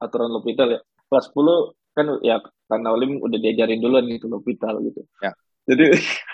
aturan 0.00 0.30
L'Hopital 0.32 0.68
ya. 0.76 0.80
Kelas 1.06 1.30
10 1.30 1.96
kan 1.96 2.06
ya 2.20 2.36
karena 2.68 2.88
Olim 2.92 3.22
udah 3.22 3.38
diajarin 3.40 3.80
duluan 3.80 4.04
gitu 4.10 4.28
L'Hopital 4.28 4.82
gitu. 4.84 5.00
Ya. 5.22 5.32
Jadi 5.66 5.84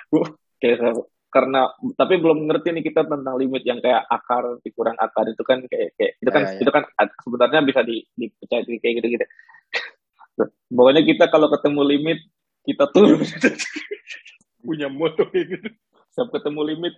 kayak 0.62 1.06
karena 1.32 1.72
tapi 1.96 2.20
belum 2.20 2.44
ngerti 2.44 2.76
nih 2.76 2.84
kita 2.84 3.08
tentang 3.08 3.40
limit 3.40 3.64
yang 3.64 3.80
kayak 3.80 4.04
akar 4.04 4.60
dikurang 4.60 4.92
akar 5.00 5.32
itu 5.32 5.40
kan 5.48 5.64
kayak, 5.64 5.96
kayak 5.96 6.12
itu 6.20 6.28
kan 6.28 6.42
Ya, 6.44 6.50
ya. 6.52 6.60
itu 6.60 6.70
kan 6.70 6.82
sebenarnya 7.24 7.60
bisa 7.64 7.80
di 7.80 8.04
dipecah 8.12 8.60
kayak 8.60 8.94
gitu 9.00 9.06
gitu. 9.16 9.26
Pokoknya 10.76 11.02
kita 11.08 11.32
kalau 11.32 11.48
ketemu 11.48 11.80
limit 11.88 12.18
kita 12.68 12.84
turun 12.92 13.24
punya 14.66 14.92
moto 14.92 15.24
kayak 15.32 15.56
gitu. 15.56 15.68
Setiap 16.12 16.28
ketemu 16.36 16.60
limit 16.76 16.94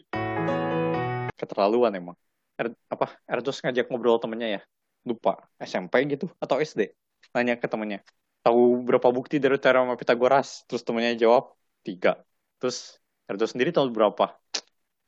Keterlaluan 1.35 1.95
emang. 1.95 2.17
Er, 2.55 2.71
apa 2.87 3.19
Erdos 3.27 3.59
ngajak 3.63 3.91
ngobrol 3.91 4.19
temennya 4.23 4.59
ya? 4.59 4.61
Lupa. 5.05 5.39
SMP 5.61 6.05
gitu 6.09 6.27
atau 6.41 6.59
SD? 6.61 6.93
Nanya 7.33 7.61
ke 7.61 7.69
temennya. 7.69 8.01
Tahu 8.45 8.85
berapa 8.85 9.09
bukti 9.09 9.41
dari 9.41 9.57
teorema 9.57 9.97
Pitagoras? 9.97 10.69
Terus 10.69 10.85
temennya 10.85 11.17
jawab 11.17 11.57
tiga. 11.85 12.21
Terus 12.61 13.01
Erdos 13.25 13.57
sendiri 13.57 13.73
tahu 13.73 13.89
berapa? 13.89 14.37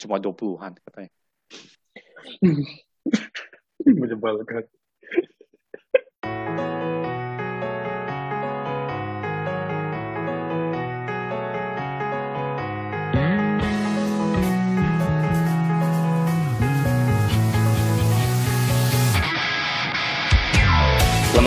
Cuma 0.00 0.16
20-an 0.16 0.77
katanya. 0.80 1.12
menyebalkan. 4.00 4.64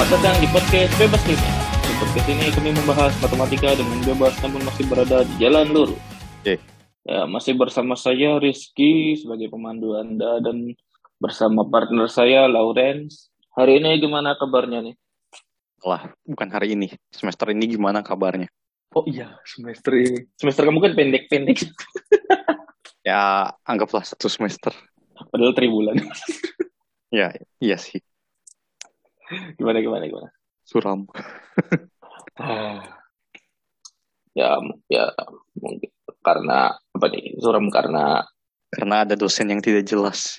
Selamat 0.10 0.26
datang 0.26 0.42
di 0.42 0.50
podcast 0.50 0.94
Bebas 0.98 1.22
Kimia. 1.22 1.54
Di 1.86 1.94
podcast 2.02 2.28
ini 2.34 2.46
kami 2.50 2.70
membahas 2.74 3.14
matematika 3.22 3.78
dengan 3.78 3.98
bebas 4.02 4.34
namun 4.42 4.66
masih 4.66 4.84
berada 4.90 5.22
di 5.22 5.34
jalan 5.38 5.70
lurus. 5.70 6.02
Oke. 6.42 6.58
Ya, 7.06 7.30
masih 7.30 7.54
bersama 7.54 7.94
saya 7.94 8.42
Rizky 8.42 9.22
sebagai 9.22 9.54
pemandu 9.54 9.94
Anda 9.94 10.42
dan 10.42 10.74
bersama 11.22 11.62
partner 11.62 12.10
saya 12.10 12.50
Lawrence. 12.50 13.30
Hari 13.54 13.86
ini 13.86 14.02
gimana 14.02 14.34
kabarnya 14.34 14.82
nih? 14.82 14.96
Lah, 15.86 16.10
bukan 16.26 16.50
hari 16.50 16.74
ini. 16.74 16.90
Semester 17.14 17.54
ini 17.54 17.70
gimana 17.70 18.02
kabarnya? 18.02 18.50
Oh 18.98 19.06
iya, 19.06 19.38
semester 19.46 19.94
ini. 19.94 20.26
Semester 20.42 20.66
kamu 20.66 20.90
kan 20.90 20.98
pendek-pendek. 20.98 21.70
Ya, 23.06 23.54
anggaplah 23.62 24.02
satu 24.02 24.26
semester. 24.26 24.74
Padahal 25.30 25.54
tribulan. 25.54 26.02
Ya, 27.14 27.30
iya 27.62 27.78
sih. 27.78 28.02
Gimana, 29.58 29.78
gimana, 29.82 30.04
gimana? 30.08 30.30
Suram. 30.66 31.06
Ya, 34.38 34.56
ya 34.88 35.10
mungkin 35.58 35.90
karena 36.24 36.72
apa 36.72 37.06
nih? 37.12 37.36
Suram 37.42 37.68
karena 37.68 38.24
Karena 38.70 39.02
ada 39.04 39.18
dosen 39.18 39.50
yang 39.50 39.60
tidak 39.60 39.90
jelas. 39.90 40.38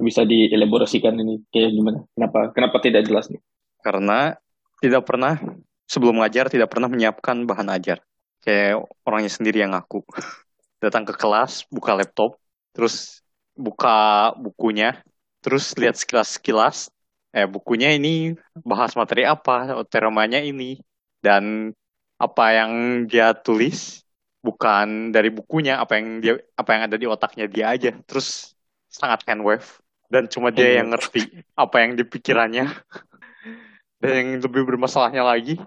bisa 0.00 0.24
dielaborasikan 0.24 1.12
ini 1.20 1.44
kayak 1.52 1.70
gimana? 1.76 1.98
Kenapa? 2.16 2.38
Kenapa 2.56 2.76
tidak 2.80 3.04
jelas 3.04 3.28
nih? 3.28 3.38
Karena 3.84 4.32
tidak 4.80 5.04
pernah, 5.04 5.36
sebelum 5.84 6.24
ngajar 6.24 6.48
tidak 6.48 6.72
pernah 6.72 6.88
menyiapkan 6.88 7.44
bahan 7.44 7.68
ajar. 7.76 8.00
Kayak 8.40 8.88
orangnya 9.04 9.28
sendiri 9.28 9.60
yang 9.60 9.76
ngaku. 9.76 10.00
Datang 10.80 11.04
ke 11.04 11.12
kelas, 11.12 11.68
buka 11.68 11.92
laptop, 11.92 12.40
terus 12.72 13.19
buka 13.66 13.90
bukunya, 14.44 14.88
terus 15.44 15.64
lihat 15.80 15.96
sekilas-sekilas, 16.00 16.88
eh 17.36 17.46
bukunya 17.54 17.88
ini 17.96 18.34
bahas 18.70 18.92
materi 19.00 19.22
apa, 19.28 19.84
teoremanya 19.90 20.40
ini, 20.50 20.80
dan 21.24 21.72
apa 22.20 22.44
yang 22.56 22.72
dia 23.10 23.32
tulis 23.36 24.04
bukan 24.46 25.12
dari 25.14 25.28
bukunya, 25.28 25.80
apa 25.82 25.92
yang 26.00 26.06
dia 26.22 26.32
apa 26.56 26.70
yang 26.74 26.82
ada 26.88 26.96
di 27.00 27.06
otaknya 27.08 27.46
dia 27.48 27.66
aja. 27.74 27.90
Terus 28.08 28.56
sangat 28.88 29.22
handwave 29.28 29.68
dan 30.12 30.26
cuma 30.32 30.48
dia 30.50 30.80
yang 30.82 30.90
ngerti 30.92 31.44
apa 31.54 31.76
yang 31.84 31.92
di 31.98 32.04
pikirannya. 32.08 32.66
Dan 34.00 34.12
yang 34.16 34.28
lebih 34.40 34.64
bermasalahnya 34.64 35.20
lagi, 35.20 35.60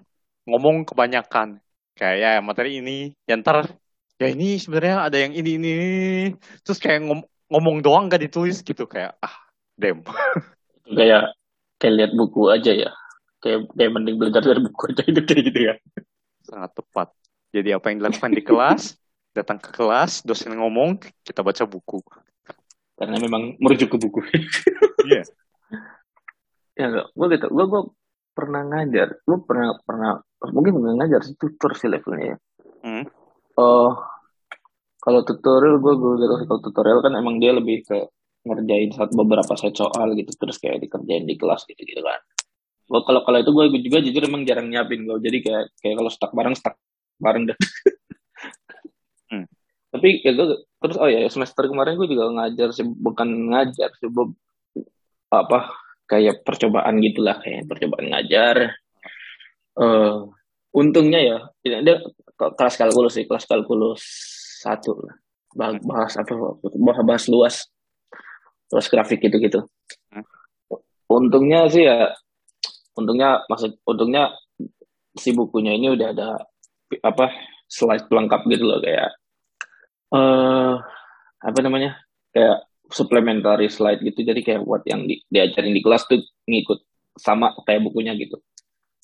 ngomong 0.48 0.82
kebanyakan. 0.88 1.62
Kayak 1.94 2.16
ya 2.18 2.30
materi 2.42 2.82
ini, 2.82 3.14
ya 3.30 3.38
ntar 3.38 3.70
ya 4.18 4.26
ini 4.34 4.58
sebenarnya 4.58 5.06
ada 5.06 5.18
yang 5.22 5.32
ini 5.38 5.50
ini, 5.58 5.70
terus 6.66 6.78
kayak 6.82 7.06
ngom- 7.06 7.28
ngomong 7.54 7.86
doang 7.86 8.10
gak 8.10 8.18
ditulis 8.18 8.66
gitu 8.66 8.90
kayak 8.90 9.14
ah 9.22 9.34
dem. 9.78 10.02
Kayak 10.84 11.32
kayak 11.80 11.94
lihat 11.96 12.12
buku 12.12 12.52
aja 12.52 12.72
ya. 12.76 12.90
Kayak 13.40 13.72
kayak 13.72 13.90
mending 13.96 14.20
belajar 14.20 14.44
dari 14.44 14.60
buku 14.60 14.92
aja 14.92 15.02
itu 15.08 15.20
kayak 15.24 15.42
gitu 15.48 15.60
ya. 15.72 15.74
Sangat 16.44 16.76
tepat. 16.76 17.08
Jadi 17.56 17.72
apa 17.72 17.88
yang 17.88 18.04
dilakukan 18.04 18.32
di 18.36 18.42
kelas, 18.44 18.82
datang 19.36 19.56
ke 19.56 19.72
kelas, 19.72 20.20
dosen 20.28 20.52
ngomong, 20.60 21.00
kita 21.24 21.40
baca 21.40 21.64
buku. 21.64 22.04
Karena 23.00 23.16
memang 23.16 23.56
merujuk 23.56 23.94
ke 23.94 23.98
buku. 24.00 24.20
Iya. 25.04 25.20
ya 26.80 26.84
enggak, 26.88 27.06
gue 27.12 27.26
gitu. 27.36 27.46
Gue 27.52 27.64
gue 27.68 27.82
pernah 28.32 28.64
ngajar. 28.64 29.20
Gue 29.28 29.36
pernah 29.44 29.76
pernah 29.84 30.20
mungkin 30.48 30.80
nggak 30.80 30.96
ngajar 30.96 31.20
sih 31.28 31.36
tutor 31.36 31.76
sih 31.76 31.92
levelnya 31.92 32.32
ya. 32.32 32.36
Hmm. 32.80 33.04
Oh, 33.60 33.92
kalau 35.04 35.20
tutorial 35.20 35.76
gue 35.84 35.94
gue 36.00 36.12
sih. 36.16 36.48
kalau 36.48 36.60
tutorial 36.64 36.98
kan 37.04 37.12
emang 37.12 37.36
dia 37.36 37.52
lebih 37.52 37.84
ke 37.84 38.08
ngerjain 38.48 38.88
satu 38.92 39.12
beberapa 39.20 39.52
set 39.52 39.76
soal 39.76 40.16
gitu 40.16 40.32
terus 40.36 40.56
kayak 40.56 40.80
dikerjain 40.80 41.28
di 41.28 41.36
kelas 41.36 41.68
gitu 41.68 41.80
gitu 41.84 42.00
kan. 42.00 42.20
Gue 42.88 43.00
kalau 43.04 43.20
kalau 43.20 43.38
itu 43.40 43.52
gue 43.52 43.64
juga 43.84 43.98
jujur 44.00 44.22
emang 44.24 44.48
jarang 44.48 44.72
nyiapin 44.72 45.04
gue. 45.04 45.16
Jadi 45.20 45.38
kayak 45.44 45.64
kayak 45.80 45.96
kalau 46.00 46.10
stuck 46.12 46.32
bareng 46.32 46.56
stuck 46.56 46.80
bareng 47.20 47.52
deh. 47.52 47.58
Hmm. 49.24 49.48
Tapi 49.88 50.20
ya 50.20 50.36
gue 50.36 50.68
terus 50.84 51.00
oh 51.00 51.08
ya 51.08 51.24
semester 51.32 51.64
kemarin 51.64 51.96
gue 51.96 52.04
juga 52.12 52.28
ngajar 52.28 52.76
sih 52.76 52.84
bukan 52.84 53.24
ngajar 53.56 53.88
sih 53.96 54.12
apa 55.32 55.72
kayak 56.04 56.44
percobaan 56.44 57.00
gitulah 57.00 57.40
kayak 57.40 57.64
percobaan 57.64 58.12
ngajar. 58.12 58.76
Eh 59.80 60.16
untungnya 60.76 61.20
ya 61.24 61.38
tidak 61.64 62.04
ke- 62.36 62.52
kelas 62.52 62.76
kalkulus 62.76 63.16
sih 63.16 63.24
kelas 63.24 63.48
kalkulus 63.48 64.02
satu 64.64 64.96
lah. 65.04 65.16
Bahas, 65.84 66.16
apa? 66.16 66.32
Bahas, 66.64 67.04
bahas 67.04 67.24
luas. 67.28 67.56
Luas 68.72 68.88
grafik 68.88 69.20
gitu 69.20 69.36
gitu 69.36 69.60
untungnya 71.14 71.70
sih 71.70 71.84
ya 71.86 72.10
untungnya 72.98 73.42
maksud 73.46 73.78
untungnya 73.86 74.34
si 75.14 75.30
bukunya 75.30 75.78
ini 75.78 75.94
udah 75.94 76.08
ada 76.10 76.28
apa 77.02 77.30
slide 77.70 78.06
pelengkap 78.10 78.46
gitu 78.50 78.64
loh 78.66 78.78
kayak 78.82 79.10
eh 80.14 80.74
apa 81.44 81.58
namanya? 81.60 82.00
Kayak 82.32 82.66
supplementary 82.88 83.68
slide 83.68 84.00
gitu. 84.00 84.24
Jadi 84.24 84.40
kayak 84.40 84.64
buat 84.64 84.82
yang 84.88 85.04
di, 85.04 85.20
diajarin 85.28 85.76
di 85.76 85.82
kelas 85.84 86.08
tuh 86.08 86.22
ngikut 86.48 86.80
sama 87.18 87.52
kayak 87.68 87.84
bukunya 87.84 88.16
gitu. 88.16 88.40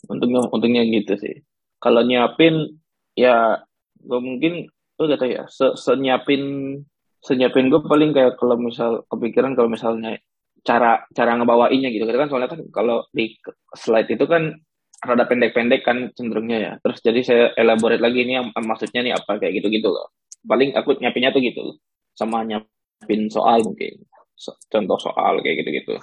Untungnya 0.08 0.48
untungnya 0.48 0.82
gitu 0.88 1.14
sih. 1.20 1.42
Kalau 1.82 2.00
nyiapin 2.06 2.80
ya 3.12 3.60
gue 4.00 4.20
mungkin 4.22 4.70
gue 5.00 5.08
gak 5.08 5.20
tau 5.24 5.32
ya. 5.32 5.48
Se 5.48 5.72
senyiapin 5.80 6.76
senyiapin 7.24 7.72
gue 7.72 7.80
paling 7.80 8.12
kayak 8.12 8.36
kalau 8.36 8.60
misal 8.60 9.08
kepikiran 9.08 9.56
kalau 9.56 9.72
misalnya 9.72 10.20
cara 10.60 11.08
cara 11.16 11.40
ngebawainnya 11.40 11.88
gitu. 11.88 12.04
Kan 12.04 12.28
soalnya 12.28 12.52
kan 12.52 12.60
kalau 12.68 13.08
di 13.16 13.32
slide 13.72 14.12
itu 14.12 14.28
kan 14.28 14.60
rada 15.00 15.24
pendek-pendek 15.24 15.80
kan 15.80 16.12
cenderungnya 16.12 16.58
ya. 16.60 16.72
Terus 16.84 17.00
jadi 17.00 17.20
saya 17.24 17.44
elaborate 17.56 18.04
lagi 18.04 18.28
ini 18.28 18.36
yang 18.36 18.52
maksudnya 18.52 19.00
nih 19.00 19.16
apa 19.16 19.40
kayak 19.40 19.64
gitu-gitu 19.64 19.88
loh. 19.88 20.12
Paling 20.44 20.76
aku 20.76 21.00
nyiapinnya 21.00 21.32
tuh 21.32 21.40
gitu. 21.40 21.80
Sama 22.12 22.44
nyiapin 22.44 23.32
soal 23.32 23.64
mungkin. 23.64 24.04
So- 24.36 24.60
contoh 24.68 25.00
soal 25.00 25.40
kayak 25.40 25.64
gitu-gitu. 25.64 25.96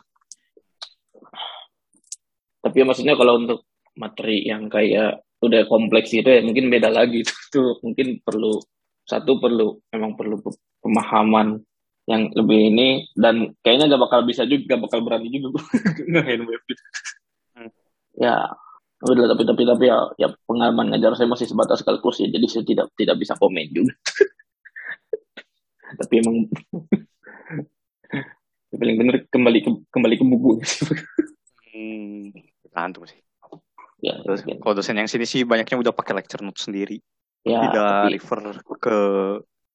Tapi 2.65 2.75
ya 2.81 2.85
maksudnya 2.89 3.13
kalau 3.13 3.45
untuk 3.45 3.69
materi 3.93 4.41
yang 4.41 4.65
kayak 4.73 5.21
udah 5.37 5.69
kompleks 5.69 6.09
gitu 6.09 6.25
ya 6.25 6.41
mungkin 6.41 6.73
beda 6.73 6.89
lagi 6.89 7.21
itu 7.25 7.61
mungkin 7.85 8.17
perlu 8.25 8.57
satu 9.07 9.39
perlu 9.39 9.79
memang 9.95 10.19
perlu 10.19 10.35
pe- 10.43 10.59
pemahaman 10.83 11.63
yang 12.07 12.31
lebih 12.35 12.71
ini 12.71 12.87
dan 13.19 13.51
kayaknya 13.63 13.95
gak 13.95 14.03
bakal 14.07 14.19
bisa 14.23 14.47
juga 14.47 14.75
gak 14.75 14.81
bakal 14.87 14.99
berani 15.03 15.27
juga 15.31 15.59
nge-handwave 16.11 16.63
gitu. 16.67 16.83
Hmm. 17.57 17.71
ya 18.19 18.35
udah 18.97 19.29
tapi 19.29 19.43
tapi 19.45 19.63
tapi 19.63 19.85
ya, 19.91 19.97
ya 20.17 20.27
pengalaman 20.49 20.89
ngajar 20.91 21.13
saya 21.13 21.29
masih 21.29 21.45
sebatas 21.45 21.85
kalkulus 21.85 22.17
ya 22.23 22.27
jadi 22.33 22.45
saya 22.49 22.63
tidak 22.65 22.87
tidak 22.97 23.15
bisa 23.21 23.37
komen 23.37 23.69
juga 23.71 23.93
tapi 25.99 26.13
emang 26.19 26.35
yang 28.71 28.79
paling 28.83 28.97
bener 28.99 29.15
kembali 29.31 29.59
ke 29.63 29.69
kembali 29.93 30.15
ke 30.19 30.25
buku 30.27 30.51
Hmm, 31.77 32.33
sih. 32.33 33.21
ya 34.01 34.17
terus 34.25 34.41
Kalau 34.41 34.73
dosen 34.73 34.97
yang 34.97 35.05
sini 35.05 35.29
sih 35.29 35.45
banyaknya 35.45 35.77
udah 35.77 35.93
pakai 35.93 36.17
lecture 36.17 36.41
notes 36.41 36.65
sendiri. 36.65 36.97
Ya 37.47 37.61
tidak 37.67 37.87
tapi 38.03 38.11
refer 38.15 38.39
ke 38.77 38.97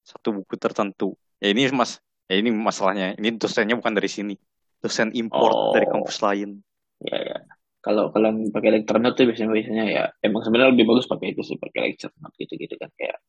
satu 0.02 0.28
buku 0.36 0.54
tertentu. 0.56 1.14
Ya 1.38 1.50
ini 1.50 1.66
mas, 1.70 1.98
ya 2.26 2.36
ini 2.36 2.50
masalahnya. 2.50 3.14
Ini 3.16 3.34
dosennya 3.36 3.74
bukan 3.74 3.94
dari 3.94 4.08
sini. 4.08 4.36
dosen 4.82 5.14
import 5.14 5.54
Oh. 5.54 5.70
dari 5.70 5.86
kampus 5.86 6.18
lain. 6.20 6.58
Ya 7.06 7.14
ya. 7.14 7.38
Kalau 7.78 8.10
kalian 8.10 8.50
pakai 8.50 8.74
lecture 8.74 8.98
note 8.98 9.14
tuh 9.14 9.30
biasanya 9.30 9.54
biasanya 9.54 9.84
ya 9.86 10.04
emang 10.22 10.42
sebenarnya 10.42 10.74
lebih 10.74 10.90
bagus 10.90 11.06
pakai 11.06 11.34
itu 11.34 11.42
sih 11.42 11.54
pakai 11.54 11.86
lecture 11.86 12.10
note 12.18 12.34
gitu-gitu 12.34 12.74
kan 12.78 12.90
kayak 12.98 13.22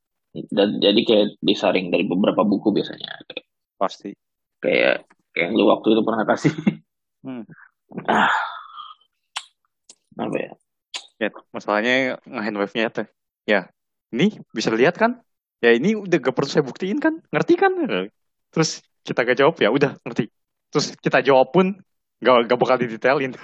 dan 0.50 0.82
jadi 0.82 0.98
kayak 1.06 1.38
disaring 1.46 1.94
dari 1.94 2.10
beberapa 2.10 2.42
buku 2.42 2.74
biasanya 2.74 3.22
kayak 3.30 3.46
Pasti. 3.78 4.18
kayak 4.62 5.06
kayak 5.30 5.46
yang 5.46 5.54
lu 5.54 5.70
waktu 5.70 5.94
itu 5.94 6.02
pernah 6.02 6.26
kasih 6.26 6.54
Hmm. 7.22 7.46
ah 8.10 8.34
apa 10.18 10.38
ya 10.38 10.52
Ya, 11.22 11.30
masalahnya 11.50 12.18
nge-hand 12.26 12.58
wave-nya 12.58 12.90
tuh. 12.90 13.08
Ya, 13.46 13.70
ini 14.14 14.38
bisa 14.54 14.70
lihat 14.70 14.96
kan? 14.96 15.20
Ya 15.60 15.74
ini 15.74 15.98
udah 15.98 16.18
gak 16.22 16.36
perlu 16.36 16.50
saya 16.50 16.64
buktiin 16.64 17.02
kan? 17.02 17.20
Ngerti 17.34 17.54
kan? 17.58 17.74
Terus 18.54 18.86
kita 19.02 19.26
gak 19.26 19.38
jawab 19.42 19.56
ya 19.58 19.74
udah 19.74 19.98
ngerti. 20.06 20.30
Terus 20.70 20.94
kita 21.02 21.26
jawab 21.26 21.50
pun 21.50 21.82
gak, 22.22 22.48
gak 22.48 22.60
bakal 22.60 22.78
didetailin. 22.78 23.34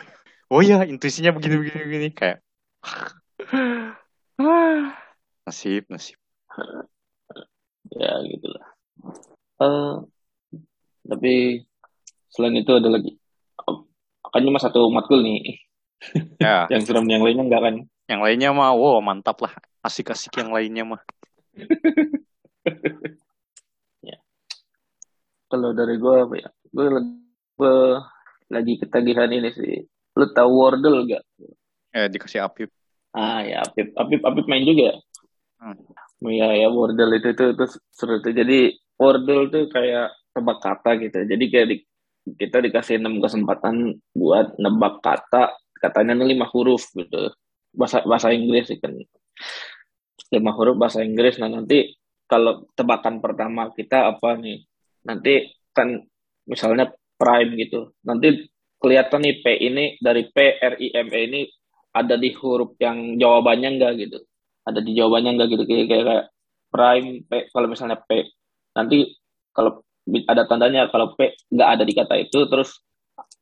Oh 0.50 0.66
iya, 0.66 0.82
intuisinya 0.82 1.30
begini 1.30 1.62
begini 1.62 1.82
begini 1.86 2.08
kayak. 2.10 2.42
Nasib, 5.46 5.86
nasib. 5.94 6.18
ya 7.90 8.22
gitulah 8.26 8.66
Eh 9.62 9.94
tapi 11.10 11.66
selain 12.30 12.56
itu 12.62 12.72
ada 12.74 12.90
lagi 12.90 13.18
kan 14.30 14.42
cuma 14.46 14.62
satu 14.62 14.94
matkul 14.94 15.26
nih 15.26 15.58
Ya, 16.40 16.64
yang 16.72 16.86
serem 16.88 17.10
yang 17.12 17.26
lainnya 17.26 17.44
enggak 17.44 17.62
kan 17.66 17.76
yang 18.10 18.26
lainnya 18.26 18.50
mah, 18.50 18.74
wow 18.74 18.98
mantap 19.06 19.38
lah. 19.46 19.54
Asik-asik 19.86 20.34
yang 20.42 20.50
lainnya 20.50 20.82
mah. 20.82 21.02
kalau 25.50 25.74
dari 25.74 25.98
gue 25.98 26.16
apa 26.26 26.36
ya? 26.38 26.50
Gue 26.70 26.88
lagi, 26.90 27.14
gue 27.58 27.76
lagi 28.50 28.74
ketagihan 28.82 29.30
ini 29.30 29.50
sih. 29.54 29.86
Lu 30.18 30.26
tahu 30.34 30.50
Wordle 30.50 31.06
gak 31.06 31.24
Eh, 31.90 32.06
dikasih 32.06 32.46
Apip. 32.46 32.70
ah 33.18 33.42
ya 33.42 33.66
Apip. 33.66 33.94
Apip 33.98 34.22
Apip 34.26 34.46
main 34.46 34.62
juga? 34.66 34.98
Hmm. 35.62 35.76
ya 36.30 36.54
ya 36.54 36.70
Wordle 36.70 37.18
itu 37.18 37.34
itu 37.34 37.44
itu 37.58 37.66
seru 37.94 38.22
tuh. 38.22 38.34
Jadi 38.34 38.74
Wordle 38.98 39.50
tuh 39.50 39.70
kayak 39.74 40.14
tebak 40.34 40.58
kata 40.62 40.90
gitu. 41.02 41.18
Jadi 41.26 41.44
kayak 41.50 41.68
di, 41.74 41.78
kita 42.38 42.62
dikasih 42.62 43.02
enam 43.02 43.18
kesempatan 43.22 43.98
buat 44.14 44.54
nebak 44.62 45.02
kata. 45.02 45.54
Katanya 45.82 46.14
lima 46.22 46.46
huruf 46.46 46.90
gitu 46.94 47.34
bahasa 47.74 48.04
bahasa 48.06 48.34
Inggris 48.34 48.70
kan. 48.80 48.94
Lima 50.30 50.52
huruf 50.54 50.78
bahasa 50.78 51.02
Inggris. 51.02 51.42
Nah 51.42 51.50
nanti 51.50 51.98
kalau 52.30 52.70
tebakan 52.78 53.18
pertama 53.22 53.74
kita 53.74 54.10
apa 54.10 54.38
nih? 54.38 54.66
Nanti 55.06 55.50
kan 55.74 55.98
misalnya 56.46 56.94
prime 57.18 57.58
gitu. 57.58 57.94
Nanti 58.06 58.50
kelihatan 58.80 59.26
nih 59.26 59.36
P 59.42 59.46
ini 59.60 59.86
dari 60.00 60.30
P 60.30 60.38
R 60.62 60.74
I 60.78 60.88
M 60.94 61.10
E 61.12 61.20
ini 61.26 61.42
ada 61.90 62.16
di 62.16 62.30
huruf 62.38 62.78
yang 62.78 63.18
jawabannya 63.18 63.70
enggak 63.76 63.94
gitu. 63.98 64.20
Ada 64.64 64.80
di 64.86 64.94
jawabannya 64.94 65.32
enggak 65.36 65.50
gitu. 65.58 65.64
Kayak 65.66 65.86
kayak, 65.90 66.06
kayak 66.06 66.26
prime 66.70 67.10
P 67.26 67.32
kalau 67.50 67.68
misalnya 67.68 67.98
P. 67.98 68.30
Nanti 68.78 69.18
kalau 69.50 69.82
ada 70.30 70.46
tandanya 70.46 70.90
kalau 70.94 71.18
P 71.18 71.38
nggak 71.50 71.70
ada 71.70 71.84
di 71.86 71.94
kata 71.94 72.16
itu 72.18 72.46
terus 72.50 72.82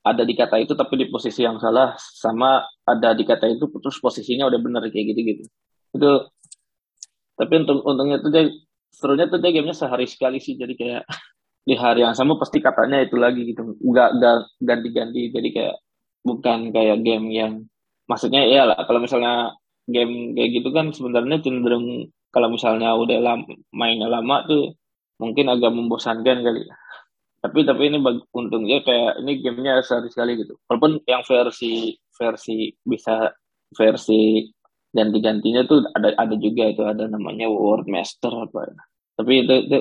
ada 0.05 0.23
di 0.23 0.33
kata 0.37 0.61
itu 0.63 0.73
tapi 0.73 0.93
di 1.01 1.05
posisi 1.11 1.43
yang 1.43 1.59
salah 1.59 1.95
sama 1.97 2.63
ada 2.87 3.11
di 3.11 3.23
kata 3.27 3.49
itu 3.51 3.67
terus 3.81 3.97
posisinya 3.99 4.47
udah 4.47 4.59
bener 4.61 4.81
kayak 4.87 5.15
gitu 5.15 5.21
gitu 5.23 5.43
itu 5.95 6.11
tapi 7.37 7.53
untuk 7.61 7.85
untungnya 7.85 8.17
tuh 8.17 8.31
dia 8.33 8.49
serunya 8.97 9.29
tuh 9.29 9.37
dia 9.37 9.53
gamenya 9.53 9.77
sehari 9.77 10.09
sekali 10.09 10.41
sih 10.41 10.57
jadi 10.57 10.73
kayak 10.73 11.03
di 11.67 11.75
hari 11.77 12.01
yang 12.01 12.17
sama 12.17 12.39
pasti 12.39 12.63
katanya 12.63 13.03
itu 13.03 13.19
lagi 13.19 13.43
gitu. 13.43 13.77
Nggak 13.77 14.09
nggak 14.17 14.35
ganti-ganti 14.63 15.21
jadi 15.29 15.49
kayak 15.53 15.75
bukan 16.25 16.73
kayak 16.73 17.03
game 17.05 17.27
yang 17.31 17.53
maksudnya 18.09 18.43
ya 18.47 18.63
lah 18.67 18.79
kalau 18.87 19.03
misalnya 19.03 19.53
game 19.85 20.35
kayak 20.35 20.49
gitu 20.59 20.69
kan 20.71 20.91
sebenarnya 20.95 21.43
cenderung 21.43 22.09
kalau 22.31 22.51
misalnya 22.51 22.91
udah 22.95 23.19
lama, 23.23 23.47
mainnya 23.71 24.07
lama 24.11 24.43
tuh 24.47 24.75
mungkin 25.17 25.47
agak 25.47 25.71
membosankan 25.71 26.43
kali. 26.43 26.67
ya 26.67 26.75
tapi 27.47 27.63
tapi 27.63 27.81
ini 27.89 27.97
bag, 28.03 28.19
untungnya 28.35 28.83
kayak 28.83 29.23
ini 29.23 29.31
gamenya 29.41 29.79
sehari 29.81 30.11
sekali 30.11 30.37
gitu. 30.39 30.59
Walaupun 30.67 31.01
yang 31.07 31.23
versi 31.23 31.95
versi 32.13 32.71
bisa 32.83 33.31
versi 33.71 34.47
ganti-gantinya 34.91 35.63
tuh 35.67 35.83
ada 35.95 36.15
ada 36.15 36.35
juga 36.39 36.63
itu 36.71 36.81
ada 36.83 37.07
namanya 37.11 37.47
World 37.51 37.85
Master 37.91 38.31
apa 38.31 38.71
tapi 39.17 39.43
itu, 39.43 39.53
itu 39.65 39.77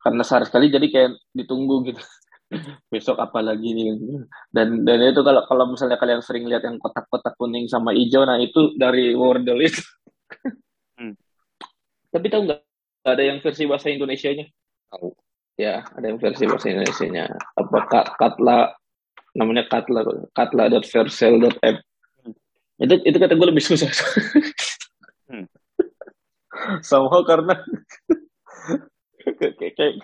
karena 0.00 0.22
sehari 0.24 0.46
sekali 0.46 0.70
jadi 0.70 0.86
kayak 0.86 1.10
ditunggu 1.34 1.92
gitu. 1.92 2.00
Besok 2.92 3.18
apa 3.22 3.42
lagi 3.42 3.74
nih? 3.74 3.94
Dan 4.50 4.82
dan 4.86 4.98
itu 5.06 5.22
kalau 5.22 5.42
kalau 5.46 5.64
misalnya 5.70 5.98
kalian 5.98 6.22
sering 6.22 6.46
lihat 6.50 6.66
yang 6.66 6.78
kotak-kotak 6.82 7.34
kuning 7.38 7.66
sama 7.70 7.94
hijau 7.94 8.22
nah 8.26 8.38
itu 8.38 8.74
dari 8.78 9.14
Wordle 9.14 9.60
itu 9.66 9.82
Hmm. 11.00 11.16
tapi 12.12 12.28
tahu 12.28 12.44
nggak 12.44 12.60
ada 13.08 13.22
yang 13.24 13.40
versi 13.40 13.64
bahasa 13.64 13.88
Indonesianya? 13.88 14.46
Tahu. 14.92 15.08
Ya 15.60 15.84
ada 15.84 16.04
yang 16.08 16.16
versi 16.16 16.48
bahasa 16.48 16.72
Indonesianya. 16.72 17.28
Apa 17.52 17.78
Kat- 17.84 18.16
Katla 18.16 18.72
namanya 19.36 19.68
Katla 19.68 20.00
katla.versel.app 20.32 21.76
itu 22.80 22.94
itu 23.04 23.16
kata 23.20 23.36
gue 23.36 23.48
lebih 23.52 23.60
susah. 23.64 23.92
Hmm. 25.30 25.46
somehow 26.82 27.22
karena 27.22 27.54
kayak 29.38 29.54
kayak 29.78 29.94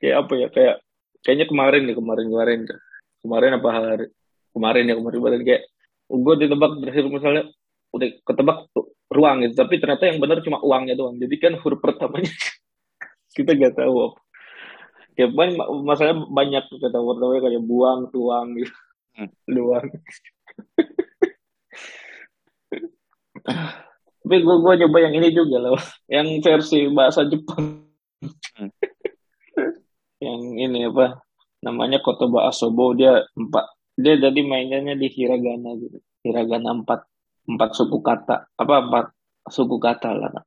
kayak- 0.00 0.18
apa 0.18 0.32
ya 0.34 0.48
kayak 0.50 0.76
kayaknya 1.22 1.46
kemarin 1.46 1.86
nih 1.86 1.94
kemarin 1.94 2.26
kemarin 2.26 2.60
kemarin 3.22 3.50
apa 3.60 3.68
hari 3.70 4.06
kemarin 4.56 4.90
ya 4.90 4.94
kemarin 4.96 5.18
kemarin 5.22 5.40
kayak 5.44 5.62
gue 6.08 6.34
ditebak 6.40 6.72
berhasil 6.82 7.04
misalnya 7.06 7.44
udah 7.92 8.08
ketebak 8.24 8.58
ruang 9.12 9.36
gitu. 9.44 9.54
Tapi 9.60 9.74
ternyata 9.80 10.04
yang 10.08 10.18
benar 10.20 10.40
cuma 10.44 10.58
uangnya 10.60 10.96
doang. 10.96 11.16
Jadi 11.20 11.36
kan 11.36 11.52
huruf 11.60 11.80
pertamanya 11.80 12.32
kita 13.36 13.54
gak 13.54 13.76
tahu 13.76 14.12
apa 14.12 14.18
ya 15.18 15.26
banyak 15.26 15.66
masalahnya 15.82 16.24
banyak 16.30 16.64
kata 16.70 16.98
word 17.02 17.42
kayak 17.42 17.62
buang 17.66 18.06
tuang 18.14 18.54
gitu. 18.54 18.74
Hmm. 19.18 19.30
luang 19.54 19.90
tapi 24.28 24.44
gue 24.44 24.56
gue 24.60 24.74
coba 24.84 24.96
yang 25.00 25.14
ini 25.16 25.28
juga 25.32 25.56
loh. 25.56 25.80
Yang 26.04 26.44
versi 26.44 26.84
bahasa 26.92 27.24
Jepang. 27.24 27.80
Hmm. 28.20 28.68
yang 30.26 30.40
ini 30.52 30.84
apa? 30.84 31.24
Namanya 31.64 32.04
Kotoba 32.04 32.44
Asobo. 32.52 32.92
Dia 32.92 33.24
empat 33.24 33.72
dia 33.96 34.20
jadi 34.20 34.40
mainnya 34.44 34.92
di 34.92 35.08
hiragana 35.08 35.80
gitu. 35.80 36.04
Hiragana 36.28 36.76
empat 36.76 37.08
empat 37.48 37.70
suku 37.72 38.04
kata. 38.04 38.52
Apa 38.52 38.84
empat 38.84 39.06
suku 39.48 39.80
kata 39.80 40.12
lah. 40.12 40.44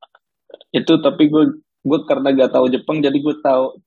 Itu 0.70 1.02
tapi 1.02 1.26
gue 1.26 1.58
gue 1.82 1.98
karena 2.06 2.30
gak 2.30 2.54
tahu 2.54 2.70
Jepang 2.70 3.02
jadi 3.02 3.18
gue 3.18 3.34
tahu 3.42 3.82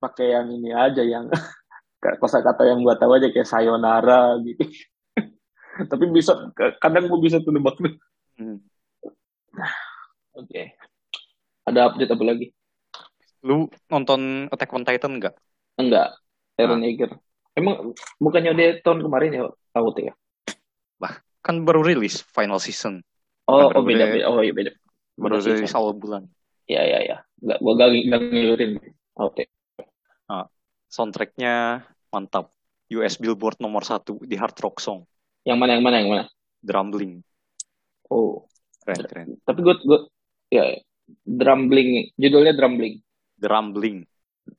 pakai 0.00 0.32
yang 0.32 0.48
ini 0.48 0.72
aja 0.72 1.04
yang 1.04 1.28
kosa 2.20 2.40
kata 2.40 2.64
yang 2.64 2.80
gue 2.80 2.94
tahu 2.96 3.12
aja 3.14 3.28
kayak 3.28 3.46
sayonara 3.46 4.40
gitu. 4.42 4.64
Tapi 5.90 6.04
bisa 6.10 6.32
kadang 6.80 7.06
gue 7.06 7.20
bisa 7.20 7.38
tuh 7.38 7.52
nebak 7.52 7.76
tuh. 7.76 7.94
Hmm. 8.40 8.58
oke. 10.34 10.62
Ada 11.68 11.92
update 11.92 12.10
apa 12.10 12.24
lagi? 12.24 12.46
Lu 13.44 13.68
nonton 13.88 14.48
Attack 14.48 14.72
on 14.72 14.84
Titan 14.84 15.20
nggak? 15.20 15.34
enggak. 15.76 16.16
Eren 16.60 16.80
Ah. 16.80 16.84
Yeager 16.84 17.10
emang 17.56 17.96
bukannya 18.16 18.52
dia 18.52 18.68
tahun 18.84 19.00
kemarin 19.00 19.30
ya 19.32 19.44
tahu 19.72 19.88
tuh 19.92 20.04
ya 20.12 20.14
Kan 21.40 21.64
baru 21.64 21.80
rilis 21.80 22.20
final 22.36 22.60
season. 22.60 23.00
oh 23.48 23.72
Baru 23.72 23.80
oh 23.80 23.84
beda 23.88 24.04
beda- 24.12 24.28
oh 24.28 24.44
iya 24.44 24.52
beda. 24.52 24.72
Baru 25.16 25.40
rilis 25.40 25.72
awal 25.72 25.96
bulan. 25.96 26.28
ya 26.68 26.84
ya 26.84 27.00
ya 27.00 27.16
nggak 27.40 27.58
gue 27.64 27.72
gak, 27.80 27.88
gak 28.12 28.20
ngilurin. 28.28 28.70
Oke 29.16 29.48
Soundtracknya 30.90 31.86
mantap. 32.10 32.50
US 32.90 33.14
Billboard 33.22 33.62
nomor 33.62 33.86
satu 33.86 34.18
di 34.26 34.34
Hard 34.34 34.58
Rock 34.58 34.82
Song. 34.82 35.06
yang 35.40 35.56
mana 35.56 35.78
yang 35.78 35.84
mana 35.86 35.96
yang 36.02 36.10
mana 36.10 36.24
Drumbling. 36.60 37.22
oh 38.10 38.44
Keren, 38.82 39.00
keren. 39.06 39.26
tapi 39.46 39.62
gue 39.62 39.74
gue 39.80 40.00
ya 40.50 40.74
drumbling 41.22 42.10
judulnya 42.18 42.52
drumbling 42.52 42.98
Drumbling. 43.38 44.04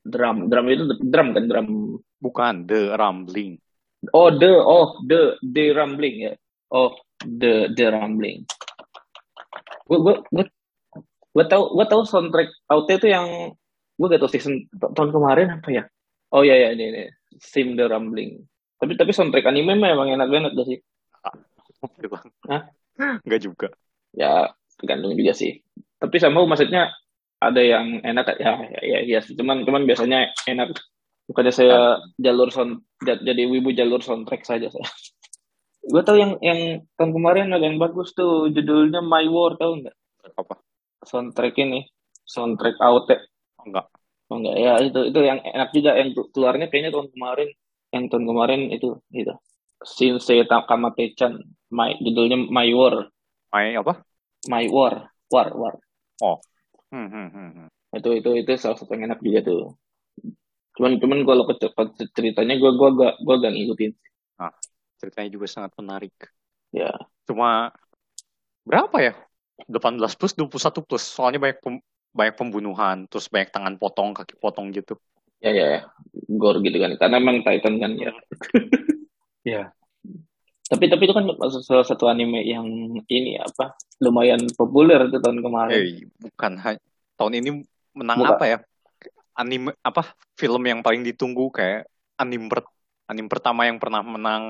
drum 0.02 0.48
drum 0.48 0.66
itu 0.72 0.84
drum 1.04 1.28
kan 1.36 1.44
drum 1.46 1.68
Bukan, 2.18 2.56
The 2.66 2.96
Rumbling. 2.96 3.60
oh 4.16 4.32
the 4.32 4.52
oh 4.58 4.98
the 5.06 5.36
the 5.44 5.76
rumbling 5.76 6.16
ya 6.32 6.34
oh 6.72 6.96
the 7.22 7.70
the 7.76 7.92
rumbling 7.92 8.48
gue 9.86 10.00
gue 10.00 10.16
gue 10.32 10.46
gue 11.36 11.46
tau 11.46 11.76
gue 11.76 11.86
tau 11.86 12.02
soundtrack 12.08 12.50
AUT 12.72 12.88
itu 12.90 13.08
yang 13.12 13.28
gue 14.02 14.08
gak 14.10 14.22
tau 14.26 14.32
season 14.34 14.66
tahun 14.74 15.14
kemarin 15.14 15.62
apa 15.62 15.70
ya 15.70 15.84
oh 16.34 16.42
iya 16.42 16.58
ya 16.58 16.70
ini 16.74 16.84
ini 16.90 17.04
Sim 17.38 17.78
the 17.78 17.86
Rumbling 17.86 18.42
tapi 18.82 18.98
tapi 18.98 19.14
soundtrack 19.14 19.46
anime 19.46 19.78
memang 19.78 20.10
enak 20.10 20.28
banget 20.28 20.52
gak 20.58 20.68
sih 20.68 20.80
Bilang. 22.02 22.30
Hah? 22.46 22.62
Nggak 23.26 23.42
juga. 23.42 23.68
ya 24.14 24.50
tergantung 24.78 25.14
juga 25.14 25.34
sih 25.38 25.62
tapi 26.02 26.18
sama 26.18 26.42
maksudnya 26.50 26.90
ada 27.42 27.62
yang 27.62 28.02
enak 28.02 28.38
ya 28.38 28.54
ya 28.70 28.82
ya, 28.82 29.00
ya 29.06 29.20
sih. 29.22 29.38
cuman 29.38 29.66
cuman 29.66 29.86
biasanya 29.86 30.34
enak 30.50 30.78
Bukannya 31.32 31.54
saya 31.56 31.96
jalur 32.20 32.52
sound 32.52 32.84
jadi 33.00 33.48
wibu 33.48 33.72
jalur 33.72 34.04
soundtrack 34.04 34.44
saja 34.44 34.68
saya. 34.68 34.84
Gue 35.92 36.04
tau 36.04 36.20
yang 36.20 36.36
yang 36.44 36.84
tahun 37.00 37.16
kemarin 37.16 37.56
ada 37.56 37.64
yang 37.64 37.80
bagus 37.80 38.12
tuh 38.12 38.52
judulnya 38.52 39.00
My 39.00 39.24
War 39.32 39.56
tau 39.56 39.80
nggak? 39.80 39.96
Apa? 40.36 40.60
Soundtrack 41.08 41.56
ini, 41.56 41.88
soundtrack 42.28 42.76
AOT. 42.84 43.16
Oh, 43.62 43.70
enggak. 43.70 43.86
Oh 44.32 44.38
enggak 44.42 44.56
ya 44.58 44.74
itu 44.82 45.00
itu 45.14 45.20
yang 45.22 45.40
enak 45.46 45.70
juga 45.70 45.92
yang 45.94 46.10
keluarnya 46.34 46.66
kayaknya 46.74 46.92
tahun 46.96 47.14
kemarin 47.14 47.50
yang 47.94 48.04
tahun 48.10 48.26
kemarin 48.26 48.62
itu 48.74 48.98
gitu. 49.14 49.34
Shinsei 49.82 50.46
Takamate-chan, 50.46 51.42
My 51.74 51.98
judulnya 51.98 52.38
My 52.50 52.70
War. 52.74 53.10
My 53.54 53.78
apa? 53.78 54.06
My 54.50 54.66
War, 54.70 55.10
War, 55.30 55.50
War. 55.58 55.76
Oh. 56.22 56.38
Hmm, 56.94 57.10
hmm, 57.10 57.30
hmm, 57.34 57.50
hmm. 57.58 57.68
Itu 57.98 58.10
itu 58.14 58.30
itu 58.38 58.50
salah 58.62 58.78
satu 58.78 58.94
yang 58.94 59.10
enak 59.10 59.20
juga 59.26 59.40
tuh. 59.46 59.74
Cuman 60.78 61.02
cuman 61.02 61.20
kalau 61.26 61.44
ceritanya 62.16 62.56
gue 62.62 62.72
gue 62.78 62.90
gak 62.98 63.14
gue 63.26 63.36
gak 63.42 63.54
ngikutin. 63.54 63.92
Ah, 64.38 64.54
ceritanya 65.02 65.30
juga 65.34 65.46
sangat 65.50 65.72
menarik. 65.82 66.14
Ya. 66.72 66.94
Cuma 67.26 67.74
berapa 68.64 68.98
ya? 69.02 69.14
18 69.68 70.18
plus 70.18 70.34
21 70.38 70.82
plus. 70.86 71.04
Soalnya 71.04 71.40
banyak 71.42 71.60
pem, 71.62 71.76
banyak 72.12 72.36
pembunuhan, 72.36 73.08
terus 73.08 73.32
banyak 73.32 73.50
tangan 73.52 73.76
potong, 73.80 74.12
kaki 74.12 74.36
potong 74.38 74.72
gitu. 74.76 75.00
Ya 75.42 75.52
ya, 75.56 75.66
ya. 75.80 75.82
gore 76.30 76.62
gitu 76.62 76.78
kan. 76.78 76.94
Karena 77.00 77.18
emang 77.18 77.42
Titan 77.42 77.82
kan 77.82 77.92
ya. 77.98 78.12
ya. 79.58 79.62
Tapi 80.72 80.88
tapi 80.88 81.04
itu 81.04 81.14
kan 81.16 81.28
salah 81.66 81.84
satu 81.84 82.08
anime 82.08 82.48
yang 82.48 82.64
ini 83.12 83.36
apa 83.36 83.76
lumayan 84.00 84.40
populer 84.56 85.12
tuh 85.12 85.20
tahun 85.20 85.44
kemarin. 85.44 85.76
Eh, 85.76 86.08
bukan 86.16 86.52
tahun 87.20 87.34
ini 87.44 87.50
menang 87.98 88.20
bukan. 88.24 88.32
apa 88.38 88.46
ya? 88.48 88.58
Anime 89.36 89.76
apa 89.82 90.16
film 90.40 90.64
yang 90.64 90.80
paling 90.80 91.04
ditunggu 91.04 91.52
kayak 91.52 91.90
anime 92.16 92.48
per, 92.48 92.64
anime 93.10 93.28
pertama 93.28 93.68
yang 93.68 93.82
pernah 93.82 94.00
menang 94.06 94.44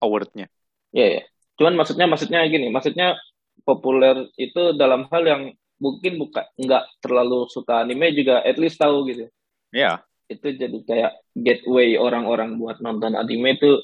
awardnya. 0.00 0.50
Iya 0.90 1.06
ya. 1.20 1.22
Cuman 1.60 1.78
maksudnya 1.78 2.06
maksudnya 2.08 2.40
gini, 2.48 2.72
maksudnya 2.72 3.14
populer 3.62 4.28
itu 4.38 4.74
dalam 4.74 5.06
hal 5.12 5.22
yang 5.26 5.42
mungkin 5.76 6.16
bukan 6.20 6.44
nggak 6.56 6.84
terlalu 7.04 7.48
suka 7.52 7.84
anime 7.84 8.12
juga 8.16 8.40
at 8.42 8.56
least 8.56 8.80
tahu 8.80 9.08
gitu. 9.10 9.28
Iya. 9.72 10.00
Yeah. 10.02 10.30
Itu 10.30 10.50
jadi 10.58 10.78
kayak 10.82 11.12
gateway 11.38 11.94
orang-orang 12.00 12.58
buat 12.58 12.82
nonton 12.82 13.14
anime 13.14 13.60
itu 13.60 13.78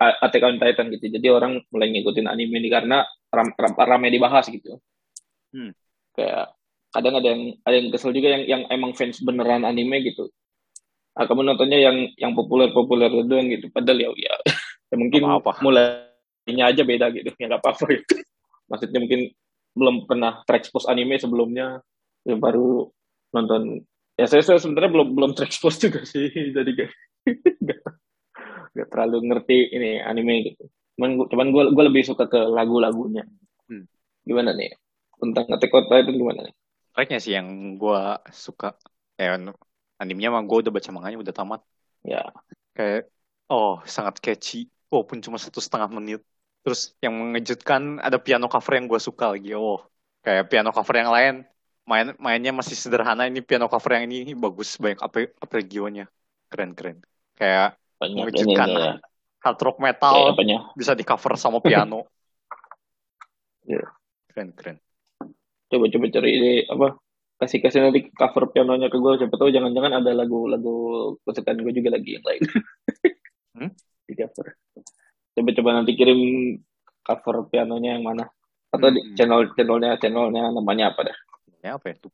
Attack 0.00 0.40
on 0.40 0.56
Titan 0.56 0.88
gitu. 0.88 1.12
Jadi 1.12 1.28
orang 1.28 1.60
mulai 1.68 1.92
ngikutin 1.92 2.26
anime 2.28 2.64
ini 2.64 2.72
karena 2.72 3.04
ram, 3.28 3.52
ram, 3.52 3.72
rame 3.76 4.08
dibahas 4.08 4.48
gitu. 4.48 4.80
Hmm. 5.52 5.76
Kayak 6.16 6.56
kadang 6.96 7.20
ada 7.20 7.28
yang 7.28 7.42
ada 7.60 7.74
yang 7.76 7.88
kesel 7.92 8.16
juga 8.16 8.32
yang 8.32 8.44
yang 8.48 8.62
emang 8.72 8.96
fans 8.96 9.20
beneran 9.20 9.68
anime 9.68 10.00
gitu. 10.00 10.32
Nah, 11.16 11.24
kamu 11.28 11.44
nontonnya 11.44 11.80
yang 11.80 11.96
yang 12.16 12.32
populer-populer 12.32 13.08
doang 13.24 13.48
gitu. 13.52 13.68
Padahal 13.68 14.00
ya, 14.00 14.08
ya, 14.16 14.34
ya 14.92 14.96
mungkin 14.96 15.20
apa 15.28 15.44
-apa. 15.44 15.60
mulainya 15.60 16.64
aja 16.72 16.82
beda 16.84 17.12
gitu. 17.12 17.32
Ya 17.36 17.44
nggak 17.52 17.60
apa-apa 17.60 17.84
gitu. 18.00 18.16
Maksudnya 18.72 19.00
mungkin 19.04 19.20
belum 19.76 20.08
pernah 20.08 20.40
terekspos 20.48 20.88
anime 20.88 21.20
sebelumnya, 21.20 21.84
ya 22.24 22.36
baru 22.40 22.88
nonton. 23.36 23.84
Ya 24.16 24.24
saya, 24.24 24.40
saya 24.40 24.56
sebenarnya 24.56 24.88
belum 24.88 25.08
belum 25.12 25.30
terekspos 25.36 25.76
juga 25.76 26.08
sih. 26.08 26.32
Jadi 26.56 26.70
kayak 26.72 26.92
gak 28.76 28.88
terlalu 28.88 29.28
ngerti 29.28 29.76
ini 29.76 30.00
anime 30.00 30.52
gitu. 30.52 30.64
Cuman, 30.96 31.28
cuman 31.28 31.46
gue 31.52 31.62
gue 31.76 31.84
lebih 31.92 32.02
suka 32.08 32.24
ke 32.24 32.40
lagu-lagunya. 32.40 33.28
Hmm. 33.68 33.84
Gimana 34.24 34.56
nih? 34.56 34.72
Tentang 35.20 35.44
Attack 35.52 35.72
on 35.76 35.84
Titan 35.92 36.16
gimana 36.16 36.40
nih? 36.48 36.54
Tracknya 36.96 37.20
sih 37.20 37.36
yang 37.36 37.76
gue 37.76 38.00
suka. 38.32 38.72
Eh, 39.20 39.28
animenya 40.00 40.32
mah 40.32 40.44
gue 40.44 40.64
udah 40.64 40.72
baca 40.72 40.90
manganya 40.92 41.20
udah 41.20 41.34
tamat. 41.36 41.60
Ya. 42.00 42.24
Kayak, 42.72 43.12
oh 43.52 43.84
sangat 43.84 44.20
catchy. 44.24 44.72
Walaupun 44.88 45.20
cuma 45.20 45.36
satu 45.36 45.60
setengah 45.60 45.92
menit. 45.92 46.24
Terus 46.66 46.98
yang 46.98 47.14
mengejutkan 47.14 48.02
ada 48.02 48.18
piano 48.18 48.50
cover 48.50 48.74
yang 48.74 48.90
gue 48.90 48.98
suka 48.98 49.38
lagi. 49.38 49.54
Oh, 49.54 49.86
kayak 50.26 50.50
piano 50.50 50.74
cover 50.74 50.98
yang 50.98 51.14
lain 51.14 51.34
main 51.86 52.10
mainnya 52.18 52.50
masih 52.50 52.74
sederhana 52.74 53.30
ini 53.30 53.38
piano 53.38 53.70
cover 53.70 53.94
yang 53.94 54.10
ini, 54.10 54.26
ini 54.26 54.34
bagus 54.34 54.74
banyak 54.74 54.98
apa 54.98 55.30
arpeggionya 55.38 56.10
keren 56.50 56.74
keren 56.74 56.98
kayak 57.38 57.78
banyak 58.02 58.26
mengejutkan 58.26 58.68
ya. 58.74 58.92
hard 59.46 59.58
rock 59.62 59.78
metal 59.78 60.34
ya, 60.42 60.66
bisa 60.74 60.98
di 60.98 61.06
cover 61.06 61.38
sama 61.38 61.62
piano 61.62 62.10
ya. 63.70 63.86
keren 64.34 64.50
keren 64.50 64.76
coba 65.70 65.86
coba 65.86 66.06
cari 66.10 66.30
ini 66.34 66.52
apa 66.66 66.98
kasih 67.38 67.62
kasih 67.62 67.86
nanti 67.86 68.10
cover 68.10 68.50
pianonya 68.50 68.90
ke 68.90 68.98
gue 68.98 69.12
siapa 69.22 69.34
tahu 69.38 69.54
jangan-jangan 69.54 70.02
ada 70.02 70.10
lagu-lagu 70.10 70.74
kesukaan 71.22 71.62
gue 71.62 71.70
juga 71.70 71.94
lagi 71.94 72.18
yang 72.18 72.26
lain 72.26 72.42
hmm? 73.62 73.70
di 74.10 74.14
cover 74.18 74.58
coba 75.36 75.50
coba 75.52 75.70
nanti 75.76 75.92
kirim 75.92 76.20
cover 77.04 77.46
pianonya 77.52 78.00
yang 78.00 78.04
mana 78.08 78.24
atau 78.72 78.88
hmm. 78.88 78.94
di 78.96 79.00
channel 79.14 79.52
channelnya 79.52 80.00
channelnya 80.00 80.50
namanya 80.50 80.96
apa 80.96 81.12
dah 81.12 81.16
ya 81.60 81.76
apa 81.76 81.92
ya 81.92 81.94
tuh 82.00 82.12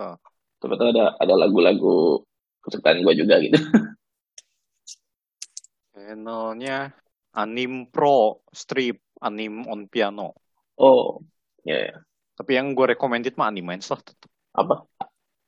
oh. 0.00 0.16
coba 0.64 0.74
ada 0.80 1.14
ada 1.20 1.34
lagu-lagu 1.36 2.24
kesukaan 2.64 3.04
gue 3.04 3.14
juga 3.20 3.38
gitu 3.44 3.60
Channelnya 5.94 6.90
Anim 7.38 7.86
Pro 7.86 8.42
Strip 8.50 8.98
Anim 9.24 9.64
on 9.64 9.88
Piano. 9.88 10.36
Oh, 10.76 11.24
ya. 11.64 11.72
Yeah, 11.72 11.80
yeah. 11.88 11.98
Tapi 12.34 12.50
yang 12.58 12.74
gue 12.76 12.92
recommended 12.92 13.38
mah 13.38 13.48
Animens 13.48 13.88
lah 13.88 14.02
tetap. 14.04 14.28
Apa? 14.52 14.84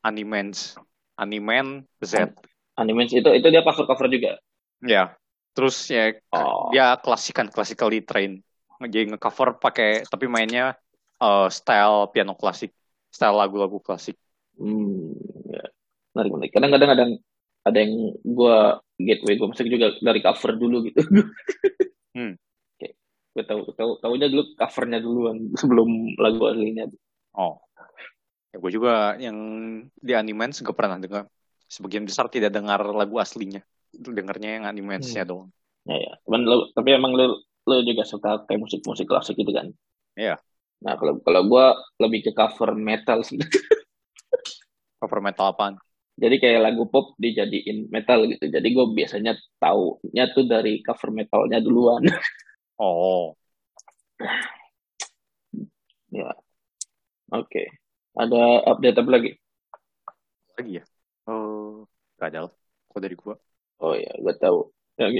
Animens. 0.06 0.78
Animen 1.18 1.84
Z. 2.00 2.32
Animens 2.78 3.10
itu 3.12 3.26
itu 3.34 3.46
dia 3.52 3.60
cover 3.66 3.84
cover 3.84 4.06
juga. 4.08 4.38
Ya. 4.80 5.18
Terus 5.56 5.76
ya 5.88 6.12
oh. 6.36 6.68
dia 6.68 7.00
klasikan 7.00 7.48
classically 7.48 8.04
train. 8.04 8.44
Jadi 8.76 9.16
ngecover 9.16 9.56
pakai 9.56 10.04
tapi 10.04 10.28
mainnya 10.28 10.76
uh, 11.16 11.48
style 11.48 12.12
piano 12.12 12.36
klasik, 12.36 12.76
style 13.08 13.40
lagu-lagu 13.40 13.80
klasik. 13.80 14.20
Hmm, 14.60 15.16
ya. 15.48 15.64
Menarik, 16.12 16.30
menarik. 16.36 16.52
Kadang-kadang 16.52 16.90
ada 16.92 17.04
ada 17.66 17.78
yang 17.82 18.14
gue 18.22 18.56
gateway 19.02 19.34
gue 19.34 19.46
masuk 19.50 19.66
juga 19.66 19.90
dari 19.98 20.22
cover 20.22 20.54
dulu 20.54 20.86
gitu 20.86 21.02
hmm. 22.16 22.38
Oke. 22.78 22.88
gue 23.34 23.44
tahu 23.44 23.60
tahu 23.74 23.90
tahunya 23.98 24.30
dulu 24.30 24.42
covernya 24.54 24.98
duluan 25.02 25.36
sebelum 25.60 26.14
lagu 26.16 26.46
aslinya 26.46 26.86
oh 27.34 27.58
ya 28.54 28.56
gue 28.62 28.70
juga 28.70 29.18
yang 29.18 29.36
di 29.98 30.12
Animens 30.14 30.62
gak 30.62 30.78
pernah 30.78 30.96
dengar 31.02 31.26
sebagian 31.66 32.06
besar 32.06 32.30
tidak 32.30 32.54
dengar 32.54 32.78
lagu 32.94 33.18
aslinya 33.18 33.66
itu 33.96 34.08
dengarnya 34.12 34.60
yang 34.60 34.64
Animensnya 34.68 35.24
hmm. 35.24 35.30
doang. 35.30 35.50
Ya 35.86 35.96
ya. 35.96 36.12
Cuman 36.26 36.40
lo, 36.44 36.56
tapi 36.76 36.94
emang 36.94 37.12
lo 37.16 37.42
lo 37.66 37.76
juga 37.82 38.06
suka 38.06 38.46
kayak 38.46 38.60
musik 38.62 38.80
musik 38.86 39.06
klasik 39.10 39.34
gitu 39.38 39.50
kan? 39.50 39.72
Iya. 40.14 40.38
Nah 40.84 40.94
kalau 41.00 41.18
kalau 41.24 41.42
gue 41.48 41.66
lebih 42.02 42.30
ke 42.30 42.32
cover 42.36 42.76
metal 42.76 43.24
sih. 43.24 43.40
Cover 45.00 45.20
metal 45.20 45.52
apaan? 45.52 45.76
Jadi 46.16 46.40
kayak 46.40 46.72
lagu 46.72 46.88
pop 46.88 47.12
dijadiin 47.20 47.92
metal 47.92 48.24
gitu. 48.24 48.48
Jadi 48.48 48.68
gue 48.72 48.86
biasanya 48.96 49.36
taunya 49.60 50.24
tuh 50.32 50.48
dari 50.48 50.80
cover 50.80 51.12
metalnya 51.12 51.60
duluan. 51.60 52.04
Oh. 52.76 53.32
Ya. 56.12 56.28
Oke. 57.32 57.48
Okay. 57.48 57.66
ada 58.12 58.68
update 58.68 59.00
apa 59.00 59.10
lagi? 59.16 59.30
Lagi 60.60 60.72
ya? 60.76 60.84
Oh 61.24 61.88
gak 62.16 62.28
ada 62.32 62.48
kok 62.48 63.00
dari 63.00 63.16
gue 63.16 63.34
oh 63.82 63.94
ya 63.96 64.12
gue 64.16 64.34
tahu 64.40 64.72
yang 64.96 65.12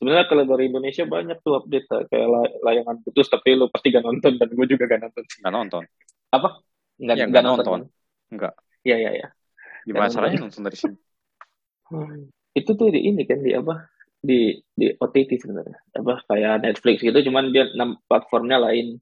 sebenarnya 0.00 0.26
kalau 0.28 0.44
dari 0.48 0.72
Indonesia 0.72 1.04
banyak 1.04 1.38
tuh 1.44 1.60
update 1.60 1.86
kayak 2.08 2.28
layangan 2.64 2.96
putus 3.04 3.28
tapi 3.28 3.56
lu 3.56 3.68
pasti 3.68 3.92
gak 3.92 4.04
nonton 4.04 4.40
dan 4.40 4.48
gue 4.48 4.66
juga 4.68 4.88
gak 4.88 5.00
nonton 5.04 5.24
gak 5.24 5.52
nonton 5.52 5.84
apa 6.30 6.64
nggak 7.00 7.16
ya, 7.16 7.24
nggak 7.26 7.44
nonton, 7.44 7.64
nonton. 7.64 7.80
Enggak. 8.30 8.54
Iya 8.84 8.96
iya 8.96 9.10
iya. 9.16 9.28
Gimana 9.88 10.12
caranya 10.12 10.38
nonton 10.46 10.62
dari 10.62 10.76
sini? 10.76 10.96
Hmm. 11.90 12.28
Itu 12.58 12.74
tuh 12.74 12.90
di 12.90 13.00
ini 13.06 13.22
kan 13.24 13.40
di 13.40 13.54
apa? 13.54 13.88
Di 14.20 14.58
di 14.76 14.86
OTT 14.92 15.40
sebenarnya. 15.40 15.78
Apa 15.96 16.20
kayak 16.28 16.66
Netflix 16.66 17.00
gitu 17.00 17.18
cuman 17.30 17.54
dia 17.54 17.70
platformnya 18.10 18.58
lain. 18.60 19.00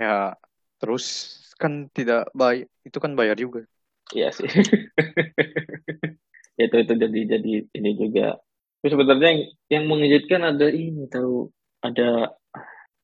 Ya, 0.00 0.34
terus 0.82 1.36
kan 1.56 1.88
tidak 1.92 2.28
bayar 2.36 2.68
itu 2.84 2.98
kan 3.00 3.12
bayar 3.16 3.36
juga. 3.38 3.64
Iya 4.12 4.32
sih. 4.32 4.48
itu 6.56 6.76
itu 6.80 6.92
jadi 6.96 7.20
jadi 7.36 7.52
ini 7.72 7.90
juga. 7.96 8.40
Tapi 8.80 8.88
sebenarnya 8.92 9.28
yang, 9.32 9.42
yang 9.72 9.84
mengejutkan 9.88 10.40
ada 10.44 10.66
ini 10.72 11.08
tahu 11.08 11.52
ada 11.84 12.36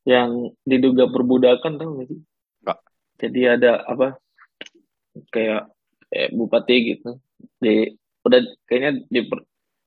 yang 0.09 0.53
diduga 0.67 1.09
perbudakan 1.09 1.79
tahu 1.79 1.91
nggak 2.01 2.09
sih? 2.11 2.21
Enggak. 2.65 2.79
Jadi 3.21 3.41
ada 3.47 3.73
apa? 3.87 4.19
Kayak 5.29 5.73
eh, 6.13 6.29
bupati 6.33 6.77
gitu 6.97 7.21
di 7.59 7.89
udah 8.23 8.41
kayaknya 8.69 9.03
di 9.11 9.21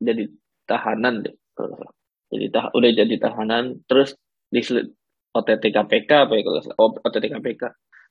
jadi 0.01 0.24
tahanan 0.67 1.24
deh 1.24 1.36
jadi 2.34 2.45
tah, 2.51 2.67
udah 2.75 2.91
jadi 2.91 3.15
tahanan 3.22 3.86
terus 3.88 4.17
di 4.51 4.60
OTT 5.36 5.63
KPK 5.72 6.10
apa 6.27 6.34
ya 6.36 6.41
kalau 6.43 6.62
oh, 6.79 6.91
OTT 7.00 7.25
KPK 7.31 7.63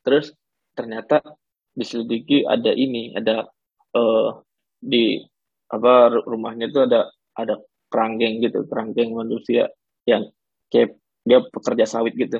terus 0.06 0.32
ternyata 0.72 1.20
diselidiki 1.76 2.46
ada 2.46 2.72
ini 2.72 3.12
ada 3.12 3.48
uh, 3.96 4.40
di 4.80 5.20
apa 5.74 6.22
rumahnya 6.22 6.70
tuh 6.70 6.86
ada 6.86 7.10
ada 7.34 7.58
kerangkeng 7.90 8.38
gitu 8.42 8.66
kerangkeng 8.70 9.10
manusia 9.10 9.70
yang 10.06 10.30
kayak 10.70 10.98
dia 11.24 11.40
pekerja 11.40 11.84
sawit 11.88 12.14
gitu. 12.14 12.38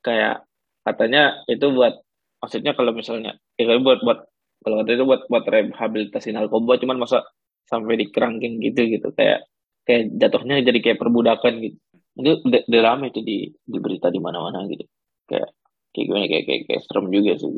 Kayak 0.00 0.46
katanya 0.86 1.44
itu 1.50 1.66
buat 1.74 2.00
maksudnya 2.38 2.72
kalau 2.72 2.94
misalnya 2.94 3.36
ya 3.58 3.76
buat 3.82 4.00
buat 4.00 4.18
kalau 4.62 4.82
kata 4.82 4.90
itu 4.94 5.04
buat 5.04 5.22
buat 5.26 5.44
rehabilitasi 5.44 6.34
narkoba 6.34 6.78
cuman 6.78 6.98
masa 7.02 7.26
sampai 7.66 7.98
di 8.00 8.06
kerangkeng 8.08 8.62
gitu 8.62 8.86
gitu. 8.86 9.08
Kayak 9.12 9.44
kayak 9.84 10.14
jatuhnya 10.16 10.62
jadi 10.62 10.78
kayak 10.80 10.98
perbudakan 11.02 11.52
gitu. 11.62 11.76
Itu 12.18 12.32
udah, 12.46 12.62
udah 12.66 12.82
lama 12.82 13.04
itu 13.10 13.20
di 13.22 13.50
di 13.52 13.78
berita 13.78 14.08
di 14.08 14.20
mana-mana 14.22 14.64
gitu. 14.70 14.86
Kayak 15.28 15.52
kayak 15.92 16.04
gimana 16.06 16.24
kayak 16.30 16.44
kayak, 16.46 16.62
kayak 16.70 16.82
serem 16.86 17.06
juga 17.10 17.32
sih. 17.36 17.52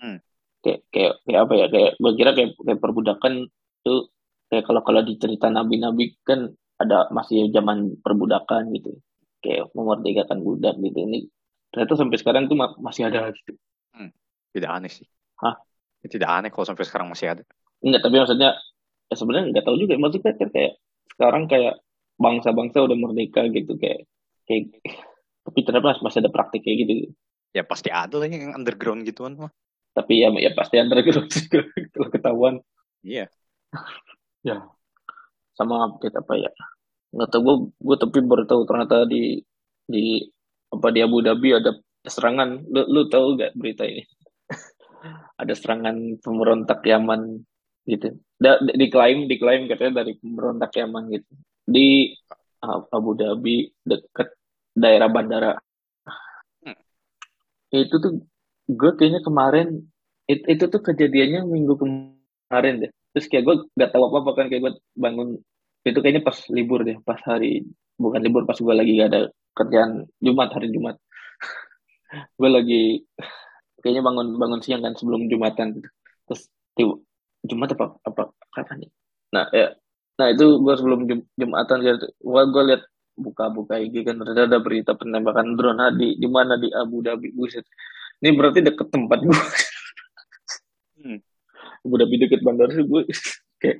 Hmm. 0.00 0.16
kayak 0.64 0.80
kayak 0.92 1.14
kayak 1.28 1.40
apa 1.44 1.52
ya 1.56 1.66
kayak 1.68 1.90
gue 2.00 2.12
kira 2.16 2.30
kayak 2.32 2.50
kayak 2.56 2.80
perbudakan 2.80 3.32
itu 3.52 3.94
kayak 4.50 4.66
kalau 4.66 4.82
kalau 4.82 5.00
di 5.06 5.14
cerita 5.16 5.46
nabi-nabi 5.46 6.18
kan 6.26 6.50
ada 6.76 7.06
masih 7.14 7.48
zaman 7.54 8.02
perbudakan 8.02 8.74
gitu. 8.74 8.98
Kayak 9.40 9.72
memerdekakan 9.72 10.42
budak 10.42 10.76
gitu. 10.82 10.98
Ini 11.06 11.18
ternyata 11.70 11.94
sampai 11.94 12.18
sekarang 12.18 12.50
tuh 12.50 12.58
masih 12.58 13.06
ada 13.06 13.30
gitu 13.30 13.54
hmm. 13.94 14.10
tidak 14.50 14.70
aneh 14.74 14.90
sih. 14.90 15.06
Hah? 15.38 15.54
Tidak 16.02 16.26
aneh 16.26 16.50
kalau 16.50 16.66
sampai 16.66 16.84
sekarang 16.84 17.08
masih 17.08 17.38
ada. 17.38 17.42
Enggak 17.80 18.02
tapi 18.04 18.18
maksudnya 18.18 18.58
ya 19.06 19.14
sebenarnya 19.14 19.54
nggak 19.54 19.64
tahu 19.64 19.76
juga. 19.78 19.94
Maksudnya 19.96 20.34
kan 20.34 20.48
kayak 20.50 20.72
sekarang 21.14 21.44
kayak 21.46 21.74
bangsa-bangsa 22.20 22.78
udah 22.84 22.96
merdeka 22.98 23.46
gitu. 23.54 23.78
Kayak 23.78 24.10
kayak 24.50 24.64
tapi 25.46 25.58
ternyata 25.62 26.02
masih 26.02 26.26
ada 26.26 26.30
praktik 26.34 26.66
kayak 26.66 26.76
gitu. 26.84 26.92
Ya 27.54 27.62
pasti 27.62 27.88
ada 27.88 28.18
lah 28.18 28.26
yang 28.26 28.58
underground 28.58 29.06
gituan 29.06 29.38
mah. 29.38 29.52
Tapi 29.94 30.26
ya 30.26 30.28
ya 30.36 30.50
pasti 30.58 30.82
underground 30.82 31.30
juga. 31.38 31.60
Kalau 31.94 32.08
ketahuan. 32.10 32.54
Iya 33.00 33.30
ya. 34.46 34.56
Sama 35.56 35.88
update 35.88 36.16
apa 36.16 36.34
ya? 36.36 36.50
Nggak 37.10 37.28
tahu 37.32 37.40
gue 37.42 37.56
gue 37.76 37.96
tapi 38.00 38.18
baru 38.24 38.44
tahu 38.46 38.62
ternyata 38.64 39.04
di 39.04 39.42
di 39.84 40.24
apa 40.70 40.88
di 40.94 41.00
Abu 41.02 41.18
Dhabi 41.20 41.48
ada 41.58 41.74
serangan. 42.06 42.64
Lu, 42.70 42.82
lu 42.88 43.02
tahu 43.10 43.36
gak 43.36 43.52
berita 43.58 43.84
ini? 43.84 44.06
Ada 45.40 45.56
serangan 45.56 46.20
pemberontak 46.20 46.84
Yaman 46.84 47.42
gitu. 47.88 48.14
Da, 48.40 48.60
diklaim 48.60 49.26
diklaim 49.26 49.66
katanya 49.68 50.04
dari 50.04 50.16
pemberontak 50.20 50.72
Yaman 50.76 51.10
gitu. 51.12 51.30
Di 51.64 52.14
Abu 52.64 53.16
Dhabi 53.16 53.72
dekat 53.84 54.36
daerah 54.76 55.08
bandara. 55.10 55.56
Hmm. 56.62 56.76
itu 57.72 57.96
tuh 57.96 58.12
gue 58.70 58.90
kayaknya 58.94 59.20
kemarin 59.24 59.90
it, 60.30 60.46
itu 60.46 60.64
tuh 60.70 60.78
kejadiannya 60.78 61.42
minggu 61.46 61.74
kemarin 61.78 62.86
deh 62.86 62.92
terus 63.12 63.26
kayak 63.26 63.44
gue 63.46 63.56
gak 63.74 63.90
tahu 63.90 64.02
apa 64.10 64.16
apa 64.22 64.30
kan 64.38 64.46
kayak 64.50 64.62
gue 64.64 64.72
bangun 64.94 65.28
itu 65.82 65.98
kayaknya 65.98 66.22
pas 66.22 66.38
libur 66.52 66.80
deh 66.84 66.96
pas 67.02 67.20
hari 67.26 67.64
bukan 67.96 68.20
libur 68.20 68.42
pas 68.48 68.58
gue 68.58 68.74
lagi 68.74 68.92
gak 69.00 69.08
ada 69.12 69.20
kerjaan 69.56 70.06
Jumat 70.22 70.48
hari 70.54 70.70
Jumat. 70.70 70.96
Gue 72.38 72.50
lagi 72.50 72.82
kayaknya 73.82 74.02
bangun 74.02 74.34
bangun 74.38 74.60
siang 74.62 74.82
kan 74.82 74.94
sebelum 74.94 75.26
Jumatan. 75.26 75.78
Terus 76.26 76.42
tiba, 76.78 76.98
Jumat 77.44 77.74
apa 77.74 77.98
apa 78.04 78.22
kapan 78.54 78.86
nih 78.86 78.90
nah 79.30 79.46
ya 79.54 79.72
nah 80.18 80.26
itu 80.28 80.58
gue 80.58 80.74
sebelum 80.74 81.06
Jum, 81.06 81.20
Jumatan 81.38 81.78
gitu 81.86 82.06
gue 82.12 82.42
gue 82.50 82.62
lihat 82.66 82.82
buka-buka 83.20 83.76
IG 83.76 84.02
kan 84.04 84.16
ternyata 84.16 84.48
ada 84.48 84.58
berita 84.58 84.96
penembakan 84.96 85.54
drone 85.54 85.92
di 86.00 86.16
di 86.16 86.28
mana? 86.28 86.56
Di 86.56 86.72
Abu 86.72 87.04
Dhabi 87.04 87.36
buset. 87.36 87.68
Ini 88.20 88.32
berarti 88.32 88.64
deket 88.64 88.88
tempat 88.88 89.20
gue. 89.20 89.36
Abu 91.86 91.94
Dhabi 91.96 92.16
deket 92.20 92.40
bandara 92.44 92.72
sih 92.72 92.84
gue 92.84 93.02
kayak 93.62 93.78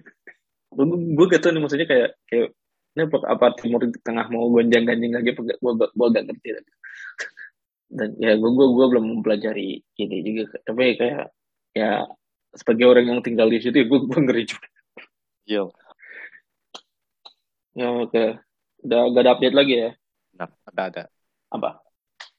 gue 0.76 0.84
gue 1.16 1.26
gak 1.32 1.40
tau 1.40 1.50
nih 1.54 1.62
maksudnya 1.62 1.88
kayak 1.88 2.10
kayak 2.28 2.48
ini 2.96 3.02
apa, 3.04 3.18
apa 3.28 3.46
timur 3.60 3.80
tengah 4.00 4.26
mau 4.32 4.48
gonjang 4.48 4.88
ganjing 4.88 5.12
lagi 5.12 5.32
apa 5.36 5.42
gue 5.44 5.72
gue 5.88 6.06
gak 6.12 6.24
ngerti 6.28 6.48
dan 7.96 8.08
ya 8.20 8.34
gue 8.34 8.50
gue 8.50 8.66
gue 8.66 8.86
belum 8.92 9.04
mempelajari 9.18 9.80
ini 10.00 10.16
juga 10.24 10.58
tapi 10.64 10.96
kayak 10.98 11.32
ya 11.76 12.04
sebagai 12.56 12.88
orang 12.88 13.04
yang 13.08 13.20
tinggal 13.20 13.46
di 13.52 13.60
situ 13.60 13.76
ya 13.76 13.86
gue 13.86 14.00
gue 14.00 14.20
ngeri 14.20 14.44
juga 14.48 14.68
Iya. 15.46 15.70
Ya 17.78 17.86
oke. 17.94 18.24
Udah 18.82 19.00
gak 19.14 19.22
ada 19.22 19.32
update 19.38 19.56
lagi 19.56 19.74
ya? 19.78 19.90
Nah, 20.34 20.50
ada 20.66 20.82
ada. 20.90 21.02
Apa? 21.54 21.70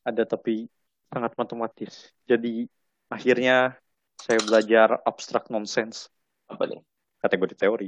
Ada 0.03 0.23
tapi 0.27 0.67
sangat 1.07 1.31
matematis. 1.39 2.11
Jadi 2.27 2.67
akhirnya 3.07 3.79
saya 4.27 4.43
belajar 4.43 4.99
abstrak 5.07 5.47
nonsense. 5.47 6.11
Apa 6.51 6.67
nih? 6.67 6.83
Kategori 7.23 7.55
teori. 7.55 7.87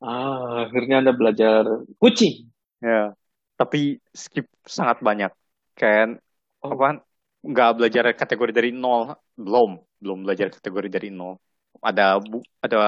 Ah, 0.00 0.64
akhirnya 0.64 1.04
Anda 1.04 1.12
belajar 1.12 1.68
kucing. 2.00 2.48
Ya, 2.80 3.12
tapi 3.60 4.00
skip 4.16 4.48
sangat 4.64 5.04
banyak. 5.04 5.28
Kayak 5.76 6.24
oh. 6.64 6.72
apa? 6.72 7.04
Nggak 7.44 7.70
belajar 7.76 8.04
kategori 8.16 8.52
dari 8.56 8.70
nol. 8.72 9.12
Belum, 9.36 9.76
belum 10.00 10.24
belajar 10.24 10.48
kategori 10.48 10.88
dari 10.88 11.12
nol. 11.12 11.36
Ada 11.84 12.16
bu 12.16 12.40
ada 12.64 12.78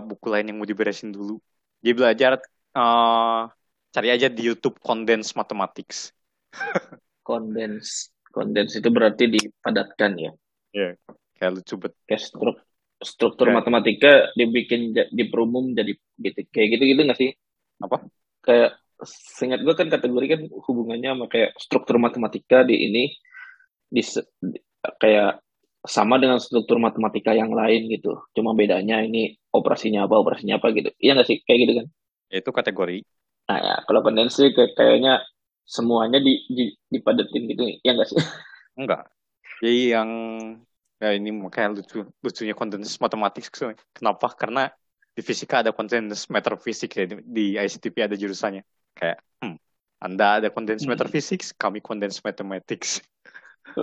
buku 0.00 0.26
lain 0.32 0.48
yang 0.48 0.56
mau 0.56 0.66
diberesin 0.66 1.12
dulu. 1.12 1.36
Dia 1.84 1.92
belajar 1.92 2.40
uh, 2.72 3.46
cari 3.92 4.08
aja 4.08 4.32
di 4.32 4.48
YouTube 4.48 4.80
Condense 4.80 5.36
Mathematics. 5.36 6.10
Condense, 7.22 8.10
condense 8.34 8.82
itu 8.82 8.90
berarti 8.90 9.30
dipadatkan 9.30 10.10
ya? 10.18 10.34
Iya, 10.74 10.98
yeah, 10.98 11.21
kayak 11.42 11.58
lucu 11.58 11.74
bet. 11.82 11.92
Kayak 12.06 12.22
struk 12.22 12.56
struktur 13.02 13.50
okay. 13.50 13.56
matematika 13.58 14.12
dibikin 14.38 14.94
di 14.94 15.24
perumum 15.26 15.74
jadi 15.74 15.90
gitu 15.98 16.40
kayak 16.54 16.78
gitu 16.78 16.82
gitu 16.94 17.00
nggak 17.02 17.18
sih? 17.18 17.34
Apa? 17.82 18.06
Kayak 18.46 18.78
seingat 19.02 19.66
gue 19.66 19.74
kan 19.74 19.90
kategori 19.90 20.26
kan 20.30 20.40
hubungannya 20.70 21.10
sama 21.10 21.26
kayak 21.26 21.58
struktur 21.58 21.98
matematika 21.98 22.62
di 22.62 22.78
ini 22.78 23.04
di, 23.90 24.02
di 24.38 24.58
kayak 25.02 25.42
sama 25.82 26.22
dengan 26.22 26.38
struktur 26.38 26.78
matematika 26.78 27.34
yang 27.34 27.50
lain 27.50 27.90
gitu. 27.90 28.22
Cuma 28.38 28.54
bedanya 28.54 29.02
ini 29.02 29.34
operasinya 29.50 30.06
apa 30.06 30.14
operasinya 30.22 30.62
apa 30.62 30.70
gitu. 30.70 30.94
Iya 31.02 31.18
nggak 31.18 31.26
sih? 31.26 31.38
Kayak 31.42 31.58
gitu 31.66 31.72
kan? 31.82 31.86
Itu 32.30 32.50
kategori. 32.54 33.02
Nah 33.50 33.58
ya 33.58 33.74
kalau 33.82 34.00
kondensi 34.06 34.54
kayak 34.54 34.78
kayaknya 34.78 35.26
semuanya 35.66 36.22
di, 36.22 36.38
di 36.46 36.70
dipadatin 36.86 37.50
gitu. 37.50 37.62
Ya 37.82 37.98
nggak 37.98 38.14
sih? 38.14 38.18
Enggak. 38.78 39.10
Jadi 39.58 39.90
yang 39.90 40.10
ya 41.02 41.18
ini 41.18 41.34
makanya 41.34 41.82
lucu 41.82 42.06
lucunya 42.22 42.54
kondensi 42.54 42.94
matematik 43.02 43.50
kenapa? 43.90 44.30
Karena 44.38 44.70
di 45.10 45.20
fisika 45.20 45.66
ada 45.66 45.74
kondensi 45.74 46.30
metafisik 46.30 46.94
ya 46.94 47.04
di, 47.10 47.16
di 47.26 47.44
ICTP 47.58 48.06
ada 48.06 48.14
jurusannya. 48.14 48.62
Kayak 48.94 49.18
hmm, 49.42 49.58
anda 49.98 50.38
ada 50.38 50.48
kondensi 50.54 50.86
hmm. 50.86 50.94
metafisik 50.94 51.42
kami 51.58 51.82
kondensi 51.82 52.22
mathematics 52.22 53.02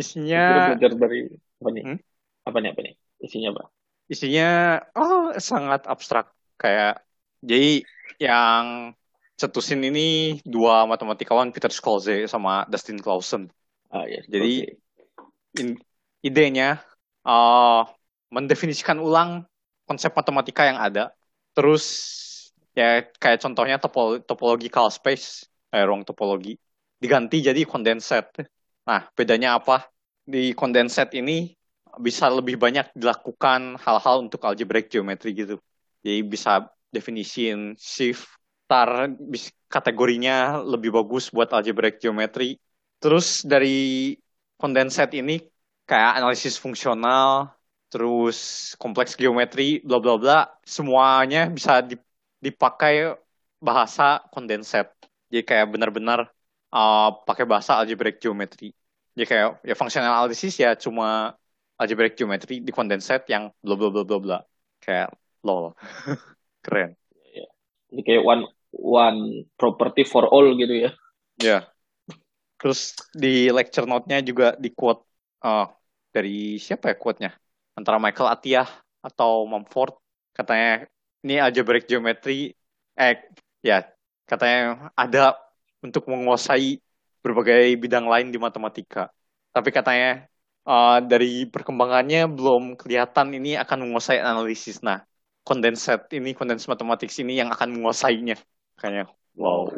isinya 0.00 0.74
belajar 0.74 0.92
dari 0.94 1.20
apa 1.58 1.68
nih? 1.74 1.84
Hmm? 1.86 1.98
apa 2.46 2.56
nih 2.62 2.70
apa 2.70 2.80
nih? 2.86 2.94
Isinya 3.18 3.48
apa? 3.50 3.62
Isinya 4.06 4.50
oh 4.94 5.34
sangat 5.42 5.90
abstrak. 5.90 6.30
Kayak 6.54 7.02
jadi 7.42 7.82
yang 8.22 8.94
cetusin 9.34 9.82
ini 9.82 10.38
dua 10.46 10.86
matematikawan 10.86 11.50
Peter 11.50 11.70
Scholze 11.70 12.30
sama 12.30 12.62
Dustin 12.70 13.02
Clausen. 13.02 13.50
Ah, 13.90 14.06
yes, 14.06 14.26
jadi 14.26 14.70
okay 14.70 14.83
in, 15.58 15.78
idenya 16.24 16.82
uh, 17.26 17.86
mendefinisikan 18.30 18.98
ulang 18.98 19.46
konsep 19.86 20.10
matematika 20.16 20.66
yang 20.66 20.78
ada. 20.80 21.12
Terus 21.54 21.84
ya 22.74 23.06
kayak 23.06 23.38
contohnya 23.38 23.76
topol 23.78 24.18
topological 24.24 24.90
space, 24.90 25.46
eh, 25.70 25.84
ruang 25.86 26.02
topologi 26.02 26.58
diganti 27.04 27.44
jadi 27.44 27.68
condensed. 27.68 28.48
Nah, 28.88 29.04
bedanya 29.12 29.60
apa? 29.60 29.84
Di 30.24 30.56
condensed 30.56 31.12
ini 31.12 31.52
bisa 32.00 32.32
lebih 32.32 32.56
banyak 32.56 32.96
dilakukan 32.96 33.76
hal-hal 33.76 34.24
untuk 34.24 34.40
algebraic 34.48 34.88
geometry 34.88 35.36
gitu. 35.36 35.60
Jadi 36.00 36.20
bisa 36.24 36.64
definisin 36.88 37.76
shift, 37.76 38.24
tar 38.64 39.12
kategorinya 39.68 40.64
lebih 40.64 40.96
bagus 40.96 41.28
buat 41.28 41.52
algebraic 41.52 42.00
geometry. 42.00 42.56
Terus 42.98 43.44
dari 43.44 44.16
kondensat 44.60 45.10
ini 45.14 45.42
kayak 45.84 46.20
analisis 46.22 46.56
fungsional, 46.56 47.52
terus 47.92 48.72
kompleks 48.80 49.14
geometri, 49.14 49.84
bla 49.84 50.00
bla 50.00 50.14
bla, 50.18 50.38
semuanya 50.64 51.46
bisa 51.46 51.84
dipakai 52.40 53.14
bahasa 53.62 54.20
kondensat. 54.32 54.90
Jadi 55.30 55.42
kayak 55.46 55.66
benar-benar 55.72 56.28
uh, 56.74 57.08
pakai 57.24 57.44
bahasa 57.46 57.78
algebraic 57.78 58.18
geometry. 58.18 58.74
Jadi 59.14 59.24
kayak 59.30 59.48
ya 59.62 59.74
fungsional 59.78 60.10
analisis 60.10 60.58
ya 60.58 60.74
cuma 60.74 61.38
algebraic 61.78 62.18
geometry 62.18 62.58
di 62.60 62.70
kondensat 62.74 63.26
yang 63.30 63.54
bla 63.62 63.74
bla 63.78 63.88
bla 63.94 64.02
bla 64.02 64.18
bla. 64.18 64.38
Kayak 64.82 65.14
lol. 65.46 65.74
Keren. 66.64 66.98
Jadi 67.94 68.02
kayak 68.02 68.22
one 68.26 68.42
one 68.74 69.20
property 69.54 70.02
for 70.02 70.26
all 70.26 70.50
gitu 70.58 70.74
ya. 70.74 70.90
Ya. 71.38 71.46
Yeah. 71.46 71.62
Terus 72.64 72.96
di 73.12 73.52
lecture 73.52 73.84
note-nya 73.84 74.24
juga 74.24 74.56
di 74.56 74.72
quote 74.72 75.04
uh, 75.44 75.68
dari 76.08 76.56
siapa 76.56 76.88
ya 76.88 76.96
quote-nya? 76.96 77.36
Antara 77.76 78.00
Michael 78.00 78.32
Atiyah 78.32 78.64
atau 79.04 79.44
Mumford 79.44 80.00
katanya 80.32 80.88
ini 81.20 81.36
algebraic 81.36 81.84
geometry 81.84 82.56
eh 82.96 83.20
ya 83.60 83.84
katanya 84.24 84.88
ada 84.96 85.36
untuk 85.84 86.08
menguasai 86.08 86.80
berbagai 87.20 87.76
bidang 87.76 88.08
lain 88.08 88.32
di 88.32 88.40
matematika. 88.40 89.12
Tapi 89.52 89.68
katanya 89.68 90.24
uh, 90.64 91.04
dari 91.04 91.44
perkembangannya 91.44 92.32
belum 92.32 92.80
kelihatan 92.80 93.28
ini 93.36 93.60
akan 93.60 93.84
menguasai 93.84 94.24
analisis. 94.24 94.80
Nah, 94.80 95.04
kondensat 95.44 96.08
ini, 96.16 96.32
kondens 96.32 96.64
matematik 96.64 97.12
ini 97.20 97.36
yang 97.36 97.52
akan 97.52 97.76
menguasainya. 97.76 98.40
Kayaknya, 98.80 99.12
wow, 99.36 99.68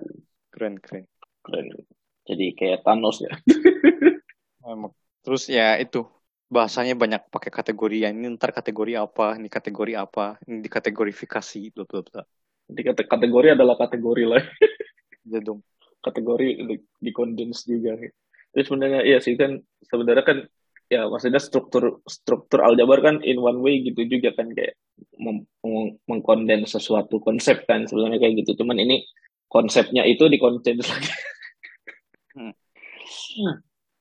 keren, 0.54 0.78
keren. 0.78 1.04
Keren. 1.42 1.95
Jadi 2.26 2.52
kayak 2.58 2.82
Thanos. 2.82 3.22
Ya. 3.22 3.32
Terus 5.26 5.50
ya 5.50 5.78
itu, 5.78 6.06
bahasanya 6.46 6.94
banyak 6.94 7.26
pakai 7.30 7.50
kategori 7.50 8.06
yang 8.06 8.14
ini 8.22 8.38
ntar 8.38 8.54
kategori 8.54 8.94
apa 8.94 9.34
ini 9.34 9.50
kategori 9.50 9.98
apa 9.98 10.38
ini 10.46 10.62
dikategorifikasi 10.62 11.74
bla 11.74 11.84
bla 11.86 12.00
bla. 12.06 12.22
Di 12.70 12.82
kategori 12.86 13.48
adalah 13.54 13.74
kategori 13.78 14.24
lah. 14.26 14.42
Ya 15.26 15.42
dong. 15.42 15.58
Kategori 16.06 16.70
di, 16.70 16.76
di 16.78 17.10
condense 17.10 17.66
juga. 17.66 17.98
Jadi 17.98 18.62
sebenarnya 18.62 19.02
iya 19.02 19.18
sih 19.18 19.34
kan 19.34 19.58
sebenarnya 19.82 20.22
kan 20.22 20.38
ya 20.86 21.10
maksudnya 21.10 21.42
struktur 21.42 21.98
struktur 22.06 22.62
aljabar 22.62 23.02
kan 23.02 23.18
in 23.26 23.42
one 23.42 23.58
way 23.58 23.82
gitu 23.82 24.06
juga 24.06 24.30
kan 24.38 24.54
kayak 24.54 24.78
mengkondens 26.06 26.78
sesuatu 26.78 27.18
konsep 27.18 27.66
kan 27.66 27.90
sebenarnya 27.90 28.22
kayak 28.22 28.46
gitu. 28.46 28.62
Cuman 28.62 28.78
ini 28.78 29.02
konsepnya 29.50 30.06
itu 30.06 30.30
dikondens 30.30 30.86
lagi. 30.86 31.10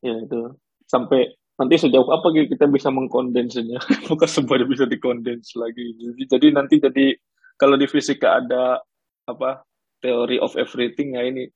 ya 0.06 0.14
itu. 0.22 0.42
Sampai 0.86 1.34
nanti 1.56 1.76
sejauh 1.80 2.12
apa 2.12 2.36
kita 2.36 2.68
bisa 2.68 2.92
mengkondensnya 2.92 3.80
apakah 3.80 4.28
semuanya 4.36 4.68
bisa 4.68 4.84
dikondens 4.84 5.56
lagi. 5.56 5.96
Jadi 6.28 6.52
nanti 6.52 6.84
jadi 6.84 7.16
kalau 7.56 7.80
di 7.80 7.88
fisika 7.88 8.44
ada 8.44 8.84
apa 9.26 9.64
teori 10.04 10.38
of 10.38 10.54
everything 10.60 11.16
ya 11.16 11.24
ini. 11.24 11.48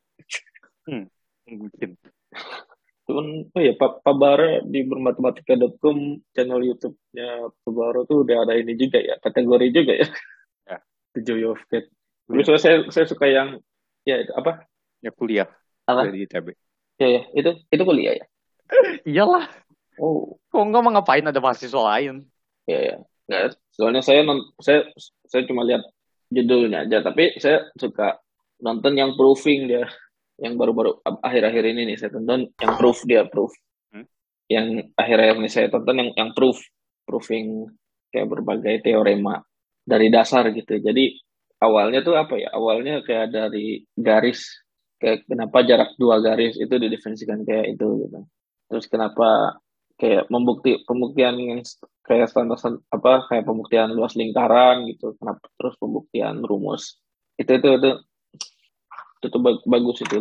Hmm, 0.87 1.05
mungkin. 1.45 1.99
Cuman 3.05 3.27
oh 3.51 3.61
ya 3.61 3.73
Pak 3.75 4.05
Bara 4.05 4.63
di 4.63 4.85
bermatematika.com 4.85 5.97
channel 6.31 6.61
YouTube-nya 6.63 7.51
Pak 7.51 7.71
Bara 7.73 8.01
tuh 8.07 8.23
udah 8.23 8.47
ada 8.47 8.53
ini 8.55 8.77
juga 8.79 9.03
ya 9.03 9.19
kategori 9.19 9.67
juga 9.75 9.93
ya. 9.99 10.07
Ya. 10.65 10.77
The 11.17 11.21
Joy 11.25 11.43
of 11.43 11.61
Cat 11.67 11.89
Terus 12.29 12.45
ya. 12.45 12.57
saya 12.61 12.77
saya 12.93 13.05
suka 13.09 13.25
yang 13.25 13.57
ya 14.05 14.21
apa? 14.37 14.63
Ya 15.01 15.11
kuliah. 15.11 15.49
Apa? 15.89 16.13
Di 16.13 16.29
ITB 16.29 16.68
ya 16.99 17.07
ya 17.07 17.21
itu 17.33 17.51
itu 17.71 17.83
kuliah 17.87 18.13
ya 18.19 18.25
iyalah 19.07 19.47
Oh. 19.99 20.39
Kok 20.49 20.63
nggak 20.71 20.81
mau 20.81 20.91
ngapain 20.95 21.27
ada 21.27 21.43
mahasiswa 21.43 21.81
lain? 21.95 22.23
Ya 22.65 22.79
ya. 22.79 22.97
Nggak, 23.29 23.61
soalnya 23.75 24.01
saya 24.01 24.25
non, 24.25 24.41
saya 24.57 24.89
saya 25.29 25.45
cuma 25.45 25.61
lihat 25.67 25.85
judulnya 26.33 26.87
aja, 26.89 27.05
tapi 27.05 27.37
saya 27.37 27.69
suka 27.77 28.17
nonton 28.63 28.97
yang 28.97 29.13
proofing 29.13 29.69
dia, 29.69 29.85
yang 30.41 30.57
baru-baru 30.57 30.97
akhir-akhir 31.05 31.63
ini 31.75 31.93
nih 31.93 31.97
saya 31.99 32.09
tonton 32.15 32.49
yang 32.57 32.73
proof 32.79 33.05
dia 33.05 33.29
proof. 33.29 33.53
Hmm? 33.93 34.07
Yang 34.49 34.89
akhir-akhir 34.97 35.35
ini 35.37 35.49
saya 35.51 35.67
tonton 35.69 35.95
yang 36.01 36.09
yang 36.17 36.31
proof, 36.33 36.57
proofing 37.05 37.69
kayak 38.09 38.25
berbagai 38.25 38.81
teorema 38.81 39.37
dari 39.85 40.09
dasar 40.09 40.49
gitu. 40.49 40.81
Jadi 40.81 41.13
awalnya 41.61 42.01
tuh 42.01 42.17
apa 42.17 42.33
ya? 42.33 42.49
Awalnya 42.49 43.05
kayak 43.05 43.29
dari 43.29 43.85
garis 43.93 44.65
kayak 44.99 45.25
kenapa 45.25 45.63
jarak 45.63 45.95
dua 45.95 46.19
garis 46.19 46.59
itu 46.59 46.75
didefinisikan 46.75 47.47
kayak 47.47 47.79
itu 47.79 47.87
gitu. 48.05 48.19
Terus 48.69 48.85
kenapa 48.91 49.57
kayak 49.95 50.27
membukti 50.27 50.83
pembuktian 50.83 51.35
yang 51.39 51.59
kayak 52.03 52.31
standar 52.31 52.59
apa 52.91 53.27
kayak 53.31 53.47
pembuktian 53.47 53.95
luas 53.95 54.13
lingkaran 54.19 54.85
gitu. 54.91 55.15
Kenapa 55.17 55.47
terus 55.55 55.75
pembuktian 55.79 56.43
rumus? 56.43 56.99
Itu 57.39 57.55
itu 57.55 57.67
itu 57.79 57.91
itu, 59.23 59.27
itu 59.27 59.37
bagus 59.65 59.99
itu. 60.03 60.19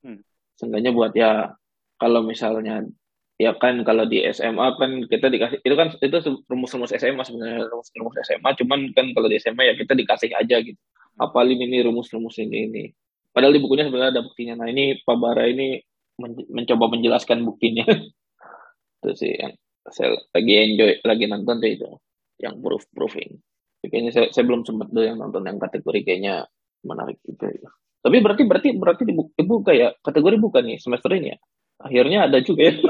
Hmm. 0.00 0.24
seenggaknya 0.56 0.96
buat 0.96 1.12
ya 1.12 1.52
kalau 2.00 2.24
misalnya 2.24 2.88
ya 3.36 3.52
kan 3.56 3.84
kalau 3.84 4.08
di 4.08 4.24
SMA 4.32 4.80
kan 4.80 5.04
kita 5.08 5.28
dikasih 5.28 5.60
itu 5.60 5.74
kan 5.76 5.92
itu 5.92 6.16
rumus-rumus 6.48 6.92
SMA 6.96 7.20
sebenarnya 7.20 7.68
rumus-rumus 7.68 8.16
SMA 8.24 8.48
cuman 8.64 8.96
kan 8.96 9.12
kalau 9.12 9.28
di 9.28 9.36
SMA 9.36 9.60
ya 9.60 9.74
kita 9.76 9.92
dikasih 9.92 10.32
aja 10.32 10.56
gitu. 10.64 10.80
Apalin 11.20 11.60
ini 11.60 11.84
rumus-rumus 11.84 12.40
ini 12.40 12.58
ini 12.64 12.84
padahal 13.30 13.54
di 13.54 13.62
bukunya 13.62 13.86
sebenarnya 13.86 14.12
ada 14.20 14.24
buktinya. 14.26 14.54
Nah 14.64 14.66
ini 14.70 14.98
Pak 15.00 15.16
Bara 15.16 15.46
ini 15.46 15.78
men 16.20 16.36
mencoba 16.50 16.90
menjelaskan 16.92 17.42
buktinya. 17.46 17.86
Itu 19.00 19.10
sih 19.16 19.32
yang 19.32 19.56
saya 19.88 20.18
lagi 20.36 20.52
enjoy 20.52 20.92
lagi 21.02 21.24
nonton 21.24 21.56
tuh 21.56 21.70
itu 21.72 21.88
yang 22.36 22.60
proof 22.60 22.84
proofing 22.92 23.40
kayaknya 23.88 24.12
saya, 24.12 24.26
saya 24.28 24.44
belum 24.44 24.68
sempat 24.68 24.92
tuh 24.92 25.08
yang 25.08 25.16
nonton 25.16 25.40
yang 25.48 25.56
kategori 25.56 26.00
kayaknya 26.04 26.44
menarik 26.84 27.16
juga 27.24 27.48
ya. 27.48 27.68
tapi 28.04 28.16
berarti 28.20 28.42
berarti 28.44 28.68
berarti 28.76 29.02
dibuka, 29.08 29.32
dibuka 29.36 29.72
ya 29.72 29.88
kategori 30.04 30.36
bukan 30.36 30.62
nih 30.68 30.78
semester 30.80 31.12
ini 31.16 31.32
ya? 31.32 31.38
Akhirnya 31.80 32.18
ada 32.28 32.38
juga 32.44 32.68
ya. 32.68 32.74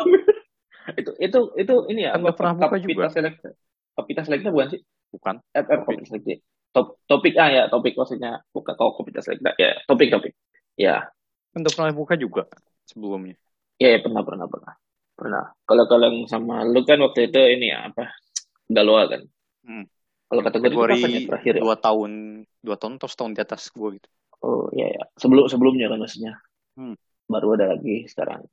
Itu 0.90 1.14
itu 1.22 1.38
itu 1.54 1.74
ini 1.92 2.02
ya 2.02 2.18
apa 2.18 2.34
juga. 2.82 3.06
Select 3.14 3.46
kapitas 3.94 4.26
selekta 4.26 4.50
bukan 4.50 4.74
sih? 4.74 4.80
Bukan. 5.14 5.38
Eh, 5.54 5.62
kapitas 5.62 6.10
selekta 6.10 6.42
top 6.70 7.02
topik 7.06 7.34
ah 7.36 7.50
ya 7.50 7.62
topik 7.66 7.98
maksudnya 7.98 8.42
bukan 8.54 8.74
kau 8.78 8.94
kapitas 8.94 9.26
selekta 9.26 9.54
ya 9.58 9.74
topik 9.86 10.08
topik 10.10 10.32
ya 10.78 11.10
untuk 11.54 11.74
pernah 11.74 11.90
buka 11.90 12.14
juga 12.14 12.46
sebelumnya 12.86 13.34
ya, 13.78 13.94
ya 13.94 13.98
pernah 13.98 14.22
pernah 14.22 14.46
pernah 14.46 14.74
Pernah. 15.20 15.52
Kalau 15.68 15.84
kalian 15.84 16.24
sama 16.24 16.64
lu 16.64 16.80
kan 16.88 16.96
waktu 17.04 17.28
itu 17.28 17.36
ini 17.36 17.68
ya 17.68 17.92
apa? 17.92 18.08
Galua 18.72 19.04
kan. 19.04 19.20
Hmm. 19.68 19.84
Kalau 20.32 20.40
kategori, 20.40 20.72
kategori 20.72 20.96
ya, 20.96 21.20
terakhir 21.28 21.52
ya? 21.60 21.60
Dua 21.60 21.76
tahun, 21.76 22.10
dua 22.64 22.76
tahun 22.80 22.96
atau 22.96 23.08
setahun 23.12 23.36
di 23.36 23.40
atas 23.44 23.68
gue 23.68 23.88
gitu. 24.00 24.08
Oh 24.40 24.72
iya 24.72 24.88
ya. 24.88 25.04
Sebelum 25.20 25.44
sebelumnya 25.52 25.92
kan 25.92 26.00
maksudnya. 26.00 26.40
Hmm. 26.72 26.96
Baru 27.28 27.52
ada 27.52 27.76
lagi 27.76 28.08
sekarang. 28.08 28.48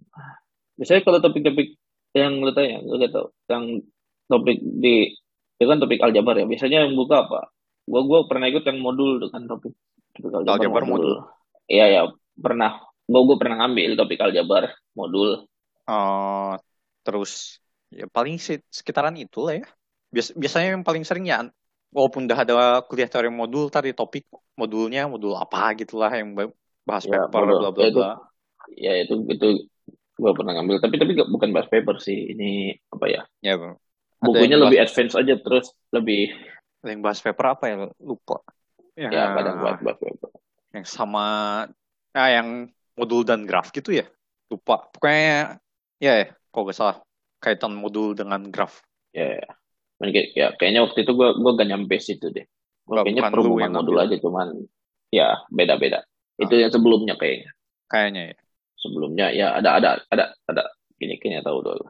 Biasanya 0.75 1.07
kalau 1.07 1.23
topik-topik 1.23 1.79
yang 2.11 2.43
lu 2.43 2.51
tanya, 2.51 2.83
lu 2.83 2.99
gak 2.99 3.15
tau, 3.15 3.31
yang 3.47 3.79
topik 4.27 4.59
di 4.59 5.15
itu 5.57 5.69
kan 5.71 5.79
topik 5.79 6.03
aljabar 6.03 6.35
ya. 6.35 6.45
Biasanya 6.51 6.83
yang 6.83 6.99
buka 6.99 7.31
apa? 7.31 7.47
Gua 7.87 8.03
gua 8.03 8.19
pernah 8.27 8.51
ikut 8.51 8.67
yang 8.67 8.83
modul 8.83 9.23
dengan 9.23 9.47
topik, 9.47 9.71
topik 10.13 10.31
aljabar, 10.35 10.59
aljabar 10.59 10.83
modul. 10.83 11.23
Iya 11.71 11.85
ya, 11.87 12.01
pernah. 12.35 12.83
Gua 13.07 13.21
gua 13.23 13.39
pernah 13.39 13.63
ngambil 13.63 13.95
topik 13.95 14.19
aljabar 14.19 14.75
modul 14.91 15.47
Uh, 15.87 16.59
terus 17.07 17.63
ya 17.87 18.11
paling 18.11 18.35
sekitaran 18.67 19.15
itu 19.15 19.39
lah 19.39 19.63
ya. 19.63 19.65
Bias 20.11 20.35
biasanya 20.35 20.75
yang 20.75 20.83
paling 20.83 21.07
sering 21.07 21.23
ya 21.23 21.47
walaupun 21.95 22.27
udah 22.27 22.43
ada 22.43 22.83
kuliah 22.83 23.07
teori 23.07 23.31
modul 23.31 23.71
tadi 23.71 23.95
topik 23.95 24.27
modulnya 24.59 25.07
modul 25.07 25.39
apa 25.39 25.71
gitulah 25.79 26.11
yang 26.11 26.35
bahas 26.83 27.07
ya, 27.07 27.23
paper 27.31 27.55
bla 27.55 27.71
bla 27.71 27.87
bla. 27.87 28.11
Ya 28.75 28.99
itu 28.99 29.23
itu 29.31 29.63
gue 30.19 30.31
pernah 30.35 30.59
ngambil 30.59 30.83
tapi 30.83 30.99
tapi 30.99 31.15
bukan 31.23 31.55
bahas 31.55 31.71
paper 31.71 32.03
sih 32.03 32.35
ini 32.35 32.75
apa 32.91 33.05
ya? 33.07 33.21
Ya 33.39 33.55
bukunya 34.19 34.59
lebih 34.59 34.83
bahas, 34.83 34.91
advance 34.91 35.15
aja 35.15 35.39
terus 35.39 35.71
lebih 35.95 36.35
yang 36.85 37.01
bahas 37.01 37.19
paper 37.23 37.45
apa 37.57 37.63
ya 37.69 37.75
lupa. 38.01 38.43
Ya, 38.97 39.09
ya 39.13 39.23
kadang 39.33 39.57
bahas, 39.61 39.79
bahas 39.81 39.99
paper. 40.01 40.29
Yang 40.73 40.85
sama 40.89 41.25
ah 42.13 42.29
yang 42.29 42.69
modul 42.97 43.21
dan 43.21 43.45
graf 43.45 43.69
gitu 43.69 43.93
ya 43.93 44.09
lupa 44.49 44.89
pokoknya 44.89 45.61
Ya, 45.97 46.13
ya, 46.13 46.27
kok 46.53 46.61
gak 46.69 46.77
salah 46.77 46.97
kaitan 47.41 47.73
modul 47.73 48.13
dengan 48.13 48.53
graf. 48.53 48.85
Ya, 49.13 49.41
ya. 49.41 49.49
ya 50.37 50.47
kayaknya 50.53 50.85
waktu 50.85 51.05
itu 51.05 51.11
gue 51.17 51.29
gue 51.41 51.51
gak 51.57 51.69
nyampe 51.69 51.97
situ 51.97 52.29
deh. 52.29 52.45
Gua 52.85 53.01
kayaknya 53.01 53.33
perhubungan 53.33 53.73
modul 53.73 53.97
aja 53.97 54.15
cuman 54.21 54.53
ya 55.09 55.41
beda-beda. 55.49 56.05
Ah. 56.05 56.41
Itu 56.45 56.53
yang 56.53 56.69
sebelumnya 56.69 57.17
kayaknya. 57.17 57.49
Kayaknya 57.89 58.21
ya. 58.29 58.37
Sebelumnya 58.77 59.25
ya 59.33 59.47
ada 59.57 59.69
ada 59.81 59.89
ada 60.13 60.25
ada 60.45 60.63
kini 61.01 61.17
kini 61.17 61.41
tahu 61.41 61.65
dulu. 61.65 61.85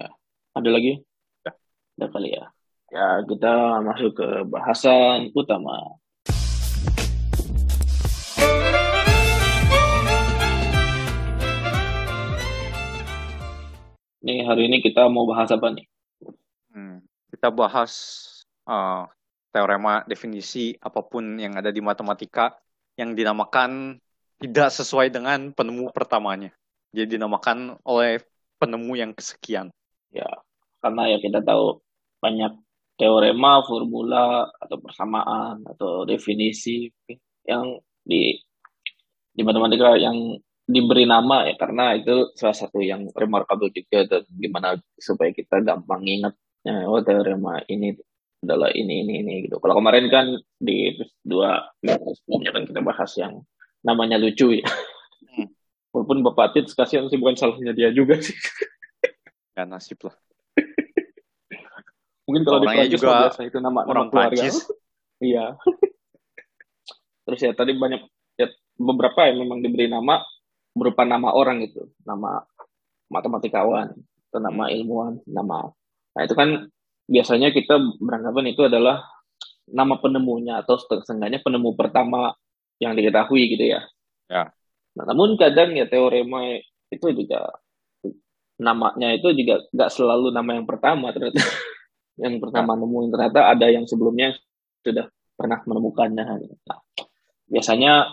Ya. 0.00 0.08
Ada 0.56 0.68
lagi? 0.72 1.04
Ya. 1.44 1.52
Ada 2.00 2.06
kali 2.08 2.28
ya. 2.32 2.44
Ya 2.88 3.20
kita 3.20 3.84
masuk 3.84 4.16
ke 4.16 4.28
bahasan 4.48 5.28
utama. 5.36 6.00
Nih 14.24 14.40
hari 14.40 14.72
ini 14.72 14.80
kita 14.80 15.04
mau 15.12 15.28
bahas 15.28 15.52
apa 15.52 15.68
nih? 15.76 15.84
Hmm, 16.72 17.04
kita 17.28 17.52
bahas 17.52 17.92
uh, 18.64 19.04
teorema 19.52 20.08
definisi 20.08 20.72
apa 20.80 21.04
pun 21.04 21.36
yang 21.36 21.60
ada 21.60 21.68
di 21.68 21.84
matematika 21.84 22.56
yang 22.96 23.12
dinamakan 23.12 24.00
tidak 24.40 24.72
sesuai 24.72 25.12
dengan 25.12 25.52
penemu 25.52 25.92
pertamanya. 25.92 26.56
Jadi 26.96 27.20
dinamakan 27.20 27.76
oleh 27.84 28.24
penemu 28.56 28.92
yang 28.96 29.12
kesekian. 29.12 29.68
Ya, 30.08 30.40
karena 30.80 31.12
ya 31.12 31.20
kita 31.20 31.44
tahu 31.44 31.84
banyak 32.24 32.56
teorema, 32.98 33.62
formula 33.62 34.50
atau 34.58 34.76
persamaan 34.82 35.62
atau 35.64 36.02
definisi 36.02 36.90
yang 37.46 37.78
di 38.02 38.34
di 39.32 39.42
matematika 39.46 39.94
yang 39.94 40.34
diberi 40.68 41.08
nama 41.08 41.48
ya 41.48 41.54
karena 41.56 41.96
itu 41.96 42.34
salah 42.36 42.58
satu 42.58 42.82
yang 42.82 43.08
remarkable 43.16 43.72
juga 43.72 44.04
dan 44.04 44.22
gimana 44.36 44.76
supaya 44.98 45.32
kita 45.32 45.64
gampang 45.64 46.04
ingat 46.04 46.34
Ya, 46.66 46.84
oh 46.84 47.00
teorema 47.00 47.62
ini 47.70 47.94
adalah 48.42 48.68
ini 48.74 49.00
ini 49.00 49.24
ini 49.24 49.34
gitu. 49.48 49.56
Kalau 49.56 49.78
kemarin 49.78 50.10
kan 50.10 50.26
di 50.58 50.94
dua 51.22 51.64
sebelumnya 51.80 52.50
kan 52.54 52.62
kita 52.68 52.80
bahas 52.82 53.10
yang 53.16 53.40
namanya 53.80 54.18
lucu 54.18 54.58
ya. 54.58 54.68
Hmm. 55.32 55.48
Walaupun 55.94 56.20
Bapak 56.26 56.52
Tit 56.52 56.66
kasihan 56.74 57.06
sih 57.08 57.16
bukan 57.16 57.38
salahnya 57.38 57.72
dia 57.72 57.88
juga 57.94 58.18
sih. 58.18 58.36
Ya 59.56 59.64
nasib 59.64 59.98
lah. 60.04 60.14
Mungkin 62.28 62.44
kalau 62.44 62.60
di 62.60 62.68
Prancis 62.68 62.92
juga 63.00 63.32
biasa 63.32 63.40
itu 63.48 63.56
nama 63.56 63.88
orang 63.88 64.12
nama 64.12 64.12
keluarga. 64.12 64.44
iya. 65.32 65.46
Terus 67.24 67.40
ya 67.40 67.52
tadi 67.56 67.72
banyak 67.72 68.04
ya, 68.36 68.52
beberapa 68.76 69.24
yang 69.32 69.48
memang 69.48 69.64
diberi 69.64 69.88
nama 69.88 70.20
berupa 70.76 71.08
nama 71.08 71.32
orang 71.32 71.64
gitu, 71.64 71.88
nama 72.04 72.44
matematikawan, 73.08 73.96
atau 74.28 74.40
nama 74.44 74.68
ilmuwan, 74.68 75.24
nama. 75.24 75.72
Nah 76.12 76.22
itu 76.28 76.36
kan 76.36 76.68
biasanya 77.08 77.56
kita 77.56 77.80
beranggapan 77.96 78.52
itu 78.52 78.68
adalah 78.68 79.08
nama 79.64 79.96
penemunya 79.96 80.60
atau 80.60 80.76
setengahnya 80.76 81.40
penemu 81.40 81.72
pertama 81.72 82.36
yang 82.76 82.92
diketahui 82.92 83.56
gitu 83.56 83.64
ya. 83.72 83.80
Ya. 84.28 84.52
Nah, 84.92 85.04
namun 85.08 85.40
kadang 85.40 85.72
ya 85.72 85.88
teorema 85.88 86.60
itu 86.92 87.06
juga 87.16 87.56
namanya 88.58 89.14
itu 89.14 89.30
juga 89.38 89.62
nggak 89.70 89.90
selalu 89.92 90.34
nama 90.34 90.50
yang 90.58 90.66
pertama 90.66 91.14
ternyata 91.14 91.38
yang 92.18 92.42
pertama 92.42 92.74
ya. 92.74 92.80
nemuin 92.82 93.08
ternyata 93.14 93.40
ada 93.54 93.66
yang 93.70 93.84
sebelumnya 93.86 94.34
sudah 94.82 95.06
pernah 95.38 95.58
menemukannya. 95.62 96.24
Nah, 96.66 96.80
biasanya 97.46 98.12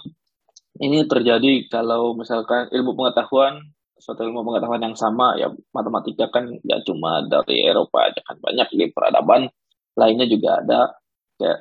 ini 0.79 1.07
terjadi 1.09 1.67
kalau 1.71 2.13
misalkan 2.13 2.69
ilmu 2.69 2.93
pengetahuan 2.93 3.63
suatu 3.95 4.27
ilmu 4.27 4.43
pengetahuan 4.43 4.83
yang 4.91 4.95
sama 4.95 5.39
ya 5.39 5.47
matematika 5.71 6.27
kan 6.27 6.51
ya 6.67 6.83
cuma 6.83 7.23
dari 7.25 7.63
Eropa 7.63 8.11
aja 8.11 8.19
kan 8.21 8.35
banyak 8.43 8.67
di 8.75 8.85
peradaban 8.91 9.47
lainnya 9.95 10.27
juga 10.27 10.59
ada 10.59 10.79
kayak 11.39 11.59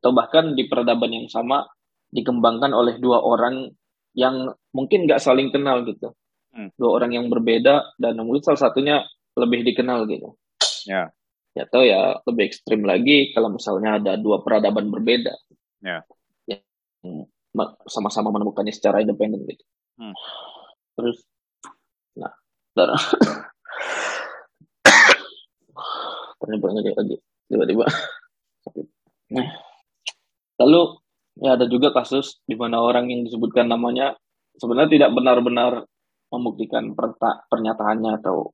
atau 0.00 0.10
bahkan 0.16 0.56
di 0.56 0.64
peradaban 0.64 1.12
yang 1.12 1.28
sama 1.28 1.68
dikembangkan 2.08 2.72
oleh 2.72 2.96
dua 2.96 3.20
orang 3.20 3.68
yang 4.16 4.48
mungkin 4.72 5.04
nggak 5.04 5.20
saling 5.20 5.52
kenal 5.52 5.84
gitu 5.84 6.16
hmm. 6.56 6.72
dua 6.80 6.90
orang 7.02 7.12
yang 7.12 7.26
berbeda 7.28 7.98
dan 8.00 8.16
mungkin 8.24 8.40
salah 8.40 8.70
satunya 8.70 9.04
lebih 9.34 9.66
dikenal 9.66 10.06
gitu 10.06 10.38
ya 10.86 11.10
ya 11.54 11.62
atau 11.70 11.82
ya 11.86 12.18
lebih 12.26 12.50
ekstrim 12.50 12.82
lagi 12.82 13.30
kalau 13.30 13.50
misalnya 13.50 14.02
ada 14.02 14.12
dua 14.18 14.42
peradaban 14.42 14.90
berbeda 14.90 15.34
ya 15.82 16.02
sama-sama 17.86 18.34
menemukannya 18.34 18.74
secara 18.74 19.00
independen 19.04 19.46
gitu. 19.46 19.64
Hmm. 20.00 20.14
Terus, 20.98 21.22
nah, 22.18 22.34
dan 22.74 22.90
ternyata 26.42 26.66
lagi 26.98 27.16
tiba-tiba. 27.46 27.84
Nah, 29.34 29.46
lalu 30.62 30.80
ya 31.38 31.54
ada 31.58 31.66
juga 31.70 31.94
kasus 31.94 32.42
di 32.46 32.54
mana 32.58 32.82
orang 32.82 33.10
yang 33.10 33.26
disebutkan 33.26 33.66
namanya 33.70 34.14
sebenarnya 34.58 34.90
tidak 34.98 35.10
benar-benar 35.14 35.72
membuktikan 36.30 36.94
pernyataannya 37.50 38.18
atau 38.22 38.50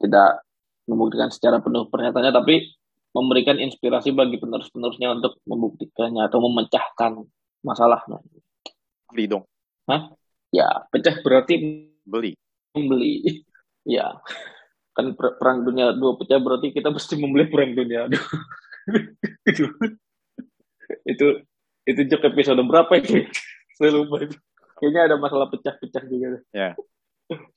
tidak 0.00 0.44
membuktikan 0.86 1.28
secara 1.32 1.58
penuh 1.58 1.88
pernyataannya, 1.90 2.32
tapi 2.34 2.76
memberikan 3.16 3.56
inspirasi 3.56 4.12
bagi 4.12 4.36
penerus-penerusnya 4.36 5.16
untuk 5.16 5.40
membuktikannya 5.48 6.28
atau 6.28 6.38
memecahkan 6.44 7.24
masalahnya. 7.64 8.20
Beli 9.08 9.24
dong. 9.24 9.48
Hah? 9.88 10.12
Ya, 10.52 10.84
pecah 10.92 11.16
berarti 11.24 11.56
beli. 12.04 12.36
Membeli. 12.76 13.14
Ya. 13.86 14.18
Kan 14.98 15.14
per 15.14 15.38
perang 15.38 15.62
dunia 15.62 15.94
dua 15.94 16.18
pecah 16.18 16.42
berarti 16.42 16.74
kita 16.74 16.90
mesti 16.90 17.14
membeli 17.14 17.46
perang 17.46 17.70
dunia 17.70 18.10
itu 19.50 19.62
itu 21.06 21.26
itu 21.86 22.00
jok 22.10 22.34
episode 22.34 22.58
berapa 22.66 22.90
itu? 22.98 23.22
Saya 23.78 23.94
lupa 23.94 24.26
itu. 24.26 24.34
Kayaknya 24.82 25.00
ada 25.06 25.16
masalah 25.22 25.46
pecah-pecah 25.54 26.02
juga. 26.10 26.42
Ya. 26.50 26.74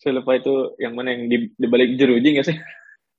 Saya 0.02 0.22
lupa 0.22 0.38
itu 0.38 0.74
yang 0.82 0.98
mana 0.98 1.14
yang 1.14 1.30
di, 1.30 1.38
di 1.54 1.68
balik 1.70 1.94
jeruji 1.96 2.38
nggak 2.38 2.48
sih? 2.48 2.58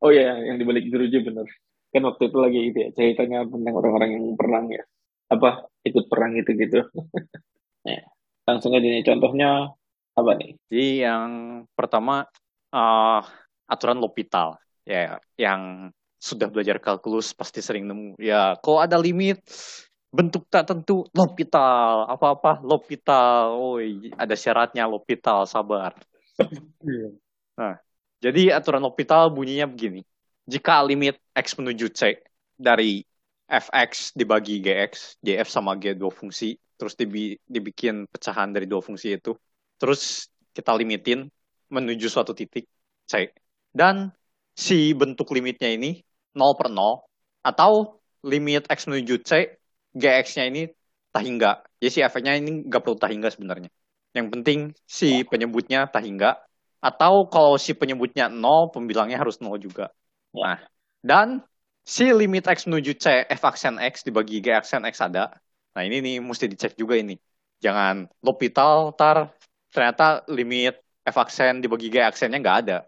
Oh 0.00 0.08
ya, 0.08 0.32
yang 0.32 0.56
di 0.56 0.64
balik 0.64 0.88
jeruji 0.88 1.20
benar. 1.20 1.44
Kan 1.92 2.08
waktu 2.08 2.32
itu 2.32 2.38
lagi 2.40 2.72
itu 2.72 2.78
ya, 2.80 2.88
ceritanya 2.96 3.44
tentang 3.44 3.74
orang-orang 3.76 4.16
yang 4.16 4.32
perang 4.32 4.72
ya. 4.72 4.80
Apa 5.28 5.68
ikut 5.84 6.08
perang 6.08 6.40
itu 6.40 6.56
gitu. 6.56 6.88
ya 7.84 8.00
langsung 8.48 8.74
aja 8.74 8.86
nih 8.88 9.04
contohnya 9.04 9.76
apa 10.16 10.30
nih? 10.40 10.50
Jadi 10.72 10.88
yang 11.04 11.30
pertama 11.76 12.26
uh, 12.74 13.22
aturan 13.70 14.02
L'Hopital 14.02 14.58
ya 14.82 15.22
yang 15.38 15.92
sudah 16.20 16.50
belajar 16.50 16.82
kalkulus 16.82 17.32
pasti 17.32 17.64
sering 17.64 17.88
nemu 17.88 18.18
ya 18.20 18.58
kalau 18.60 18.82
ada 18.84 19.00
limit 19.00 19.40
bentuk 20.10 20.44
tak 20.50 20.68
tentu 20.68 21.06
L'Hopital 21.14 22.10
apa-apa 22.10 22.60
L'Hopital 22.66 23.54
oh 23.54 23.78
ada 24.18 24.34
syaratnya 24.34 24.90
L'Hopital 24.90 25.46
sabar. 25.46 25.94
Nah 27.58 27.74
jadi 28.20 28.56
aturan 28.56 28.80
L'Hopital 28.84 29.32
bunyinya 29.32 29.68
begini 29.68 30.04
jika 30.48 30.82
limit 30.84 31.20
x 31.36 31.56
menuju 31.56 31.86
c 31.92 32.20
dari 32.56 33.04
fx 33.48 34.14
dibagi 34.16 34.60
gx 34.60 35.20
gf 35.20 35.48
sama 35.48 35.76
g 35.76 35.92
dua 35.96 36.10
fungsi 36.10 36.58
terus 36.80 36.96
dibi 36.96 37.36
dibikin 37.44 38.08
pecahan 38.08 38.48
dari 38.56 38.64
dua 38.64 38.80
fungsi 38.80 39.20
itu, 39.20 39.36
terus 39.76 40.32
kita 40.56 40.72
limitin 40.72 41.28
menuju 41.68 42.08
suatu 42.08 42.32
titik 42.32 42.64
C. 43.04 43.28
Dan 43.68 44.08
si 44.56 44.96
bentuk 44.96 45.28
limitnya 45.36 45.68
ini 45.68 46.00
0 46.32 46.56
per 46.56 46.72
0, 46.72 47.04
atau 47.44 48.00
limit 48.24 48.64
X 48.64 48.88
menuju 48.88 49.20
C, 49.20 49.60
GX-nya 49.92 50.48
ini 50.48 50.72
tak 51.12 51.22
hingga. 51.28 51.60
Jadi 51.76 51.90
si 51.92 52.00
efeknya 52.00 52.32
ini 52.40 52.64
nggak 52.64 52.80
perlu 52.80 52.96
tak 52.96 53.12
sebenarnya. 53.12 53.68
Yang 54.16 54.26
penting 54.34 54.58
si 54.84 55.22
penyebutnya 55.22 55.86
tak 55.86 56.02
hingga, 56.02 56.40
atau 56.82 57.28
kalau 57.30 57.54
si 57.60 57.76
penyebutnya 57.76 58.26
0, 58.26 58.72
pembilangnya 58.74 59.20
harus 59.20 59.38
0 59.38 59.54
juga. 59.60 59.92
Nah, 60.34 60.58
dan 61.04 61.44
si 61.86 62.10
limit 62.10 62.46
X 62.46 62.66
menuju 62.66 62.98
C, 62.98 63.26
F 63.28 63.42
aksen 63.46 63.78
X 63.78 64.02
dibagi 64.02 64.42
G 64.42 64.54
aksen 64.54 64.82
X 64.88 64.98
ada, 65.04 65.34
Nah 65.74 65.82
ini 65.86 66.02
nih 66.02 66.16
mesti 66.18 66.50
dicek 66.50 66.74
juga 66.74 66.98
ini. 66.98 67.14
Jangan 67.62 68.08
L'Hopital 68.24 68.96
tar 68.98 69.30
ternyata 69.70 70.26
limit 70.26 70.80
F 71.06 71.16
aksen 71.16 71.62
dibagi 71.62 71.92
G 71.92 72.02
aksennya 72.02 72.38
nggak 72.42 72.58
ada. 72.66 72.78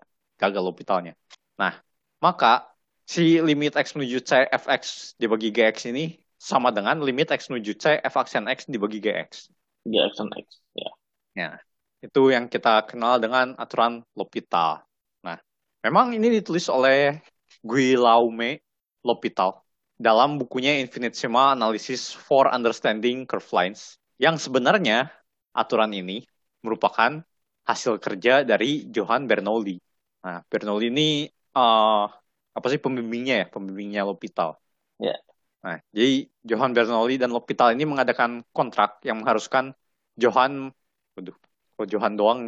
Gagal 0.41 0.63
L'Hopitalnya. 0.65 1.15
Nah, 1.61 1.79
maka 2.19 2.67
si 3.07 3.39
limit 3.39 3.79
X 3.79 3.95
menuju 3.95 4.19
C 4.27 4.51
Fx 4.51 5.15
dibagi 5.21 5.55
Gx 5.55 5.93
ini 5.95 6.19
sama 6.41 6.75
dengan 6.75 6.99
limit 6.99 7.31
X 7.31 7.47
menuju 7.53 7.73
C 7.79 8.03
F 8.03 8.15
aksen 8.19 8.51
X 8.51 8.67
dibagi 8.67 8.99
Gx. 8.99 9.53
G 9.87 9.95
aksen 10.03 10.27
X, 10.35 10.47
ya. 10.75 10.91
Ya, 11.33 11.61
itu 12.05 12.29
yang 12.29 12.51
kita 12.51 12.85
kenal 12.85 13.17
dengan 13.17 13.57
aturan 13.57 14.05
L'Hopital. 14.13 14.85
Nah, 15.25 15.41
memang 15.81 16.13
ini 16.13 16.29
ditulis 16.29 16.69
oleh 16.69 17.25
Guillaume 17.65 18.61
L'Hopital 19.01 19.65
dalam 19.97 20.37
bukunya 20.37 20.83
Infinitesimal 20.83 21.57
Analysis 21.57 22.11
for 22.11 22.51
Understanding 22.51 23.25
Curve 23.25 23.49
Lines, 23.55 23.97
yang 24.19 24.37
sebenarnya 24.37 25.09
aturan 25.55 25.95
ini 25.95 26.27
merupakan 26.61 27.23
hasil 27.63 28.03
kerja 28.03 28.43
dari 28.43 28.91
Johann 28.91 29.31
Bernoulli. 29.31 29.79
Nah, 30.27 30.43
Bernoulli 30.51 30.91
ini 30.91 31.09
uh, 31.55 32.07
apa 32.53 32.67
sih 32.69 32.83
pembimbingnya 32.83 33.35
ya, 33.43 33.47
pembimbingnya 33.49 34.03
L'Hopital. 34.03 34.59
Ya. 34.99 35.15
Yeah. 35.15 35.19
Nah, 35.63 35.79
jadi 35.95 36.27
Johann 36.43 36.75
Bernoulli 36.75 37.23
dan 37.23 37.31
L'Hopital 37.31 37.79
ini 37.79 37.87
mengadakan 37.87 38.43
kontrak 38.51 38.99
yang 39.07 39.23
mengharuskan 39.23 39.79
Johann, 40.19 40.75
waduh, 41.17 41.37
kalau 41.77 41.87
Johann 41.89 42.15
doang 42.17 42.41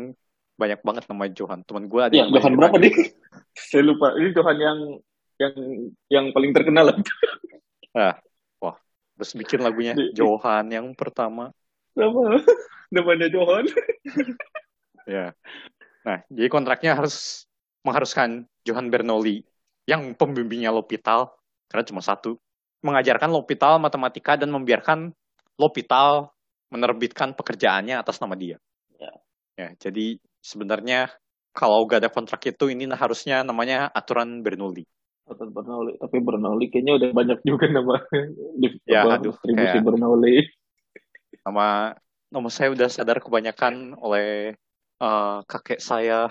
banyak 0.54 0.80
banget 0.86 1.04
nama 1.10 1.24
Johann. 1.30 1.60
Teman 1.66 1.90
gue 1.90 2.00
ada 2.00 2.14
ya, 2.14 2.26
yang 2.26 2.30
Johann 2.34 2.54
berapa 2.54 2.76
nih? 2.78 2.92
Saya 3.70 3.82
lupa. 3.82 4.14
Ini 4.14 4.30
Johann 4.34 4.58
yang 4.58 4.78
yang 5.38 5.54
yang 6.10 6.24
paling 6.30 6.54
terkenal. 6.54 6.94
ah, 7.98 8.14
wah, 8.62 8.76
terus 9.18 9.34
bikin 9.34 9.62
lagunya 9.62 9.98
Johan 10.14 10.70
yang 10.70 10.86
pertama. 10.94 11.50
Nama 11.98 12.38
namanya 12.94 13.26
Johan. 13.30 13.66
ya. 15.06 15.34
Nah, 16.04 16.18
jadi 16.28 16.48
kontraknya 16.52 16.94
harus 16.94 17.48
mengharuskan 17.82 18.46
Johan 18.62 18.92
Bernoulli 18.92 19.44
yang 19.84 20.16
pembimbingnya 20.16 20.72
L'Hopital 20.72 21.32
karena 21.68 21.84
cuma 21.84 22.00
satu 22.00 22.40
mengajarkan 22.84 23.32
L'Hopital 23.32 23.80
matematika 23.80 24.36
dan 24.36 24.52
membiarkan 24.52 25.12
L'Hopital 25.56 26.33
menerbitkan 26.74 27.38
pekerjaannya 27.38 27.94
atas 27.94 28.18
nama 28.18 28.34
dia. 28.34 28.58
Ya. 28.98 29.14
ya 29.54 29.68
jadi 29.78 30.18
sebenarnya 30.42 31.14
kalau 31.54 31.86
gak 31.86 32.02
ada 32.02 32.10
kontrak 32.10 32.42
itu 32.50 32.66
ini 32.74 32.90
harusnya 32.90 33.46
namanya 33.46 33.86
aturan 33.94 34.42
Bernoulli. 34.42 34.82
Otot 35.30 35.54
Bernoulli. 35.54 35.94
Tapi 36.02 36.18
Bernoulli 36.18 36.66
kayaknya 36.68 36.98
udah 36.98 37.10
banyak 37.14 37.38
juga 37.46 37.70
nama 37.70 38.02
di 38.60 38.68
ya, 38.90 39.06
aduh, 39.06 39.30
distribusi 39.38 39.78
kayak, 39.78 39.86
Bernoulli. 39.86 40.36
Nama 41.46 41.94
nama 42.34 42.48
saya 42.50 42.74
udah 42.74 42.88
sadar 42.90 43.22
kebanyakan 43.22 43.94
oleh 44.02 44.58
uh, 44.98 45.46
kakek 45.46 45.78
saya, 45.78 46.26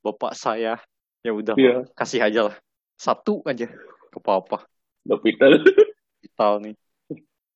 bapak 0.00 0.32
saya. 0.32 0.80
Ya 1.22 1.30
udah, 1.30 1.54
Iya. 1.54 1.86
kasih 1.94 2.18
aja 2.24 2.40
lah. 2.50 2.56
Satu 2.98 3.44
aja 3.46 3.68
ke 4.10 4.18
papa. 4.18 4.66
L'Hopital. 5.06 5.62
Vital 6.22 6.62
nih. 6.62 6.74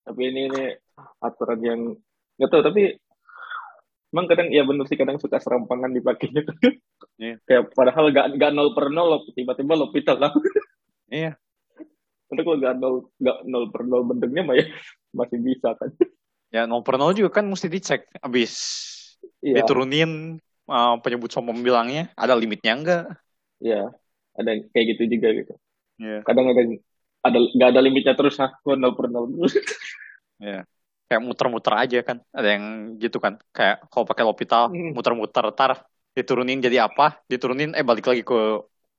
tapi 0.07 0.23
ini 0.31 0.47
ini 0.51 0.65
aturan 1.19 1.61
yang 1.63 1.81
nggak 2.37 2.51
tahu 2.53 2.63
tapi 2.65 2.83
emang 4.13 4.27
kadang 4.31 4.49
ya 4.49 4.63
bener 4.65 4.85
sih 4.89 4.97
kadang 4.97 5.21
suka 5.21 5.37
serampangan 5.41 5.93
dipakainya 5.93 6.43
Iya. 7.17 7.41
kayak 7.49 7.73
padahal 7.73 8.13
gak, 8.13 8.37
gak 8.37 8.53
nol 8.53 8.77
per 8.77 8.93
nol 8.93 9.09
loh, 9.09 9.21
tiba-tiba 9.33 9.73
L'Hopital 9.73 10.21
lah 10.21 10.33
Iya. 11.13 11.33
Tapi 12.29 12.41
kalau 12.43 12.59
gak 12.61 12.77
nol, 12.77 12.95
gak 13.17 13.39
nol 13.49 13.65
per 13.73 13.83
nol 13.89 14.03
bentuknya 14.05 14.43
mah 14.45 14.57
ya 14.59 14.67
masih 15.19 15.39
bisa 15.41 15.73
kan. 15.81 15.89
Ya 16.53 16.69
nol 16.69 16.85
per 16.85 17.01
nol 17.01 17.17
juga 17.17 17.41
kan 17.41 17.49
mesti 17.49 17.73
dicek. 17.73 18.05
Abis 18.21 18.53
Iya, 19.41 19.65
diturunin 19.65 20.37
uh, 20.69 20.95
penyebut 21.01 21.33
sombong 21.33 21.65
bilangnya 21.65 22.13
ada 22.19 22.37
limitnya 22.37 22.73
enggak? 22.77 23.05
iya. 23.65 23.89
Ada 24.37 24.53
kayak 24.77 24.87
gitu 24.97 25.03
juga 25.09 25.29
gitu. 25.33 25.55
Iya. 25.97 26.21
Kadang 26.29 26.53
ada 26.53 26.63
ada 27.25 27.39
gak 27.57 27.69
ada 27.73 27.81
limitnya 27.81 28.13
terus 28.13 28.37
gua 28.61 28.77
nol 28.77 28.93
per 28.93 29.09
nol 29.09 29.25
terus. 29.33 29.55
Iya. 30.37 30.69
Kayak 31.07 31.23
muter-muter 31.23 31.75
aja 31.79 31.99
kan. 32.03 32.17
Ada 32.35 32.49
yang 32.59 32.65
gitu 33.03 33.19
kan. 33.23 33.39
Kayak 33.55 33.77
kalau 33.91 34.05
pakai 34.09 34.23
L'Hopital 34.27 34.63
Hmm. 34.75 34.93
muter-muter 34.97 35.45
tar 35.55 35.73
diturunin 36.17 36.59
jadi 36.59 36.89
apa? 36.89 37.21
Diturunin 37.31 37.71
eh 37.79 37.85
balik 37.87 38.07
lagi 38.11 38.23
ke 38.27 38.37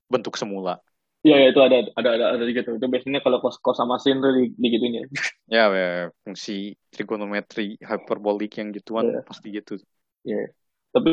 bentuk 0.07 0.39
semula. 0.39 0.79
Iya, 1.25 1.35
ya, 1.43 1.47
itu 1.51 1.59
ada 1.59 1.75
ada 1.99 2.09
ada 2.15 2.25
ada 2.39 2.43
gitu. 2.47 2.69
Itu 2.79 2.87
biasanya 2.87 3.19
kalau 3.25 3.43
kos 3.43 3.59
kos 3.59 3.75
sama 3.75 3.99
sin 3.99 4.23
tuh 4.23 4.31
di, 4.37 4.43
digituin 4.55 4.93
ya. 5.01 5.05
Ya, 5.47 5.71
ya, 5.71 6.11
fungsi 6.23 6.75
trigonometri 6.91 7.79
hyperbolik 7.79 8.59
yang 8.59 8.69
gituan 8.75 9.07
Iya. 9.11 9.19
pasti 9.27 9.47
gitu. 9.55 9.79
Iya. 10.27 10.51
Tapi 10.95 11.09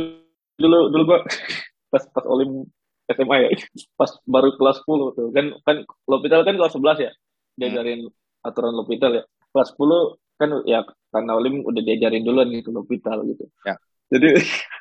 dulu 0.58 0.78
dulu 0.92 1.02
gua 1.06 1.18
pas 1.92 2.02
pas 2.14 2.26
olim 2.30 2.66
SMA 3.10 3.36
ya, 3.42 3.48
pas 4.00 4.10
baru 4.26 4.54
kelas 4.58 4.76
10 4.82 5.08
tuh 5.18 5.28
kan 5.34 5.46
kan 5.66 5.76
L'Hopital 6.10 6.40
kan 6.46 6.54
kelas 6.58 6.72
11 6.76 6.98
ya. 7.02 7.10
Diajarin 7.58 8.06
aturan 8.46 8.74
L'Hopital 8.74 9.12
ya. 9.18 9.24
Kelas 9.54 9.68
10 9.74 10.18
kan 10.34 10.50
ya 10.66 10.82
karena 11.14 11.32
olim 11.38 11.62
udah 11.62 11.82
diajarin 11.82 12.26
duluan 12.26 12.50
gitu 12.50 12.74
L'Hopital 12.74 13.22
gitu. 13.28 13.46
Ya. 13.62 13.78
Jadi 14.10 14.28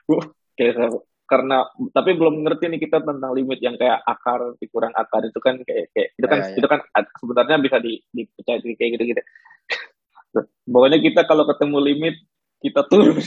kayak 0.57 0.97
karena 1.23 1.65
tapi 1.95 2.13
belum 2.19 2.45
ngerti 2.45 2.69
nih 2.69 2.79
kita 2.83 3.01
tentang 3.01 3.31
limit 3.33 3.57
yang 3.63 3.79
kayak 3.79 4.03
akar 4.05 4.53
dikurang 4.59 4.91
akar 4.93 5.23
itu 5.25 5.39
kan 5.39 5.57
kayak 5.63 5.89
kayak 5.95 6.09
itu 6.19 6.27
kan 6.27 6.39
Ya, 6.43 6.45
ya. 6.51 6.55
itu 6.59 6.67
kan 6.67 6.79
sebenarnya 7.17 7.57
bisa 7.63 7.77
di 7.79 8.01
dipecah 8.11 8.59
kayak 8.59 8.91
gitu-gitu. 8.99 9.21
Pokoknya 10.73 10.99
kita 10.99 11.21
kalau 11.25 11.47
ketemu 11.47 11.77
limit 11.79 12.15
kita 12.59 12.81
turun. 12.87 13.17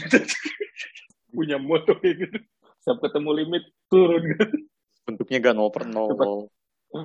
Punya 1.36 1.60
moto 1.60 1.96
kayak 1.98 2.16
gitu. 2.26 2.36
Setiap 2.80 2.98
ketemu 3.10 3.30
limit 3.44 3.62
turun. 3.90 4.22
Bentuknya 5.04 5.38
gak 5.42 5.54
nol 5.56 5.70
per 5.72 5.84
nol. 5.88 6.48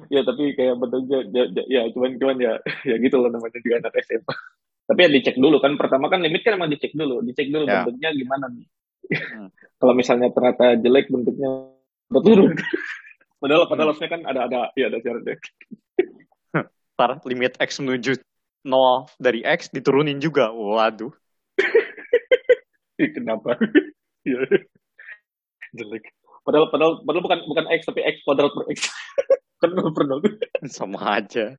Ya 0.07 0.21
tapi 0.23 0.55
kayak 0.55 0.77
bentuknya 0.79 1.25
ya, 1.33 1.43
ya, 1.49 1.63
ya 1.67 1.81
cuman 1.91 2.15
cuman 2.15 2.37
ya 2.39 2.53
ya 2.87 2.95
gitu 3.01 3.15
loh 3.19 3.29
namanya 3.33 3.59
juga 3.59 3.83
anak 3.83 3.99
SMA. 4.05 4.35
Tapi 4.91 5.07
ya 5.07 5.09
dicek 5.09 5.39
dulu 5.39 5.63
kan 5.63 5.79
pertama 5.79 6.11
kan 6.11 6.19
limit 6.19 6.43
kan 6.43 6.59
emang 6.59 6.67
dicek 6.67 6.91
dulu, 6.91 7.23
dicek 7.23 7.47
dulu 7.47 7.63
Ya. 7.63 7.87
bentuknya 7.87 8.11
gimana 8.11 8.45
nih. 8.51 8.67
Hmm. 9.07 9.47
kalau 9.79 9.93
misalnya 9.95 10.27
ternyata 10.35 10.75
jelek 10.83 11.07
bentuknya 11.07 11.71
turun. 12.11 12.51
Padahal 13.41 13.65
padahal 13.65 13.95
harusnya 13.95 14.05
kan 14.11 14.21
ada 14.27 14.45
ada 14.45 14.59
ya 14.77 14.91
ada 14.91 14.99
syaratnya. 15.03 15.39
Ntar 16.93 17.23
limit 17.25 17.57
X 17.57 17.79
menuju 17.81 18.19
0 18.67 19.09
dari 19.17 19.41
X 19.41 19.71
diturunin 19.73 20.21
juga. 20.21 20.51
Waduh. 20.51 21.09
Kenapa? 22.99 23.57
Iya. 24.21 24.45
jelek. 25.73 26.13
Padahal 26.45 26.69
padahal 26.69 27.01
padahal 27.01 27.23
bukan 27.25 27.39
bukan 27.49 27.65
X 27.73 27.89
tapi 27.89 28.05
X 28.05 28.21
kuadrat 28.21 28.53
per 28.53 28.69
X. 28.69 28.85
kan 29.57 29.73
nol 29.73 29.89
per 29.89 30.03
nol. 30.05 30.21
Sama 30.69 30.99
aja. 31.17 31.57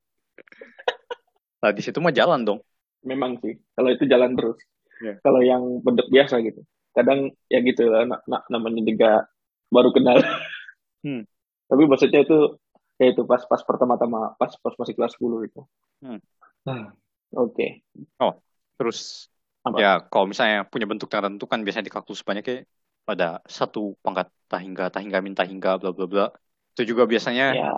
Nah, 1.59 1.71
di 1.75 1.83
situ 1.83 1.99
mah 1.99 2.15
jalan 2.15 2.47
dong. 2.47 2.61
Memang 3.03 3.39
sih, 3.43 3.59
kalau 3.75 3.91
itu 3.91 4.05
jalan 4.07 4.35
terus. 4.39 4.59
Iya. 5.03 5.19
Kalau 5.23 5.41
yang 5.43 5.63
bentuk 5.83 6.07
biasa 6.11 6.39
gitu. 6.47 6.63
Kadang 6.95 7.35
ya 7.51 7.59
gitu 7.65 7.89
lah, 7.91 8.07
na- 8.07 8.25
na- 8.29 8.47
namanya 8.53 8.83
juga 8.87 9.11
baru 9.73 9.91
kenal. 9.95 10.19
Hmm. 11.03 11.27
Tapi 11.67 11.83
maksudnya 11.91 12.23
itu 12.23 12.63
kayak 12.95 13.19
itu 13.19 13.27
pas 13.27 13.43
pas 13.43 13.59
pertama-tama 13.67 14.39
pas 14.39 14.55
pas 14.55 14.75
masih 14.79 14.95
kelas 14.95 15.19
10 15.19 15.43
itu. 15.51 15.67
Hmm. 15.99 16.23
Ah, 16.63 16.95
Oke. 17.35 17.83
Terus 18.79 19.27
Apa? 19.67 19.79
ya 19.79 19.93
kalau 20.07 20.31
misalnya 20.31 20.63
punya 20.63 20.87
bentuk 20.87 21.11
tertentu 21.11 21.51
kan 21.51 21.63
biasanya 21.63 21.91
di 21.91 21.95
kalkulus 21.95 22.23
banyak 22.23 22.43
kayak 22.47 22.63
pada 23.03 23.43
satu 23.47 23.99
pangkat 23.99 24.31
tahingga, 24.47 24.95
tahingga 24.95 25.19
min 25.23 25.35
tahingga, 25.35 25.79
bla 25.83 25.91
bla 25.91 26.07
bla. 26.07 26.27
Itu 26.75 26.87
juga 26.95 27.03
biasanya 27.07 27.59
Ya, 27.59 27.75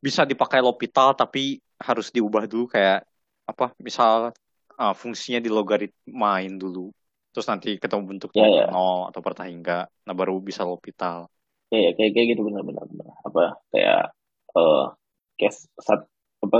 bisa 0.00 0.28
dipakai 0.28 0.60
L'Hopital 0.60 1.16
tapi 1.16 1.60
harus 1.80 2.12
diubah 2.12 2.44
dulu 2.44 2.68
kayak 2.68 3.04
apa 3.46 3.72
misal 3.80 4.36
uh, 4.80 4.94
fungsinya 5.00 5.38
di 5.44 5.50
logaritmain 5.56 6.52
dulu 6.62 6.80
terus 7.32 7.46
nanti 7.52 7.68
ketemu 7.82 8.02
bentuknya 8.10 8.42
Ya, 8.42 8.46
ya. 8.48 8.66
nol 8.72 8.96
atau 9.08 9.20
per 9.24 9.34
tahingga 9.38 9.72
nah 10.06 10.14
baru 10.20 10.32
bisa 10.48 10.62
L'Hopital 10.66 11.18
kayak 11.70 11.90
kayak 11.98 12.10
kayak 12.14 12.26
gitu 12.34 12.42
benar-benar 12.46 12.84
benar. 12.90 13.08
Apa 13.26 13.42
kayak 13.72 14.00
eh 14.56 14.84
kayak 15.38 15.54
sat 15.86 16.00
apa 16.44 16.58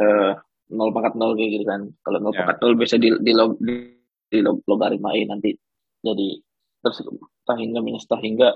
eh 0.00 0.32
nol 0.76 0.90
pangkat 0.94 1.14
nol 1.18 1.32
kayak 1.38 1.50
gitu 1.60 1.64
kan. 1.68 1.80
Kalau 2.04 2.18
nol 2.22 2.34
Ya. 2.34 2.38
pangkat 2.38 2.56
nol 2.62 2.74
bisa 2.80 2.96
di 3.02 3.08
di, 3.20 3.32
log, 3.36 3.58
di, 3.60 3.74
di 4.32 4.38
log- 4.44 4.64
logaritmain 4.70 5.26
nanti 5.30 5.50
jadi 6.06 6.28
terus 6.82 6.98
tahingga 7.48 7.80
minus 7.84 8.06
tahingga. 8.08 8.50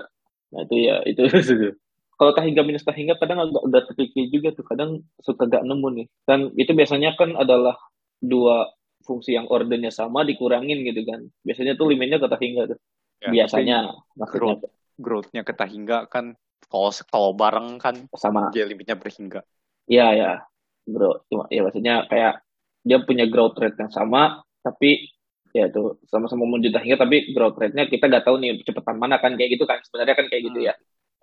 Nah 0.53 0.61
itu 0.65 0.75
ya 0.87 0.95
itu 1.05 1.21
kalau 2.19 2.31
tahingga 2.37 2.61
minus 2.63 2.85
tahingga 2.87 3.19
kadang 3.19 3.39
agak 3.43 3.61
agak 3.67 3.83
tricky 3.93 4.31
juga 4.31 4.55
tuh 4.55 4.63
kadang 4.67 5.03
suka 5.19 5.47
gak 5.51 5.63
nemu 5.67 5.87
nih 5.99 6.07
dan 6.27 6.39
itu 6.55 6.71
biasanya 6.71 7.11
kan 7.19 7.35
adalah 7.35 7.75
dua 8.23 8.71
fungsi 9.05 9.37
yang 9.37 9.45
ordernya 9.45 9.93
sama 9.93 10.25
dikurangin 10.25 10.81
gitu 10.81 11.05
kan. 11.05 11.29
Biasanya 11.45 11.77
tuh 11.77 11.93
limitnya 11.93 12.17
ke 12.17 12.27
tahingga 12.27 12.75
tuh. 12.75 12.79
Ya, 13.21 13.29
biasanya 13.31 13.77
maksudnya. 14.17 14.59
growth 14.59 14.63
growthnya 14.99 15.41
ke 15.47 15.53
tahingga 15.55 15.97
kan 16.11 16.35
kalau 16.67 16.91
kalau 17.07 17.31
bareng 17.31 17.79
kan 17.79 17.95
sama. 18.17 18.51
dia 18.51 18.67
limitnya 18.67 18.97
per 18.99 19.11
hingga 19.13 19.41
Iya 19.85 20.07
ya, 20.17 20.31
bro. 20.89 21.21
Cuma 21.29 21.45
ya 21.53 21.61
maksudnya 21.61 22.09
kayak 22.09 22.41
dia 22.81 22.97
punya 23.05 23.29
growth 23.29 23.53
rate 23.61 23.77
yang 23.77 23.93
sama, 23.93 24.41
tapi 24.65 25.13
ya 25.53 25.69
tuh 25.69 26.01
sama-sama 26.09 26.49
menuju 26.49 26.73
hingga 26.81 26.97
tapi 26.97 27.29
growth 27.31 27.61
rate-nya 27.61 27.85
kita 27.85 28.09
nggak 28.09 28.25
tahu 28.25 28.41
nih 28.41 28.65
kecepatan 28.65 28.97
mana 28.97 29.21
kan 29.21 29.37
kayak 29.37 29.53
gitu 29.53 29.69
kan. 29.69 29.85
Sebenarnya 29.85 30.15
kan 30.17 30.25
kayak 30.25 30.43
gitu 30.49 30.59
ya. 30.65 30.73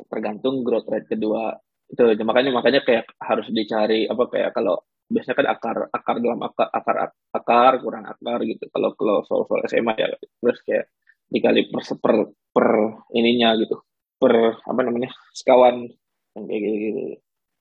Tergantung 0.07 0.63
growth 0.63 0.87
rate 0.87 1.11
kedua. 1.11 1.59
Itu 1.91 2.07
makanya 2.23 2.55
makanya 2.55 2.87
kayak 2.87 3.11
harus 3.19 3.51
dicari 3.51 4.07
apa 4.07 4.31
kayak 4.31 4.55
kalau 4.55 4.79
biasanya 5.13 5.37
kan 5.39 5.49
akar 5.53 5.77
akar 5.93 6.17
dalam 6.19 6.41
akar 6.41 6.69
akar 6.73 6.97
akar 7.37 7.73
kurang 7.85 8.05
akar 8.09 8.41
gitu 8.49 8.65
kalau 8.73 8.97
kalau 8.97 9.21
soal 9.29 9.45
soal 9.45 9.61
SMA 9.69 9.93
ya 10.01 10.09
terus 10.41 10.59
kayak 10.65 10.89
dikali 11.29 11.69
per 11.69 11.83
per, 12.01 12.15
per 12.53 12.69
ininya 13.13 13.55
gitu 13.61 13.81
per 14.17 14.59
apa 14.65 14.81
namanya 14.81 15.13
sekawan 15.37 15.89
yang 16.33 16.45
kayak 16.49 16.61
gitu, 16.65 16.77
gitu. 16.81 17.03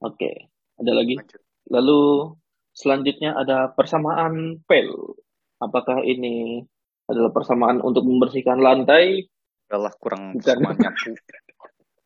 Oke, 0.01 0.31
ada 0.79 0.91
lagi. 0.95 1.19
Lalu 1.67 2.33
selanjutnya 2.71 3.35
ada 3.35 3.69
persamaan 3.75 4.63
pel. 4.63 5.17
Apakah 5.59 6.01
ini 6.07 6.63
adalah 7.05 7.29
persamaan 7.35 7.83
untuk 7.83 8.07
membersihkan 8.07 8.63
lantai, 8.63 9.27
adalah 9.67 9.91
kurang 9.99 10.39
Bukan. 10.39 10.47
sama 10.47 10.71
nyapu 10.79 11.11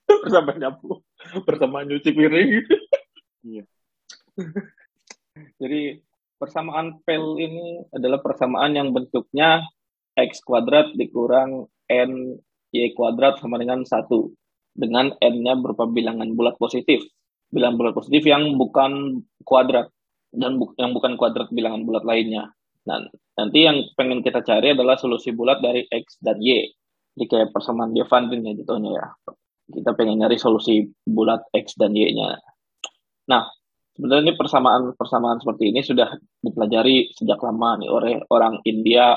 persamaan 0.06 0.58
nyapu, 0.62 0.90
persamaan 1.46 1.86
nyuci 1.90 2.10
piring? 2.14 2.50
Iya. 3.46 3.64
Jadi 5.36 6.00
persamaan 6.40 7.04
pel 7.04 7.36
ini 7.40 7.84
adalah 7.92 8.20
persamaan 8.24 8.72
yang 8.76 8.96
bentuknya 8.96 9.64
x 10.16 10.40
kuadrat 10.44 10.96
dikurang 10.96 11.68
n 11.92 12.12
y 12.72 12.92
kuadrat 12.96 13.40
sama 13.40 13.60
dengan 13.60 13.84
satu 13.84 14.32
dengan 14.76 15.16
n-nya 15.20 15.56
berupa 15.56 15.88
bilangan 15.88 16.28
bulat 16.36 16.60
positif. 16.60 17.04
Bilangan 17.52 17.76
bulat 17.80 17.94
positif 17.96 18.24
yang 18.28 18.60
bukan 18.60 19.24
kuadrat 19.48 19.88
dan 20.36 20.60
bu- 20.60 20.76
yang 20.76 20.92
bukan 20.92 21.16
kuadrat 21.16 21.48
bilangan 21.56 21.88
bulat 21.88 22.04
lainnya. 22.04 22.52
Nah, 22.86 23.00
nanti 23.40 23.60
yang 23.64 23.88
pengen 23.96 24.20
kita 24.20 24.44
cari 24.44 24.76
adalah 24.76 25.00
solusi 25.00 25.32
bulat 25.32 25.64
dari 25.64 25.88
x 25.88 26.20
dan 26.20 26.40
y. 26.44 26.68
Jadi 27.16 27.26
kayak 27.32 27.50
persamaan 27.56 27.96
Diophantine 27.96 28.44
ya 28.44 28.54
jatuhnya 28.60 28.92
ya. 28.92 29.08
Kita 29.72 29.96
pengen 29.96 30.20
nyari 30.20 30.36
solusi 30.36 30.84
bulat 31.08 31.48
x 31.56 31.80
dan 31.80 31.96
y-nya. 31.96 32.36
Nah, 33.32 33.48
sebenarnya 33.96 34.36
persamaan-persamaan 34.36 35.40
seperti 35.40 35.72
ini 35.72 35.82
sudah 35.82 36.12
dipelajari 36.44 37.16
sejak 37.16 37.40
lama 37.40 37.80
nih 37.80 37.90
oleh 37.90 38.14
orang 38.28 38.60
India 38.68 39.16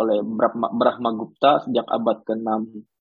oleh 0.00 0.18
Brahma, 0.24 0.74
Brahma 0.74 1.10
Gupta 1.14 1.62
sejak 1.62 1.86
abad 1.86 2.26
ke-6 2.26 2.48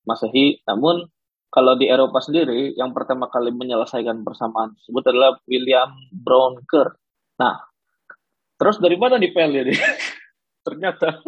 Masehi. 0.05 0.61
Namun 0.69 1.07
kalau 1.49 1.73
di 1.79 1.89
Eropa 1.89 2.21
sendiri 2.21 2.75
yang 2.77 2.93
pertama 2.93 3.31
kali 3.31 3.49
menyelesaikan 3.49 4.21
persamaan 4.21 4.77
tersebut 4.77 5.03
adalah 5.09 5.39
William 5.49 5.89
Brown 6.13 6.61
Kerr. 6.69 6.93
Nah, 7.41 7.57
terus 8.59 8.77
dari 8.77 8.99
mana 8.99 9.17
di 9.17 9.31
PL 9.33 9.53
ini? 9.63 9.73
Ternyata 10.67 11.23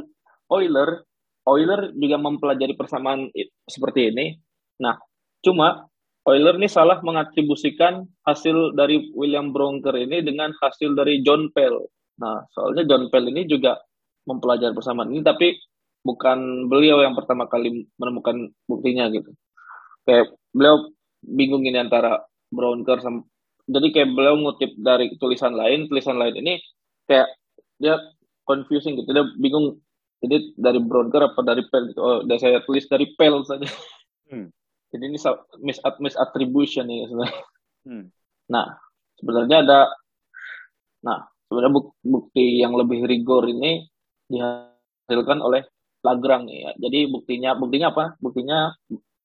Euler 0.53 1.01
Euler 1.45 1.93
juga 1.93 2.17
mempelajari 2.17 2.73
persamaan 2.73 3.29
seperti 3.69 4.09
ini. 4.09 4.33
Nah, 4.81 4.97
cuma 5.45 5.85
Euler 6.25 6.57
ini 6.57 6.65
salah 6.65 6.97
mengatribusikan 7.05 8.01
hasil 8.25 8.73
dari 8.73 9.13
William 9.13 9.53
Bronker 9.53 9.93
ini 9.93 10.25
dengan 10.25 10.49
hasil 10.57 10.97
dari 10.97 11.21
John 11.21 11.53
Pell. 11.53 11.85
Nah, 12.17 12.41
soalnya 12.49 12.81
John 12.89 13.13
Pell 13.13 13.29
ini 13.29 13.45
juga 13.45 13.77
mempelajari 14.25 14.73
persamaan 14.73 15.13
ini, 15.13 15.21
tapi 15.21 15.53
bukan 16.01 16.65
beliau 16.65 17.05
yang 17.05 17.13
pertama 17.13 17.45
kali 17.45 17.85
menemukan 18.01 18.49
buktinya 18.65 19.05
gitu. 19.13 19.37
Kayak 20.09 20.33
beliau 20.49 20.89
bingung 21.21 21.61
ini 21.61 21.77
antara 21.77 22.25
Bronker 22.49 23.01
sama 23.05 23.21
jadi 23.65 23.87
kayak 23.89 24.09
beliau 24.13 24.37
ngutip 24.37 24.77
dari 24.77 25.17
tulisan 25.17 25.57
lain, 25.57 25.89
tulisan 25.89 26.21
lain 26.21 26.37
ini 26.37 26.61
kayak 27.09 27.25
dia 27.81 27.97
confusing 28.45 28.93
gitu, 29.01 29.09
dia 29.09 29.25
bingung 29.41 29.81
jadi 30.21 30.53
dari 30.57 30.79
Bronker 30.81 31.33
apa 31.33 31.41
dari 31.41 31.65
Pell 31.69 31.89
gitu. 31.89 32.01
Oh, 32.01 32.21
saya 32.37 32.61
tulis 32.65 32.85
dari 32.85 33.09
Pell 33.17 33.41
saja. 33.45 33.65
Hmm. 34.29 34.49
Jadi 34.95 35.03
ini 35.11 35.19
mis 35.59 35.77
misattribution 35.99 36.87
ya 36.87 37.05
sebenarnya. 37.11 37.43
Hmm. 37.83 38.05
Nah, 38.47 38.79
sebenarnya 39.19 39.57
ada 39.67 39.79
nah, 41.03 41.27
sebenarnya 41.51 41.73
bukti 42.01 42.63
yang 42.63 42.73
lebih 42.79 43.03
rigor 43.03 43.43
ini 43.51 43.83
dihasilkan 44.31 45.43
oleh 45.43 45.67
Lagrange 45.99 46.55
ya. 46.55 46.71
Jadi 46.79 47.11
buktinya 47.11 47.59
buktinya 47.59 47.91
apa? 47.91 48.15
Buktinya 48.23 48.71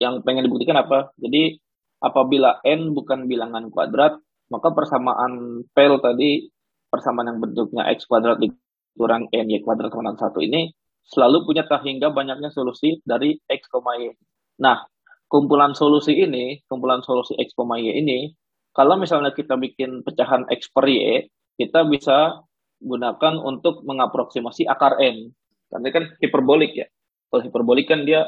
yang 0.03 0.27
pengen 0.27 0.51
dibuktikan 0.51 0.75
apa? 0.81 1.15
Jadi 1.23 1.55
apabila 2.03 2.59
n 2.67 2.91
bukan 2.91 3.31
bilangan 3.31 3.71
kuadrat, 3.71 4.19
maka 4.51 4.69
persamaan 4.75 5.63
Pell 5.71 6.03
tadi 6.03 6.51
persamaan 6.91 7.31
yang 7.31 7.39
bentuknya 7.39 7.87
x 7.95 8.11
kuadrat 8.11 8.43
dikurang 8.43 9.31
n 9.31 9.47
y 9.47 9.63
kuadrat 9.63 9.95
sama 9.95 10.19
satu 10.19 10.43
ini 10.43 10.75
selalu 11.11 11.47
punya 11.47 11.65
hingga 11.67 12.13
banyaknya 12.13 12.53
solusi 12.55 13.03
dari 13.03 13.35
x, 13.49 13.67
y. 13.73 14.15
Nah, 14.63 14.85
kumpulan 15.31 15.73
solusi 15.79 16.19
ini, 16.19 16.59
kumpulan 16.67 17.07
solusi 17.07 17.39
X, 17.39 17.55
Y 17.55 17.95
ini, 17.95 18.35
kalau 18.75 18.99
misalnya 18.99 19.31
kita 19.31 19.55
bikin 19.55 20.03
pecahan 20.03 20.43
X 20.51 20.67
per 20.75 20.91
Y, 20.91 21.31
kita 21.55 21.87
bisa 21.87 22.43
gunakan 22.83 23.35
untuk 23.39 23.87
mengaproksimasi 23.87 24.67
akar 24.67 24.99
N. 24.99 25.31
Karena 25.71 25.89
kan 25.95 26.05
hiperbolik 26.19 26.75
ya. 26.75 26.87
Kalau 27.31 27.47
hiperbolik 27.47 27.87
kan 27.87 28.03
dia 28.03 28.27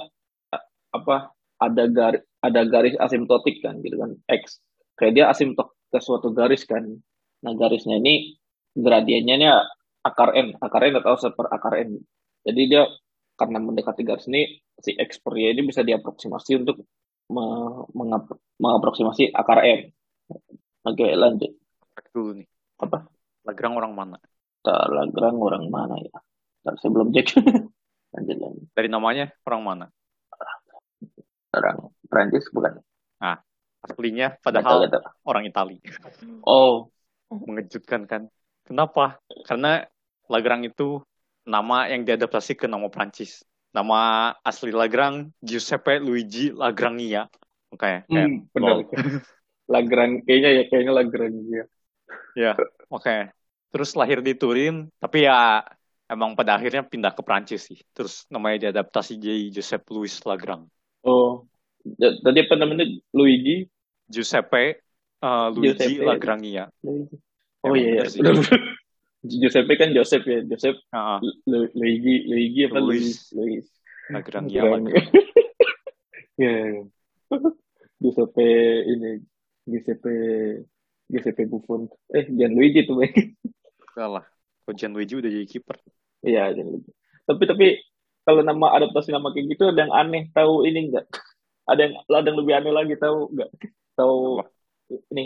apa 0.92 1.32
ada 1.56 1.88
garis 1.88 2.22
ada 2.44 2.62
garis 2.68 2.94
asimptotik 3.00 3.64
kan 3.64 3.82
gitu 3.82 3.98
kan 3.98 4.14
X. 4.30 4.62
Kayak 4.94 5.12
dia 5.18 5.24
asimptok 5.32 5.74
ke 5.90 5.98
suatu 5.98 6.30
garis 6.30 6.62
kan. 6.68 6.84
Nah 7.42 7.52
garisnya 7.58 7.98
ini 7.98 8.38
gradiennya 8.76 9.34
ini 9.40 9.48
akar 10.06 10.38
N. 10.38 10.54
Akar 10.62 10.86
N 10.86 11.02
atau 11.02 11.18
seper 11.18 11.50
akar 11.50 11.82
N. 11.82 11.98
Jadi 12.46 12.62
dia 12.70 12.86
karena 13.34 13.58
mendekati 13.58 14.06
garis 14.06 14.28
ini 14.30 14.60
si 14.82 14.98
X 14.98 15.22
per 15.22 15.38
Y 15.38 15.54
ini 15.54 15.62
bisa 15.62 15.86
diaproksimasi 15.86 16.58
untuk 16.58 16.82
mengaproksimasi 18.58 19.32
akar 19.32 19.62
M. 19.64 19.80
Oke, 20.82 21.06
lanjut. 21.14 21.54
Dulu 22.10 22.42
nih. 22.42 22.46
Apa? 22.82 23.06
Lagrang 23.46 23.78
orang 23.78 23.94
mana? 23.94 24.18
Lagrang 24.66 25.38
orang 25.38 25.70
mana 25.70 25.96
ya? 26.02 26.18
Ntar 26.66 26.74
saya 26.82 26.90
belum 26.90 27.14
cek. 27.14 27.26
lanjut, 28.14 28.36
lanjut. 28.36 28.66
Dari 28.74 28.88
namanya 28.90 29.30
orang 29.46 29.62
mana? 29.62 29.86
Orang 31.52 31.94
Prancis 32.08 32.48
bukan? 32.50 32.80
Ah, 33.22 33.38
aslinya 33.84 34.40
padahal 34.42 34.88
betul. 34.88 35.02
orang 35.22 35.44
Itali. 35.46 35.76
Oh. 36.42 36.90
Mengejutkan 37.48 38.04
kan? 38.04 38.28
Kenapa? 38.66 39.18
Karena 39.48 39.82
Lagrang 40.30 40.64
itu 40.64 41.02
nama 41.44 41.90
yang 41.90 42.06
diadaptasi 42.06 42.56
ke 42.56 42.70
nama 42.70 42.88
Prancis. 42.88 43.42
Nama 43.72 44.32
asli 44.44 44.68
Lagrang 44.68 45.32
Giuseppe 45.40 45.96
Luigi 45.96 46.52
Lagrangia. 46.52 47.24
Oke, 47.72 48.04
okay, 48.04 48.28
hmm, 48.28 48.52
benar. 48.52 48.84
Lagrang 49.72 50.20
kayaknya 50.28 50.50
ya 50.60 50.62
kayaknya 50.68 50.92
Lagrangia. 50.92 51.64
Ya, 52.36 52.52
oke. 52.92 53.00
Okay. 53.00 53.20
Terus 53.72 53.96
lahir 53.96 54.20
di 54.20 54.36
Turin, 54.36 54.92
tapi 55.00 55.24
ya 55.24 55.64
emang 56.04 56.36
pada 56.36 56.60
akhirnya 56.60 56.84
pindah 56.84 57.16
ke 57.16 57.24
Prancis 57.24 57.72
sih. 57.72 57.80
Terus 57.96 58.28
namanya 58.28 58.68
diadaptasi 58.68 59.16
jadi 59.16 59.48
Giuseppe 59.48 59.88
Louis 59.96 60.12
Lagrang. 60.28 60.68
Oh, 61.00 61.48
tadi 61.96 62.38
apa 62.44 62.54
namanya 62.60 62.84
Luigi? 63.16 63.64
Giuseppe 64.12 64.84
uh, 65.24 65.48
Luigi 65.48 65.96
Giuseppe. 65.96 66.04
Lagrangia. 66.04 66.68
Oh 67.64 67.72
iya, 67.72 68.04
iya. 68.04 68.32
Giuseppe 69.22 69.78
kan 69.78 69.94
Joseph 69.94 70.26
ya, 70.26 70.42
Joseph 70.42 70.82
uh 70.90 71.22
-huh. 71.22 71.70
Luigi, 71.78 72.26
Luigi 72.26 72.66
apa 72.66 72.82
Luis, 72.82 73.30
Luis. 73.30 73.70
Nagrang 74.10 74.50
ya. 74.50 74.66
Ya. 76.40 76.82
Giuseppe 78.02 78.48
ini 78.88 79.22
Giuseppe 79.68 80.14
Giuseppe 81.06 81.44
Buffon. 81.46 81.86
Eh, 82.10 82.26
Luigi 82.50 82.82
tuh. 82.82 83.04
Salah. 83.94 84.24
Kok 84.64 84.74
Luigi 84.90 85.14
udah 85.18 85.30
jadi 85.30 85.46
kiper? 85.46 85.76
Iya, 86.24 86.50
Luigi. 86.56 86.90
Tapi 87.28 87.42
tapi 87.46 87.66
kalau 88.22 88.42
nama 88.42 88.74
adaptasi 88.78 89.10
nama 89.10 89.30
kayak 89.30 89.46
gitu 89.54 89.70
ada 89.70 89.86
yang 89.86 89.94
aneh 89.94 90.30
tahu 90.34 90.66
ini 90.66 90.90
enggak? 90.90 91.06
Ada 91.66 91.80
yang 91.90 91.94
ada 92.10 92.26
yang 92.26 92.38
lebih 92.38 92.54
aneh 92.58 92.72
lagi 92.74 92.94
tahu 92.98 93.30
enggak? 93.34 93.50
Tahu 93.94 94.18
ini 95.14 95.22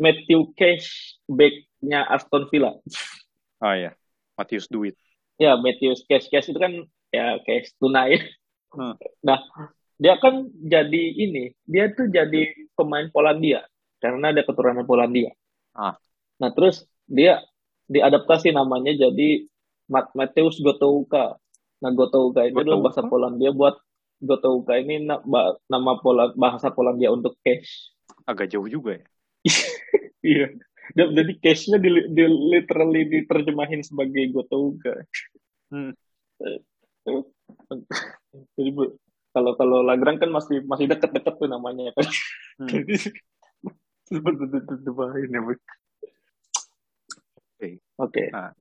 Matthew 0.00 0.56
Cash 0.56 1.18
backnya 1.28 2.06
Aston 2.08 2.48
Villa. 2.48 2.76
Oh 3.60 3.72
iya, 3.72 3.96
Matius 4.36 4.68
Duit. 4.68 4.96
Ya, 5.40 5.56
Matius 5.56 6.04
Cash 6.04 6.28
Cash 6.28 6.52
itu 6.52 6.58
kan 6.60 6.72
ya 7.12 7.40
cash 7.44 7.72
tunai. 7.80 8.20
Hmm. 8.72 8.96
Nah, 9.24 9.40
dia 9.96 10.20
kan 10.20 10.48
jadi 10.52 11.02
ini, 11.16 11.56
dia 11.64 11.88
tuh 11.92 12.12
jadi 12.12 12.52
pemain 12.76 13.08
Polandia 13.08 13.64
karena 14.00 14.32
ada 14.32 14.44
keturunan 14.44 14.84
Polandia. 14.84 15.32
Ah. 15.72 15.96
Nah, 16.36 16.52
terus 16.52 16.84
dia 17.08 17.40
diadaptasi 17.88 18.52
namanya 18.52 18.92
jadi 18.92 19.48
Mat 19.88 20.12
Mateus 20.12 20.60
Gotouka. 20.60 21.40
Nah, 21.80 21.90
Gotouka 21.96 22.44
itu 22.44 22.60
adalah 22.60 22.90
bahasa 22.90 23.06
Polandia 23.06 23.54
buat 23.56 23.80
Gotouka 24.20 24.76
ini 24.76 25.04
nama 25.04 25.92
Pola, 26.00 26.32
bahasa 26.36 26.68
Polandia 26.68 27.12
untuk 27.12 27.36
cash. 27.40 27.92
Agak 28.28 28.52
jauh 28.52 28.68
juga 28.68 29.00
ya. 29.00 29.06
iya 30.26 30.46
jadi 30.94 31.32
case-nya 31.42 31.78
di, 31.82 31.90
di 32.12 32.24
literally 32.26 33.08
diterjemahin 33.10 33.82
sebagai 33.82 34.30
gotouga 34.30 35.02
hmm. 35.72 35.92
jadi 38.56 38.70
kalau 39.34 39.52
kalau 39.58 39.78
Lagrang 39.82 40.22
kan 40.22 40.30
masih 40.30 40.62
masih 40.64 40.86
deket-deket 40.86 41.34
tuh 41.34 41.48
namanya 41.50 41.90
kan 41.96 42.06
hmm. 42.62 42.68
jadi 42.72 42.94
seperti 44.06 44.44
itu 44.46 44.74
ya 45.32 45.40
bu 45.42 45.54
Oke, 47.56 47.80
okay. 47.96 48.28
nah, 48.28 48.52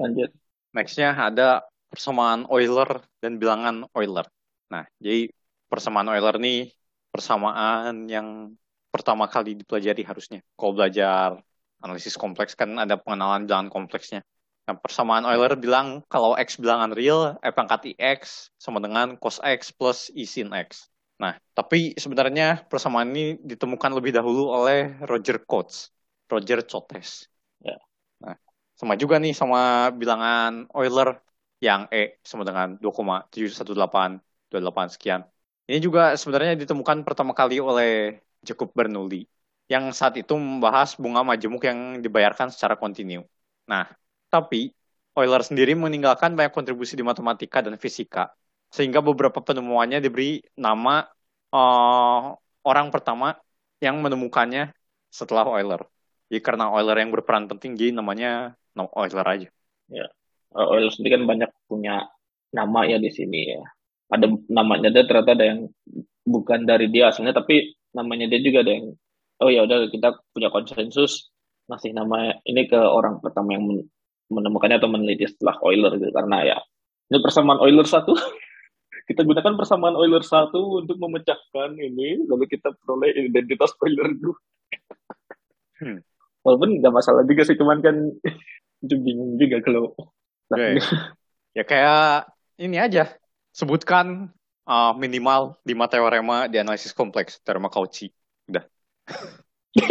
lanjut. 0.00 0.32
Nextnya 0.72 1.12
ada 1.12 1.68
persamaan 1.92 2.48
Euler 2.48 3.04
dan 3.20 3.36
bilangan 3.36 3.84
Euler. 3.92 4.24
Nah, 4.72 4.88
jadi 4.96 5.28
persamaan 5.68 6.08
Euler 6.08 6.40
nih 6.40 6.72
persamaan 7.12 8.08
yang 8.08 8.56
pertama 8.88 9.28
kali 9.28 9.52
dipelajari 9.60 10.00
harusnya. 10.00 10.40
Kalau 10.56 10.72
belajar 10.72 11.36
analisis 11.82 12.16
kompleks 12.16 12.54
kan 12.54 12.78
ada 12.78 12.96
pengenalan 12.96 13.44
bilangan 13.44 13.68
kompleksnya. 13.68 14.22
Nah, 14.62 14.78
persamaan 14.78 15.26
Euler 15.26 15.58
bilang 15.58 16.06
kalau 16.06 16.38
X 16.38 16.62
bilangan 16.62 16.94
real, 16.94 17.34
F 17.42 17.54
pangkat 17.58 17.98
IX 17.98 18.22
sama 18.54 18.78
dengan 18.78 19.18
cos 19.18 19.42
X 19.42 19.74
plus 19.74 20.06
I 20.14 20.22
sin 20.22 20.54
X. 20.54 20.86
Nah, 21.18 21.34
tapi 21.54 21.98
sebenarnya 21.98 22.62
persamaan 22.70 23.10
ini 23.10 23.42
ditemukan 23.42 23.90
lebih 23.98 24.14
dahulu 24.14 24.54
oleh 24.54 24.94
Roger 25.06 25.42
Coates, 25.42 25.90
Roger 26.30 26.62
Cotes. 26.62 27.26
Ya. 27.58 27.74
Nah, 28.22 28.38
sama 28.78 28.94
juga 28.94 29.18
nih 29.18 29.34
sama 29.34 29.90
bilangan 29.90 30.70
Euler 30.70 31.18
yang 31.62 31.86
E 31.90 32.18
sama 32.22 32.46
dengan 32.46 32.78
2,71828 32.78 34.94
sekian. 34.94 35.26
Ini 35.66 35.78
juga 35.78 36.18
sebenarnya 36.18 36.58
ditemukan 36.58 37.06
pertama 37.06 37.34
kali 37.34 37.62
oleh 37.62 38.18
Jacob 38.42 38.74
Bernoulli 38.74 39.26
yang 39.70 39.94
saat 39.94 40.18
itu 40.18 40.34
membahas 40.34 40.98
bunga 40.98 41.22
majemuk 41.22 41.62
yang 41.64 42.02
dibayarkan 42.02 42.50
secara 42.50 42.74
kontinu. 42.74 43.24
Nah, 43.68 43.88
tapi 44.28 44.74
Euler 45.12 45.44
sendiri 45.44 45.76
meninggalkan 45.76 46.32
banyak 46.32 46.56
kontribusi 46.56 46.96
di 46.96 47.04
matematika 47.04 47.60
dan 47.60 47.76
fisika, 47.76 48.32
sehingga 48.72 49.04
beberapa 49.04 49.44
penemuannya 49.44 50.00
diberi 50.00 50.40
nama 50.56 51.04
uh, 51.52 52.32
orang 52.64 52.88
pertama 52.88 53.36
yang 53.84 54.00
menemukannya 54.00 54.72
setelah 55.12 55.44
Euler. 55.60 55.84
Jadi 56.32 56.40
karena 56.40 56.72
Euler 56.72 56.96
yang 57.04 57.12
berperan 57.12 57.44
penting, 57.44 57.76
jadi 57.76 57.92
namanya 57.92 58.56
Euler 58.72 59.26
aja. 59.28 59.48
Ya, 59.92 60.08
Euler 60.56 60.88
sendiri 60.88 61.20
kan 61.20 61.28
banyak 61.28 61.50
punya 61.68 62.08
nama 62.56 62.88
ya 62.88 62.96
di 62.96 63.12
sini 63.12 63.52
ya. 63.52 63.62
Ada 64.08 64.28
namanya 64.48 64.88
ada 64.88 65.04
ternyata 65.04 65.32
ada 65.36 65.44
yang 65.44 65.60
bukan 66.24 66.64
dari 66.64 66.88
dia 66.88 67.12
aslinya, 67.12 67.36
tapi 67.36 67.76
namanya 67.92 68.32
dia 68.32 68.40
juga 68.40 68.64
ada 68.64 68.72
yang 68.72 68.96
oh 69.42 69.50
ya 69.50 69.66
udah 69.66 69.90
kita 69.90 70.16
punya 70.30 70.48
konsensus 70.48 71.34
masih 71.66 71.90
nama 71.94 72.38
ini 72.46 72.66
ke 72.70 72.78
orang 72.78 73.18
pertama 73.18 73.58
yang 73.58 73.64
menemukannya 74.30 74.78
atau 74.80 74.90
meneliti 74.90 75.28
setelah 75.28 75.58
Euler 75.62 75.98
gitu 75.98 76.10
karena 76.14 76.38
ya 76.46 76.58
ini 77.12 77.18
persamaan 77.20 77.60
Euler 77.60 77.84
satu 77.84 78.14
kita 79.06 79.26
gunakan 79.26 79.54
persamaan 79.58 79.98
Euler 79.98 80.22
satu 80.22 80.82
untuk 80.82 80.96
memecahkan 80.98 81.74
ini, 81.74 82.22
lalu 82.26 82.46
kita 82.46 82.70
peroleh 82.82 83.10
identitas 83.18 83.74
Euler 83.82 84.14
dua. 84.14 84.36
Hmm. 85.82 85.98
Walaupun 86.42 86.78
nggak 86.78 86.94
masalah 86.94 87.22
juga 87.26 87.42
sih, 87.46 87.58
cuman 87.58 87.82
kan 87.82 87.96
itu 88.84 88.94
bingung 89.02 89.38
juga 89.38 89.58
kalau. 89.62 89.94
Okay. 90.50 90.78
ya 91.58 91.64
kayak 91.66 92.30
ini 92.62 92.78
aja, 92.78 93.10
sebutkan 93.50 94.30
uh, 94.66 94.92
minimal 94.94 95.58
lima 95.66 95.86
teorema 95.90 96.46
di 96.46 96.62
analisis 96.62 96.94
kompleks 96.94 97.42
teorema 97.42 97.68
Cauchy. 97.72 98.14
Udah. 99.78 99.88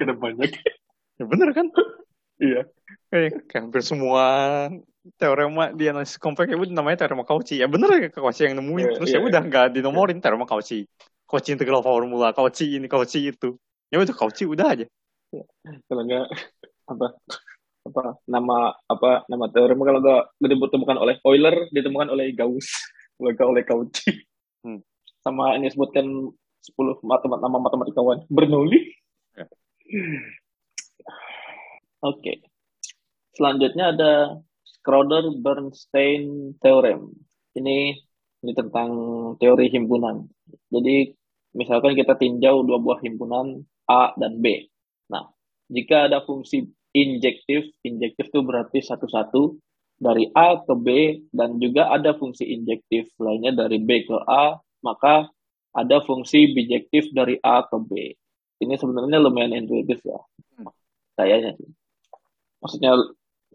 Kenapa 0.00 0.18
banyak? 0.18 0.50
Ya 1.20 1.24
bener 1.28 1.48
kan? 1.54 1.66
iya. 2.40 2.66
Kayak 3.12 3.46
hampir 3.52 3.82
semua 3.84 4.24
teorema 5.18 5.74
di 5.74 5.90
analisis 5.90 6.18
kompleks 6.18 6.50
itu 6.50 6.72
namanya 6.72 7.04
teorema 7.04 7.22
Cauchy. 7.28 7.60
Ya 7.60 7.68
bener 7.68 7.90
ya 7.98 8.08
Cauchy 8.10 8.48
yang 8.48 8.58
nemuin. 8.58 8.86
Yeah, 8.86 8.94
Terus 8.98 9.10
yeah, 9.12 9.22
ya 9.22 9.28
udah 9.28 9.42
nggak 9.46 9.66
yeah. 9.70 9.74
dinomorin 9.78 10.18
teorema 10.18 10.48
Cauchy. 10.48 10.88
Cauchy 11.28 11.54
integral 11.54 11.84
formula, 11.84 12.32
Cauchy 12.34 12.76
ini, 12.76 12.88
Cauchy 12.88 13.30
itu. 13.30 13.56
Ya 13.92 14.00
udah 14.00 14.14
Cauchy 14.16 14.44
udah 14.48 14.66
aja. 14.72 14.86
Kalau 15.88 16.02
nggak 16.04 16.26
apa 16.92 17.06
apa 17.82 18.14
nama 18.30 18.70
apa 18.86 19.26
nama 19.26 19.50
teorema 19.50 19.82
kalau 19.82 20.00
nggak 20.02 20.22
ditemukan 20.38 20.96
oleh 21.02 21.14
Euler 21.26 21.66
ditemukan 21.74 22.08
oleh 22.14 22.30
Gauss 22.30 22.70
lega 23.22 23.42
oleh 23.42 23.66
Cauchy 23.66 24.22
hmm. 24.62 24.78
sama 25.26 25.58
ini 25.58 25.66
sebutkan 25.66 26.06
10 26.62 27.02
matemat 27.02 27.38
nama 27.42 27.58
matematikawan 27.58 28.22
Bernoulli 28.30 28.80
ya. 29.34 29.46
oke 32.06 32.22
okay. 32.22 32.36
selanjutnya 33.34 33.92
ada 33.92 34.12
Schroeder-Bernstein 34.82 36.54
Theorem. 36.58 37.14
Ini 37.54 37.94
ini 38.42 38.52
tentang 38.58 38.90
teori 39.38 39.70
himpunan. 39.70 40.26
Jadi 40.74 41.14
misalkan 41.54 41.94
kita 41.94 42.18
tinjau 42.18 42.66
dua 42.66 42.82
buah 42.82 42.98
himpunan 43.06 43.62
A 43.86 44.10
dan 44.18 44.42
B. 44.42 44.66
Nah, 45.06 45.30
jika 45.70 46.10
ada 46.10 46.26
fungsi 46.26 46.66
injektif, 46.90 47.70
injektif 47.86 48.28
itu 48.34 48.40
berarti 48.42 48.82
satu-satu 48.82 49.54
dari 50.02 50.26
A 50.34 50.58
ke 50.58 50.74
B 50.74 50.88
dan 51.30 51.62
juga 51.62 51.94
ada 51.94 52.18
fungsi 52.18 52.50
injektif 52.50 53.06
lainnya 53.22 53.54
dari 53.54 53.78
B 53.78 54.02
ke 54.02 54.18
A, 54.26 54.58
maka 54.82 55.30
ada 55.72 56.04
fungsi 56.04 56.52
bijektif 56.52 57.08
dari 57.16 57.40
A 57.40 57.64
ke 57.64 57.76
B. 57.80 58.12
Ini 58.62 58.74
sebenarnya 58.76 59.18
lumayan 59.18 59.56
intuitif 59.56 60.04
ya. 60.04 60.20
Kayaknya 61.16 61.56
sih. 61.58 61.68
Maksudnya 62.62 62.94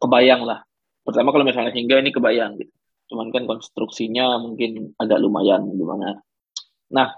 kebayang 0.01 0.43
lah. 0.43 0.65
Pertama 1.05 1.32
kalau 1.32 1.47
misalnya 1.47 1.72
hingga 1.72 2.01
ini 2.03 2.11
kebayang 2.11 2.59
gitu. 2.59 2.74
Cuman 3.07 3.32
kan 3.32 3.47
konstruksinya 3.47 4.36
mungkin 4.43 4.91
agak 4.99 5.24
lumayan 5.24 5.63
gimana. 5.72 6.20
Nah 6.91 7.15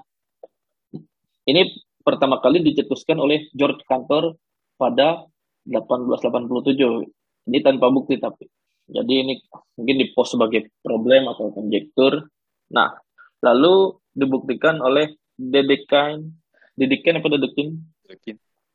ini 1.49 1.65
pertama 2.05 2.37
kali 2.37 2.61
dicetuskan 2.61 3.17
oleh 3.17 3.49
George 3.57 3.81
Cantor 3.89 4.37
pada 4.77 5.25
1887 5.65 7.49
ini 7.49 7.57
tanpa 7.65 7.89
bukti 7.89 8.21
tapi. 8.21 8.45
Jadi 8.89 9.13
ini 9.25 9.33
mungkin 9.77 9.95
dipost 9.97 10.37
sebagai 10.37 10.69
problem 10.83 11.29
atau 11.31 11.49
konjektur 11.55 12.29
nah 12.69 12.93
lalu 13.41 13.97
dibuktikan 14.19 14.83
oleh 14.83 15.15
Dedekind 15.39 16.35
Dedekind 16.75 17.15
apa 17.23 17.27
Dedekind 17.31 17.73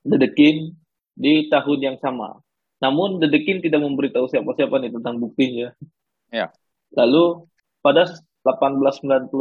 Dedekind 0.04 0.60
di 1.14 1.46
tahun 1.52 1.80
yang 1.92 1.96
sama 2.00 2.40
namun 2.84 3.16
Dedekin 3.16 3.64
tidak 3.64 3.80
memberitahu 3.80 4.28
siapa-siapa 4.28 4.76
nih 4.76 4.92
tentang 4.92 5.16
buktinya. 5.16 5.72
Ya. 6.28 6.52
Lalu 6.92 7.48
pada 7.80 8.04
1898 8.44 9.32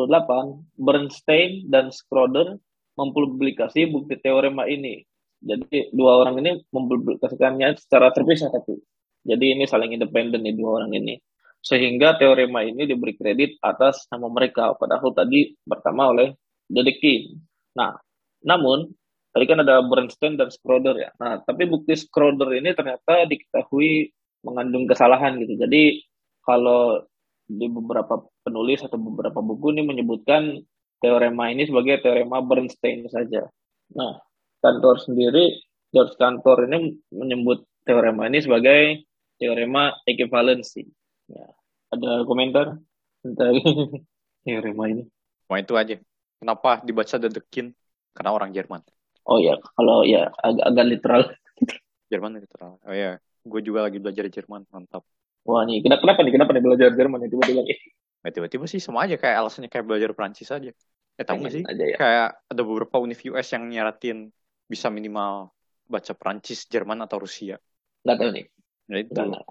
Bernstein 0.80 1.68
dan 1.68 1.92
Schroeder 1.92 2.56
mempublikasi 2.96 3.92
bukti 3.92 4.16
teorema 4.24 4.64
ini. 4.64 5.04
Jadi 5.44 5.92
dua 5.92 6.24
orang 6.24 6.40
ini 6.40 6.64
mempublikasikannya 6.72 7.76
secara 7.76 8.16
terpisah 8.16 8.48
tapi. 8.48 8.80
Jadi 9.28 9.60
ini 9.60 9.68
saling 9.68 9.92
independen 9.92 10.40
nih 10.40 10.56
dua 10.56 10.80
orang 10.80 10.96
ini. 10.96 11.20
Sehingga 11.64 12.20
teorema 12.20 12.62
ini 12.68 12.84
diberi 12.84 13.16
kredit 13.16 13.58
atas 13.64 14.06
nama 14.12 14.28
mereka. 14.28 14.76
Padahal 14.76 15.16
tadi 15.16 15.56
pertama 15.64 16.12
oleh 16.12 16.36
Dedekin. 16.68 17.40
Nah, 17.80 17.96
namun 18.44 18.92
Tadi 19.34 19.50
kan 19.50 19.66
ada 19.66 19.82
Bernstein 19.82 20.38
dan 20.38 20.54
Schroeder 20.54 20.94
ya. 20.94 21.10
Nah, 21.18 21.42
tapi 21.42 21.66
bukti 21.66 21.98
Schroeder 21.98 22.54
ini 22.54 22.70
ternyata 22.78 23.26
diketahui 23.26 24.14
mengandung 24.46 24.86
kesalahan 24.86 25.42
gitu. 25.42 25.58
Jadi 25.58 26.06
kalau 26.46 27.02
di 27.50 27.66
beberapa 27.66 28.30
penulis 28.46 28.86
atau 28.86 29.02
beberapa 29.02 29.42
buku 29.42 29.74
ini 29.74 29.90
menyebutkan 29.90 30.62
teorema 31.02 31.50
ini 31.50 31.66
sebagai 31.66 32.06
teorema 32.06 32.46
Bernstein 32.46 33.10
saja. 33.10 33.50
Nah, 33.98 34.22
kantor 34.62 35.02
sendiri, 35.02 35.66
George 35.90 36.14
Kantor 36.14 36.70
ini 36.70 36.94
menyebut 37.10 37.66
teorema 37.90 38.30
ini 38.30 38.38
sebagai 38.38 39.02
teorema 39.42 39.98
ekivalensi. 40.06 40.86
Ya, 41.34 41.50
ada 41.90 42.12
komentar 42.30 42.78
tentang 43.26 43.58
teorema 44.46 44.86
ini? 44.94 45.04
Wah 45.50 45.58
itu 45.58 45.74
aja. 45.74 45.98
Kenapa 46.38 46.84
dibaca 46.86 47.16
dedekin? 47.18 47.74
Karena 48.14 48.32
orang 48.36 48.54
Jerman. 48.54 48.82
Oh 49.26 49.40
ya, 49.40 49.56
kalau 49.74 50.04
ya 50.06 50.30
agak 50.44 50.66
agak 50.70 50.86
literal. 50.86 51.22
Jerman 52.12 52.38
literal. 52.38 52.78
Oh 52.86 52.94
ya, 52.94 53.18
gue 53.42 53.62
juga 53.66 53.90
lagi 53.90 53.98
belajar 53.98 54.30
Jerman, 54.30 54.68
mantap. 54.70 55.02
Wah 55.44 55.66
nih, 55.66 55.82
kenapa, 55.84 56.06
kenapa 56.06 56.20
nih? 56.24 56.34
Kenapa 56.36 56.52
nih 56.54 56.64
belajar 56.64 56.90
Jerman 56.94 57.20
itu 57.26 57.36
tiba-tiba 57.36 57.62
nih? 57.66 57.78
Nah, 58.24 58.32
tiba-tiba 58.32 58.66
sih 58.70 58.80
sama 58.80 59.04
aja 59.04 59.16
kayak 59.20 59.36
alasannya 59.44 59.70
kayak 59.72 59.86
belajar 59.88 60.10
Prancis 60.16 60.48
aja. 60.54 60.72
Eh 61.20 61.26
tahu 61.26 61.44
nggak 61.44 61.54
sih? 61.58 61.64
Aja, 61.68 61.84
ya. 61.84 61.98
Kayak 62.00 62.28
ada 62.48 62.62
beberapa 62.64 62.96
univ 63.02 63.20
US 63.28 63.48
yang 63.52 63.64
nyaratin 63.68 64.32
bisa 64.70 64.88
minimal 64.88 65.52
baca 65.90 66.14
Prancis, 66.16 66.64
Jerman 66.72 67.04
atau 67.04 67.18
Rusia. 67.20 67.60
Nggak 68.08 68.18
tahu 68.20 68.30
nih. 68.32 68.46
Nah, 68.88 68.98
itu 69.00 69.12
Gak, 69.16 69.44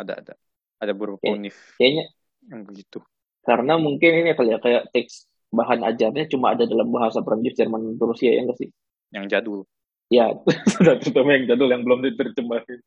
ada 0.00 0.12
ada 0.20 0.34
ada 0.84 0.94
beberapa 0.96 1.20
Kay 1.20 1.34
univ 1.36 1.56
kayaknya 1.80 2.04
yang 2.48 2.62
begitu. 2.68 2.98
Karena 3.44 3.76
mungkin 3.76 4.10
ini 4.24 4.32
kali 4.36 4.56
ya 4.56 4.58
kayak 4.60 4.92
teks 4.92 5.28
bahan 5.54 5.84
ajarnya 5.86 6.26
cuma 6.28 6.56
ada 6.56 6.66
dalam 6.66 6.90
bahasa 6.90 7.22
Prancis, 7.22 7.54
Jerman, 7.54 7.94
Rusia 8.00 8.34
ya 8.34 8.42
enggak 8.42 8.58
sih? 8.58 8.70
yang 9.14 9.30
jadul. 9.30 9.62
Ya, 10.10 10.34
sudah 10.74 10.98
terutama 10.98 11.38
yang 11.38 11.46
jadul 11.54 11.70
yang 11.70 11.82
belum 11.86 12.02
diterjemahin. 12.02 12.80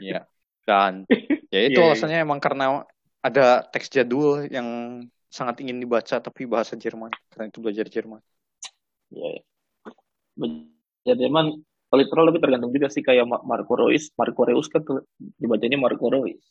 Iya. 0.00 0.24
Dan 0.64 1.04
ya 1.52 1.60
itu 1.68 1.76
yeah, 1.76 1.84
iya. 1.84 1.92
alasannya 1.92 2.18
yeah. 2.24 2.26
emang 2.26 2.40
karena 2.40 2.88
ada 3.20 3.68
teks 3.68 3.92
jadul 3.92 4.48
yang 4.48 4.68
sangat 5.28 5.60
ingin 5.60 5.76
dibaca 5.76 6.16
tapi 6.24 6.48
bahasa 6.48 6.72
Jerman 6.80 7.12
karena 7.28 7.52
itu 7.52 7.60
belajar 7.60 7.86
Jerman. 7.92 8.20
Iya. 9.12 9.28
Yeah. 9.28 9.40
Belajar 10.34 11.16
Jerman 11.20 11.46
literal 11.94 12.26
tapi 12.32 12.42
tergantung 12.42 12.72
juga 12.74 12.90
sih 12.90 13.04
kayak 13.06 13.28
Marco 13.28 13.78
Reus, 13.78 14.10
Marco 14.18 14.42
Reus 14.42 14.66
kan 14.66 14.82
dibacanya 15.38 15.78
Marco 15.78 16.10
Reus. 16.10 16.42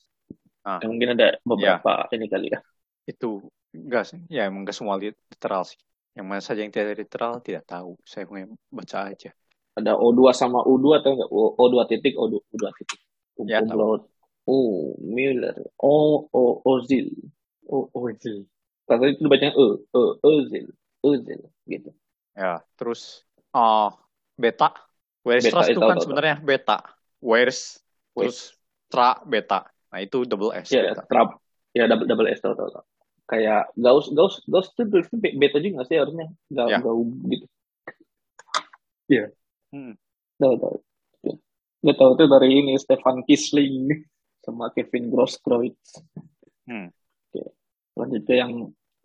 Ah. 0.63 0.79
Ya, 0.79 0.87
mungkin 0.87 1.19
ada 1.19 1.37
beberapa 1.43 2.07
yeah. 2.07 2.15
ini 2.15 2.27
kali 2.31 2.47
ya. 2.51 2.59
Itu 3.03 3.51
enggak 3.75 4.15
sih. 4.15 4.19
Ya 4.31 4.47
emang 4.47 4.63
enggak 4.63 4.79
semua 4.79 4.95
literal 4.95 5.67
sih. 5.67 5.79
Yang 6.15 6.25
mana 6.25 6.41
saja 6.41 6.63
yang 6.63 6.71
tidak 6.71 7.03
literal 7.03 7.43
tidak 7.43 7.67
tahu. 7.67 7.99
Saya 8.07 8.23
mau 8.25 8.55
baca 8.71 9.11
aja. 9.11 9.31
Ada 9.73 9.97
O2 9.97 10.31
sama 10.31 10.61
U2 10.63 11.01
atau 11.01 11.11
enggak? 11.17 11.29
O, 11.33 11.57
O2 11.57 11.75
titik, 11.89 12.13
O2, 12.15 12.37
O2 12.53 12.65
titik. 12.79 12.99
Um, 13.41 13.49
ya, 13.49 13.59
tahu. 13.65 14.05
Oh, 14.45 14.93
Miller. 15.01 15.55
O, 15.81 16.27
O, 16.29 16.61
Ozil. 16.63 17.09
O, 17.65 17.89
Ozil. 17.91 18.45
Kalau 18.85 19.07
itu 19.07 19.23
dibacanya 19.23 19.55
E, 19.55 19.65
E, 19.89 20.01
Ozil. 20.21 20.67
Ozil, 21.03 21.41
gitu. 21.65 21.89
Ya, 22.37 22.61
terus 22.77 23.23
uh, 23.55 23.91
beta. 24.37 24.73
Where's 25.23 25.47
beta, 25.47 25.53
trust 25.55 25.71
itu 25.71 25.81
kan 25.81 25.97
sebenarnya 25.99 26.35
beta. 26.43 26.77
Where's 27.23 27.79
terus 28.13 28.53
tra 28.91 29.23
beta. 29.23 29.71
Nah, 29.93 30.01
itu 30.01 30.25
double 30.25 30.57
S. 30.57 30.73
Ya, 30.73 30.97
tra, 30.97 31.37
ya 31.77 31.85
double, 31.85 32.09
double 32.09 32.27
S, 32.33 32.41
tahu, 32.41 32.57
tahu, 32.57 32.69
tahu 32.73 32.85
kayak 33.27 33.71
Gauss 33.79 34.11
Gauss 34.11 34.43
Gauss 34.45 34.69
itu 34.75 34.83
beta 35.39 35.57
juga 35.59 35.81
nggak 35.81 35.87
sih 35.87 35.97
harusnya 35.99 36.27
nggak 36.51 36.67
ya. 36.67 36.77
nggak 36.79 36.95
gitu 37.31 37.45
iya 39.07 39.25
yeah. 39.25 39.29
hmm. 39.71 39.93
tahu 40.39 40.53
tahu 40.59 40.77
nggak 41.83 41.97
tahu 41.99 42.11
itu 42.15 42.25
dari 42.27 42.49
ini 42.51 42.73
Stefan 42.79 43.17
Kisling 43.23 44.05
sama 44.43 44.71
Kevin 44.75 45.07
Grosskreutz 45.07 46.03
hmm. 46.67 46.91
oke 47.31 47.41
lanjut 47.95 48.21
ke 48.27 48.33
yang 48.35 48.51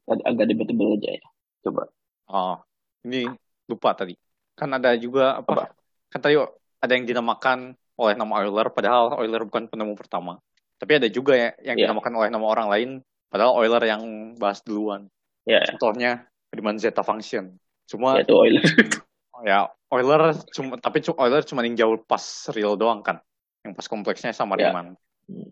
agak 0.08 0.46
debatable 0.50 0.98
aja 0.98 1.10
ya 1.14 1.24
coba 1.62 1.82
oh 2.28 2.58
ini 3.06 3.30
lupa 3.70 3.94
tadi 3.94 4.18
kan 4.58 4.74
ada 4.74 4.98
juga 4.98 5.38
apa, 5.38 5.50
apa? 5.54 5.64
kan 6.10 6.18
tadi 6.18 6.34
ada 6.78 6.92
yang 6.92 7.06
dinamakan 7.06 7.78
oleh 7.98 8.14
nama 8.18 8.42
Euler 8.42 8.66
padahal 8.74 9.22
Euler 9.22 9.46
bukan 9.46 9.70
penemu 9.70 9.94
pertama 9.94 10.42
tapi 10.78 11.02
ada 11.02 11.08
juga 11.10 11.34
ya 11.34 11.50
yang 11.60 11.76
yeah. 11.76 11.90
dinamakan 11.90 12.14
oleh 12.14 12.30
nama 12.30 12.46
orang 12.46 12.68
lain 12.70 12.90
Padahal 13.28 13.60
Euler 13.60 13.84
yang 13.84 14.02
bahas 14.40 14.64
duluan. 14.64 15.08
Ya. 15.44 15.60
Contohnya 15.68 16.28
Riemann 16.52 16.80
zeta 16.80 17.04
function. 17.04 17.60
Cuma 17.84 18.20
ya, 18.20 18.24
itu 18.24 18.34
Euler. 18.34 18.64
ya 19.48 19.68
Euler 19.92 20.34
cuma 20.52 20.80
tapi 20.80 21.04
Euler 21.04 21.44
cuma 21.44 21.60
yang 21.64 21.76
jauh 21.76 21.96
pas 22.08 22.48
real 22.56 22.76
doang 22.80 23.04
kan. 23.04 23.20
Yang 23.64 23.72
pas 23.76 23.86
kompleksnya 23.88 24.32
sama 24.32 24.56
ya. 24.56 24.72
Riemann. 24.72 24.96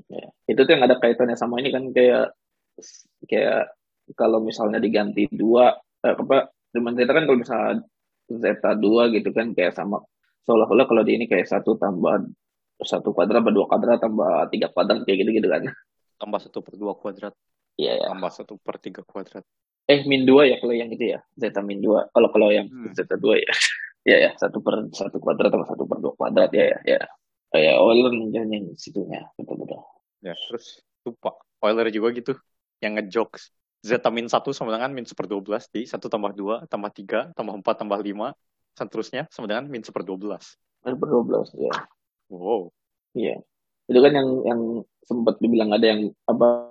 Ya. 0.08 0.32
Itu 0.48 0.64
tuh 0.64 0.72
yang 0.72 0.88
ada 0.88 0.96
kaitannya 0.96 1.36
sama 1.36 1.60
ini 1.60 1.68
kan 1.68 1.92
kayak 1.92 2.32
kayak 3.28 3.76
kalau 4.16 4.40
misalnya 4.40 4.80
diganti 4.80 5.28
dua 5.28 5.76
eh, 6.00 6.16
apa 6.16 6.48
Riemann 6.72 6.96
zeta 6.96 7.12
kan 7.12 7.28
kalau 7.28 7.38
misalnya 7.44 7.84
zeta 8.32 8.72
dua 8.72 9.12
gitu 9.12 9.36
kan 9.36 9.52
kayak 9.52 9.76
sama 9.76 10.00
seolah-olah 10.48 10.88
kalau 10.88 11.04
di 11.04 11.20
ini 11.20 11.28
kayak 11.28 11.44
satu 11.44 11.76
tambah 11.76 12.24
satu 12.82 13.12
kuadrat 13.16 13.40
tambah 13.40 13.54
dua 13.54 13.66
kuadrat 13.70 13.98
tambah 14.02 14.30
tiga 14.52 14.68
kuadrat 14.72 15.04
kayak 15.08 15.18
gitu 15.24 15.30
gitu 15.40 15.48
kan. 15.48 15.62
Tambah 16.20 16.38
satu 16.44 16.58
per 16.60 16.74
dua 16.76 16.92
kuadrat. 16.96 17.32
Iya 17.76 17.92
ya 18.00 18.04
tambah 18.12 18.30
satu 18.32 18.54
per 18.60 18.76
tiga 18.80 19.00
kuadrat. 19.04 19.44
Eh 19.86 20.02
min 20.04 20.26
dua 20.26 20.50
ya 20.50 20.56
kalau 20.60 20.74
yang 20.74 20.90
itu 20.92 21.16
ya 21.16 21.20
zeta 21.38 21.60
min 21.64 21.80
dua. 21.80 22.08
Kalau 22.12 22.28
kalau 22.32 22.48
yang 22.52 22.66
Hmm. 22.68 22.92
zeta 22.92 23.16
dua 23.16 23.38
ya. 23.40 23.48
Ya 24.06 24.22
ya 24.22 24.30
satu 24.38 24.62
per 24.62 24.86
satu 24.94 25.18
kuadrat 25.18 25.50
tambah 25.50 25.66
satu 25.66 25.82
per 25.82 25.98
dua 25.98 26.14
kuadrat. 26.14 26.54
Ya 26.54 26.78
ya 26.86 27.02
ya 27.54 27.80
oh, 27.82 27.90
ya 27.90 28.06
Euler 28.06 28.12
yang 28.38 28.70
situnya 28.78 29.26
betul 29.34 29.66
betul 29.66 29.82
ya 30.22 30.34
terus 30.46 30.82
lupa. 31.02 31.34
Euler 31.62 31.90
juga 31.90 32.14
gitu 32.14 32.32
yang 32.78 32.94
ngejokes 33.00 33.50
zeta 33.82 34.10
min 34.14 34.26
satu 34.30 34.54
sama 34.54 34.74
dengan 34.74 34.94
min 34.94 35.06
seper 35.06 35.26
12 35.26 35.70
di 35.74 35.86
satu 35.86 36.06
tambah 36.06 36.34
dua 36.34 36.66
tambah 36.70 36.90
tiga 36.94 37.30
tambah 37.34 37.54
empat 37.58 37.82
tambah 37.82 37.98
lima 38.02 38.30
seterusnya 38.76 39.26
sama 39.32 39.46
dengan 39.50 39.66
min 39.70 39.82
seper 39.82 40.02
12 40.06 40.38
satu 40.82 40.96
per 40.98 41.08
dua 41.08 41.22
belas 41.26 41.48
ya 41.56 41.72
wow 42.32 42.70
Iya, 43.16 43.40
itu 43.88 43.96
kan 44.04 44.12
yang 44.12 44.28
yang 44.44 44.60
sempat 45.08 45.40
dibilang 45.40 45.72
ada 45.72 45.88
yang 45.88 46.12
apa 46.28 46.68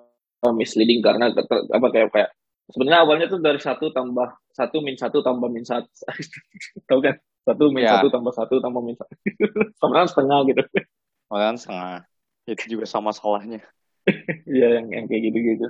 misleading 0.53 1.01
karena 1.01 1.33
apa 1.33 1.87
kayak 1.89 2.13
kayak 2.13 2.29
sebenarnya 2.69 3.01
awalnya 3.01 3.25
tuh 3.25 3.41
dari 3.41 3.57
satu 3.57 3.89
tambah 3.89 4.29
satu 4.53 4.77
min 4.85 4.93
satu 4.93 5.25
tambah 5.25 5.49
min 5.49 5.65
satu, 5.65 5.89
tahu 6.89 7.01
kan? 7.01 7.17
Satu 7.45 7.73
min 7.73 7.81
Ya. 7.81 7.97
satu 7.97 8.13
tambah 8.13 8.29
satu 8.29 8.61
tambah 8.61 8.77
min 8.85 8.93
satu, 8.93 9.09
sebenarnya 9.81 10.09
setengah 10.13 10.39
gitu. 10.53 10.61
Malahan 11.33 11.57
setengah 11.57 12.05
itu 12.45 12.77
juga 12.77 12.85
sama 12.85 13.09
salahnya 13.09 13.65
Iya 14.45 14.77
yang 14.81 14.93
yang 14.93 15.05
kayak 15.09 15.21
gitu-gitu. 15.33 15.67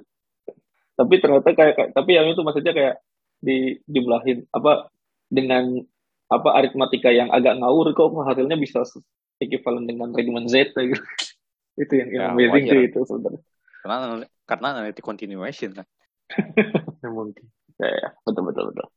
Tapi 1.00 1.14
ternyata 1.24 1.56
kayak, 1.56 1.74
kayak- 1.80 1.94
tapi 1.96 2.20
yang 2.20 2.28
itu 2.28 2.44
maksudnya 2.44 2.76
kayak 2.76 3.00
di 3.40 3.80
jumlahin 3.88 4.44
apa 4.52 4.92
dengan 5.32 5.80
apa 6.28 6.50
aritmatika 6.52 7.16
yang 7.16 7.32
agak 7.32 7.56
ngawur 7.64 7.96
kok 7.96 8.12
hasilnya 8.28 8.60
bisa 8.60 8.84
ekivalen 9.42 9.86
dengan 9.90 10.12
Riemann 10.16 10.48
zeta 10.48 10.80
gitu. 10.84 11.02
itu 11.82 11.94
yang, 11.96 12.10
yang 12.12 12.24
Ya, 12.24 12.32
amazing 12.32 12.66
sih 12.72 12.82
itu 12.88 13.00
sebenarnya. 13.04 13.42
karena 13.84 13.96
karena 14.48 14.68
analytic 14.80 15.04
continuation 15.06 15.72
kan 15.76 15.88
Ya, 17.04 17.10
mungkin. 17.14 17.46
Ya, 17.78 17.90
ya, 17.92 18.10
betul 18.26 18.44
betul 18.50 18.64
betul. 18.74 18.88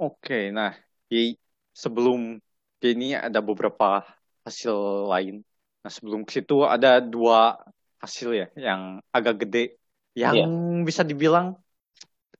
Oke, 0.00 0.48
nah 0.48 0.72
di 1.06 1.36
sebelum 1.76 2.40
ini 2.80 3.12
ada 3.12 3.44
beberapa 3.44 4.00
hasil 4.42 5.06
lain. 5.12 5.44
Nah 5.84 5.90
sebelum 5.92 6.24
ke 6.24 6.40
situ 6.40 6.64
ada 6.64 6.98
dua 7.04 7.60
hasil 8.00 8.32
ya 8.34 8.46
yang 8.56 8.98
agak 9.12 9.44
gede, 9.46 9.76
yang 10.16 10.34
Iya. 10.34 10.46
bisa 10.88 11.04
dibilang 11.04 11.54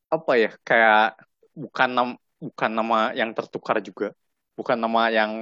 apa 0.09 0.33
ya 0.41 0.51
kayak 0.65 1.21
bukan 1.53 1.89
nama 1.93 2.13
bukan 2.41 2.71
nama 2.73 2.99
yang 3.15 3.31
tertukar 3.37 3.79
juga, 3.85 4.11
bukan 4.57 4.75
nama 4.81 5.13
yang 5.13 5.33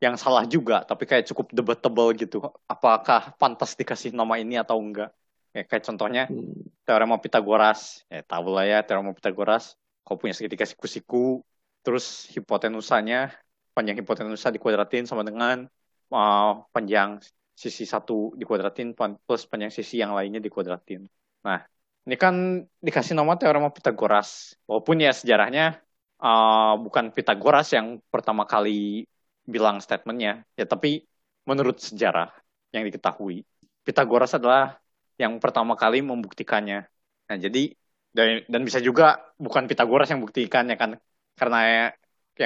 yang 0.00 0.16
salah 0.16 0.48
juga, 0.48 0.80
tapi 0.82 1.04
kayak 1.04 1.28
cukup 1.28 1.52
debatable 1.52 2.10
gitu. 2.16 2.40
Apakah 2.64 3.36
pantas 3.36 3.76
dikasih 3.76 4.16
nama 4.16 4.40
ini 4.40 4.56
atau 4.56 4.80
enggak? 4.80 5.12
Ya, 5.52 5.62
kayak 5.68 5.84
contohnya 5.84 6.24
Hmm. 6.24 6.56
teorema 6.88 7.20
Pitagoras. 7.20 8.08
Ya, 8.08 8.24
tahu 8.24 8.56
lah 8.56 8.64
ya 8.64 8.80
teorema 8.80 9.12
Pitagoras. 9.12 9.76
Kau 10.00 10.16
punya 10.16 10.32
segitiga 10.32 10.64
siku-siku, 10.64 11.44
terus 11.84 12.26
hipotenusanya, 12.32 13.36
panjang 13.76 14.00
hipotenusa 14.00 14.48
dikuadratin 14.48 15.04
sama 15.04 15.20
dengan 15.20 15.68
uh, 16.08 16.64
panjang 16.72 17.20
sisi 17.52 17.84
satu 17.84 18.32
dikuadratin 18.40 18.96
plus 18.96 19.44
panjang 19.44 19.68
sisi 19.68 20.00
yang 20.00 20.16
lainnya 20.16 20.40
dikuadratin. 20.40 21.04
Nah, 21.44 21.60
ini 22.08 22.16
kan 22.16 22.64
dikasih 22.80 23.12
nama 23.12 23.36
teorema 23.36 23.68
Pitagoras. 23.68 24.56
Walaupun 24.64 24.96
ya 25.04 25.12
sejarahnya 25.12 25.76
uh, 26.24 26.80
bukan 26.80 27.12
Pitagoras 27.12 27.68
yang 27.76 28.00
pertama 28.08 28.48
kali 28.48 29.04
bilang 29.50 29.82
statementnya, 29.82 30.46
ya 30.54 30.64
tapi 30.64 31.04
menurut 31.44 31.82
sejarah 31.82 32.30
yang 32.70 32.86
diketahui, 32.86 33.42
Pitagoras 33.82 34.38
adalah 34.38 34.78
yang 35.18 35.36
pertama 35.42 35.74
kali 35.74 36.00
membuktikannya. 36.00 36.86
Nah, 37.26 37.36
jadi 37.36 37.74
dan, 38.14 38.42
dan 38.46 38.62
bisa 38.62 38.78
juga 38.78 39.20
bukan 39.36 39.66
Pitagoras 39.66 40.08
yang 40.10 40.22
buktikannya 40.22 40.78
kan 40.78 40.96
karena 41.34 41.58
ya, 41.66 41.86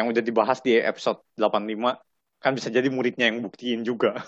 yang 0.00 0.10
udah 0.10 0.22
dibahas 0.24 0.58
di 0.64 0.74
episode 0.80 1.22
85 1.36 2.00
kan 2.42 2.52
bisa 2.52 2.68
jadi 2.68 2.88
muridnya 2.92 3.30
yang 3.30 3.40
buktiin 3.40 3.84
juga. 3.86 4.20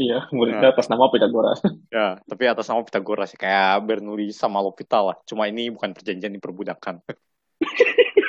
Iya, 0.00 0.28
muridnya 0.32 0.72
atas 0.72 0.88
nama 0.88 1.08
Pitagoras. 1.12 1.60
ya, 1.94 2.18
tapi 2.24 2.44
atas 2.48 2.66
nama 2.68 2.82
Pitagoras 2.84 3.32
ya, 3.32 3.38
kayak 3.38 3.84
Bernoulli 3.84 4.32
sama 4.32 4.60
L'Hopital 4.60 5.12
lah. 5.12 5.16
Cuma 5.28 5.48
ini 5.48 5.68
bukan 5.72 5.92
perjanjian 5.92 6.32
diperbudakan. 6.36 7.00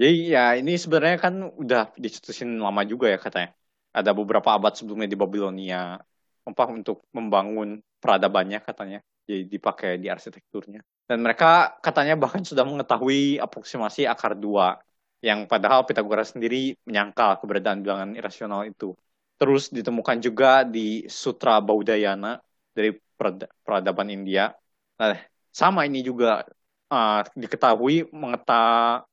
jadi 0.00 0.16
ya 0.32 0.44
ini 0.56 0.80
sebenarnya 0.80 1.18
kan 1.20 1.34
udah 1.44 1.92
dicetusin 2.00 2.56
lama 2.56 2.80
juga 2.88 3.12
ya 3.12 3.20
katanya. 3.20 3.52
Ada 3.92 4.16
beberapa 4.16 4.56
abad 4.56 4.72
sebelumnya 4.72 5.04
di 5.04 5.18
Babilonia 5.18 6.00
apa 6.48 6.64
untuk 6.72 7.04
membangun 7.12 7.84
peradabannya 8.00 8.64
katanya. 8.64 9.04
Jadi 9.28 9.44
dipakai 9.44 10.00
di 10.00 10.08
arsitekturnya. 10.08 10.80
Dan 11.04 11.20
mereka 11.20 11.76
katanya 11.84 12.16
bahkan 12.16 12.40
sudah 12.40 12.64
mengetahui 12.64 13.36
aproksimasi 13.44 14.08
akar 14.08 14.40
dua 14.40 14.80
yang 15.20 15.44
padahal 15.44 15.84
Pitagoras 15.84 16.32
sendiri 16.32 16.80
menyangkal 16.88 17.36
keberadaan 17.36 17.84
bilangan 17.84 18.16
irasional 18.16 18.64
itu. 18.64 18.96
Terus 19.36 19.68
ditemukan 19.68 20.16
juga 20.24 20.64
di 20.64 21.04
Sutra 21.12 21.60
Baudayana 21.60 22.40
dari 22.72 22.96
perada- 22.96 23.52
peradaban 23.60 24.08
India. 24.08 24.48
Nah, 24.96 25.18
sama 25.52 25.84
ini 25.84 26.00
juga 26.00 26.40
uh, 26.88 27.20
diketahui 27.36 28.08
mengeta 28.16 28.64
ap- 29.02 29.09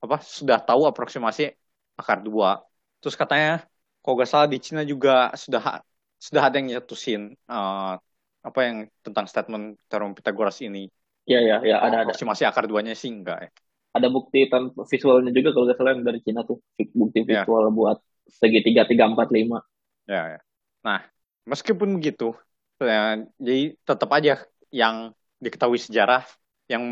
apa 0.00 0.16
sudah 0.24 0.58
tahu 0.60 0.88
aproksimasi 0.88 1.52
akar 2.00 2.24
dua. 2.24 2.60
Terus 3.00 3.16
katanya 3.16 3.64
kalau 4.00 4.14
nggak 4.16 4.30
salah 4.30 4.48
di 4.48 4.58
Cina 4.60 4.82
juga 4.84 5.32
sudah 5.36 5.84
sudah 6.20 6.42
ada 6.48 6.56
yang 6.60 6.68
nyetusin 6.72 7.36
uh, 7.48 7.96
apa 8.40 8.58
yang 8.64 8.76
tentang 9.04 9.28
statement 9.28 9.76
teorema 9.88 10.16
Pitagoras 10.16 10.60
ini. 10.64 10.88
Iya, 11.28 11.38
iya, 11.44 11.56
ya, 11.60 11.76
ada 11.84 12.04
ada. 12.04 12.10
Aproksimasi 12.10 12.48
akar 12.48 12.64
duanya 12.64 12.96
sih 12.96 13.12
enggak 13.12 13.38
ya. 13.44 13.50
Ada 13.90 14.06
bukti 14.08 14.48
visualnya 14.88 15.34
juga 15.34 15.52
kalau 15.52 15.68
nggak 15.68 15.78
salah 15.78 15.92
yang 15.92 16.04
dari 16.06 16.20
Cina 16.24 16.40
tuh. 16.48 16.58
Bukti 16.96 17.26
Iya. 17.26 17.44
visual 17.44 17.68
buat 17.74 17.98
segitiga 18.30 18.88
tiga 18.88 19.04
empat 19.10 19.28
lima. 19.34 19.60
Ya, 20.08 20.38
ya. 20.38 20.40
Nah, 20.80 21.04
meskipun 21.44 22.00
begitu, 22.00 22.32
ya, 22.80 23.20
jadi 23.36 23.76
tetap 23.84 24.10
aja 24.16 24.40
yang 24.72 25.12
diketahui 25.42 25.76
sejarah 25.76 26.24
yang 26.70 26.84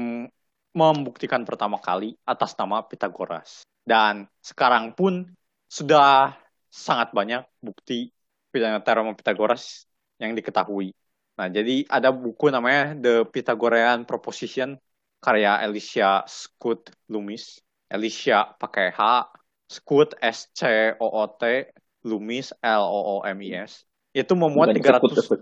membuktikan 0.79 1.43
pertama 1.43 1.83
kali 1.83 2.15
atas 2.23 2.55
nama 2.55 2.87
Pitagoras. 2.87 3.67
Dan 3.83 4.31
sekarang 4.39 4.95
pun 4.95 5.27
sudah 5.67 6.39
sangat 6.71 7.11
banyak 7.11 7.43
bukti 7.59 8.15
teorema 8.55 9.13
Pitagoras 9.19 9.91
yang 10.23 10.39
diketahui. 10.39 10.95
Nah, 11.39 11.47
jadi 11.51 11.87
ada 11.87 12.11
buku 12.11 12.51
namanya 12.51 12.95
The 12.99 13.27
Pythagorean 13.27 14.07
Proposition 14.07 14.79
karya 15.19 15.59
Alicia 15.63 16.23
Scott 16.27 16.95
Loomis. 17.11 17.59
Alicia 17.89 18.45
pakai 18.59 18.93
H, 18.93 19.33
Scott 19.67 20.19
S 20.21 20.53
C 20.53 20.93
O 21.01 21.09
O 21.09 21.25
T, 21.39 21.73
Loomis 22.05 22.53
L 22.61 22.85
O 22.85 23.01
O 23.01 23.17
M 23.25 23.39
I 23.41 23.65
S. 23.65 23.87
Itu 24.13 24.35
memuat 24.35 24.75
Bukan 24.75 24.83
disebut, 24.83 25.11
370 25.15 25.15
disebut. 25.15 25.41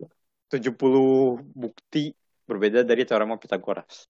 bukti 1.56 2.04
berbeda 2.46 2.86
dari 2.86 3.02
teorema 3.02 3.34
Pitagoras. 3.40 4.06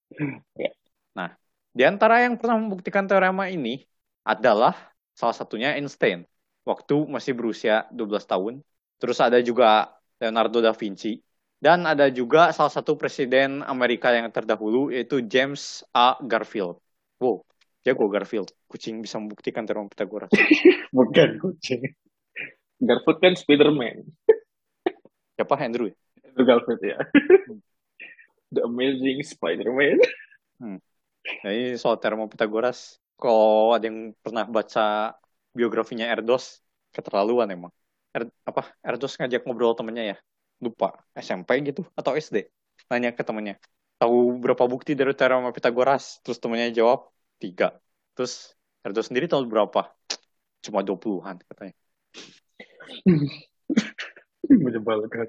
Ya. 0.58 0.74
Nah, 1.16 1.32
di 1.72 1.82
antara 1.82 2.20
yang 2.20 2.36
pernah 2.36 2.60
membuktikan 2.60 3.08
teorema 3.08 3.48
ini 3.48 3.80
adalah 4.20 4.76
salah 5.16 5.32
satunya 5.32 5.72
Einstein 5.72 6.28
waktu 6.68 7.08
masih 7.08 7.32
berusia 7.32 7.88
12 7.88 8.28
tahun. 8.28 8.54
Terus 9.00 9.16
ada 9.24 9.40
juga 9.40 9.96
Leonardo 10.20 10.60
da 10.60 10.76
Vinci 10.76 11.20
dan 11.56 11.88
ada 11.88 12.12
juga 12.12 12.52
salah 12.52 12.68
satu 12.68 13.00
presiden 13.00 13.64
Amerika 13.64 14.12
yang 14.12 14.28
terdahulu 14.28 14.92
yaitu 14.92 15.24
James 15.24 15.80
A. 15.96 16.20
Garfield. 16.20 16.76
Wow, 17.16 17.48
jago 17.80 18.12
Garfield. 18.12 18.52
Kucing 18.68 19.00
bisa 19.00 19.16
membuktikan 19.16 19.64
teorema 19.64 19.88
Pitagoras. 19.88 20.28
Bukan 20.96 21.40
kucing. 21.40 21.96
Garfield 22.76 23.18
kan 23.24 23.32
Spiderman. 23.40 24.04
Siapa 25.36 25.56
Andrew? 25.64 25.88
ya? 25.88 25.96
Itu 26.28 26.42
Garfield 26.44 26.82
ya. 26.84 27.00
The 28.54 28.62
Amazing 28.62 29.26
Spider-Man. 29.26 29.98
Nah, 30.62 30.78
ini 31.44 31.74
soal 31.78 31.96
teorema 31.98 32.30
Pitagoras. 32.30 32.98
Kalau 33.16 33.72
ada 33.72 33.88
yang 33.88 34.12
pernah 34.20 34.44
baca 34.44 35.16
biografinya 35.56 36.04
Erdos, 36.06 36.60
keterlaluan 36.92 37.48
emang. 37.48 37.72
Er, 38.12 38.28
apa 38.44 38.72
Erdos 38.84 39.16
ngajak 39.16 39.44
ngobrol 39.44 39.72
temennya 39.72 40.04
ya? 40.14 40.16
Lupa, 40.60 40.96
SMP 41.16 41.60
gitu 41.64 41.84
atau 41.96 42.16
SD? 42.16 42.48
Nanya 42.92 43.12
ke 43.12 43.24
temennya, 43.24 43.56
tahu 43.96 44.36
berapa 44.40 44.64
bukti 44.68 44.92
dari 44.92 45.12
teorema 45.16 45.52
Pitagoras? 45.52 46.20
Terus 46.20 46.38
temennya 46.40 46.72
jawab, 46.72 47.08
tiga. 47.40 47.76
Terus 48.16 48.52
Erdos 48.84 49.08
sendiri 49.08 49.26
tahu 49.28 49.48
berapa? 49.48 49.92
Cuma 50.64 50.84
20-an 50.84 51.40
katanya. 51.44 51.74
Menyebalkan. 54.46 55.28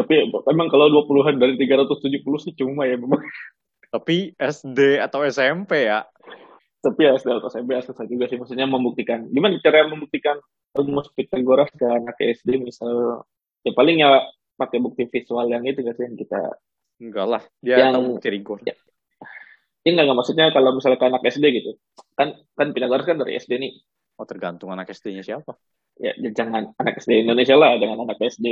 Tapi 0.00 0.32
emang 0.48 0.68
kalau 0.72 0.88
20-an 0.88 1.36
dari 1.36 1.60
370 1.60 2.24
sih 2.40 2.56
cuma 2.56 2.88
ya 2.88 2.96
memang. 2.96 3.20
Tapi 3.92 4.32
SD 4.38 4.96
atau 4.96 5.20
SMP 5.28 5.84
ya. 5.84 6.08
Tapi 6.80 7.00
ya 7.04 7.12
SD 7.20 7.28
atau 7.36 7.52
SMP 7.52 7.76
susah 7.84 8.08
juga 8.08 8.24
sih. 8.32 8.40
Maksudnya 8.40 8.64
membuktikan. 8.64 9.28
Gimana 9.28 9.60
cara 9.60 9.84
membuktikan 9.84 10.40
rumus 10.72 11.12
Pythagoras 11.12 11.68
ke 11.76 11.84
anak 11.84 12.16
SD 12.16 12.64
misal. 12.64 13.26
Ya 13.60 13.76
paling 13.76 14.00
ya 14.00 14.24
pakai 14.56 14.80
bukti 14.80 15.04
visual 15.04 15.44
yang 15.52 15.60
itu 15.68 15.84
gak 15.84 16.00
sih 16.00 16.08
yang 16.08 16.16
kita. 16.16 16.40
Enggak 17.00 17.26
lah. 17.28 17.42
Dia 17.60 17.76
Yang- 17.84 17.92
tahu 17.92 18.04
bukti 18.16 18.28
rigor. 18.32 18.58
Ya. 18.64 18.76
Ini 19.80 19.96
nggak 19.96 20.12
nggak, 20.12 20.18
maksudnya 20.20 20.46
kalau 20.52 20.76
misalnya 20.76 21.00
ke 21.00 21.06
anak 21.08 21.22
SD 21.24 21.44
gitu. 21.56 21.70
Kan 22.12 22.36
kan 22.52 22.68
Pythagoras 22.76 23.08
kan 23.08 23.16
dari 23.16 23.40
SD 23.40 23.56
nih. 23.56 23.72
Oh 24.20 24.28
tergantung 24.28 24.68
anak 24.68 24.92
SD-nya 24.92 25.24
siapa. 25.24 25.56
Ya, 25.96 26.12
ya 26.20 26.28
jangan 26.36 26.76
anak 26.76 27.00
SD 27.00 27.24
Indonesia 27.24 27.56
lah, 27.56 27.80
jangan 27.80 28.04
anak 28.04 28.20
SD 28.20 28.46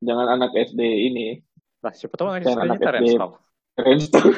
jangan 0.00 0.26
anak 0.40 0.50
SD 0.56 0.80
ini 0.80 1.40
Lah 1.80 1.92
siapa 1.96 2.16
tahu 2.16 2.28
anak 2.28 2.44
SD-nya 2.44 2.64
anak 2.64 2.80
Terence 2.80 3.08
SD. 3.08 3.16
Stamp. 3.16 3.34
Rainstorm. 3.80 4.34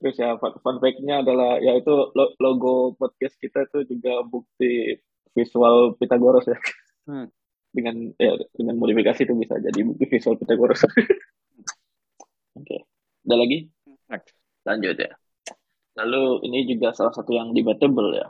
Terus 0.00 0.16
ya 0.16 0.32
fun, 0.40 0.56
fun 0.64 0.76
fact-nya 0.80 1.20
adalah 1.20 1.60
ya 1.60 1.76
itu 1.76 1.92
lo- 2.16 2.34
logo 2.40 2.96
podcast 2.96 3.36
kita 3.36 3.68
tuh 3.68 3.84
juga 3.84 4.24
bukti 4.24 4.96
visual 5.36 5.94
Pythagoras 6.00 6.48
ya. 6.48 6.58
Hmm. 7.04 7.28
Dengan 7.70 8.10
ya 8.16 8.34
dengan 8.56 8.80
modifikasi 8.80 9.28
itu 9.28 9.34
bisa 9.36 9.60
jadi 9.60 9.76
bukti 9.84 10.04
visual 10.08 10.40
Pythagoras. 10.40 10.88
Oke. 12.58 12.88
Ada 13.28 13.36
lagi? 13.36 13.68
Next. 14.08 14.32
Lanjut 14.64 14.96
ya. 14.96 15.12
Lalu 16.00 16.48
ini 16.48 16.64
juga 16.64 16.96
salah 16.96 17.12
satu 17.12 17.36
yang 17.36 17.52
debatable 17.52 18.16
ya. 18.16 18.28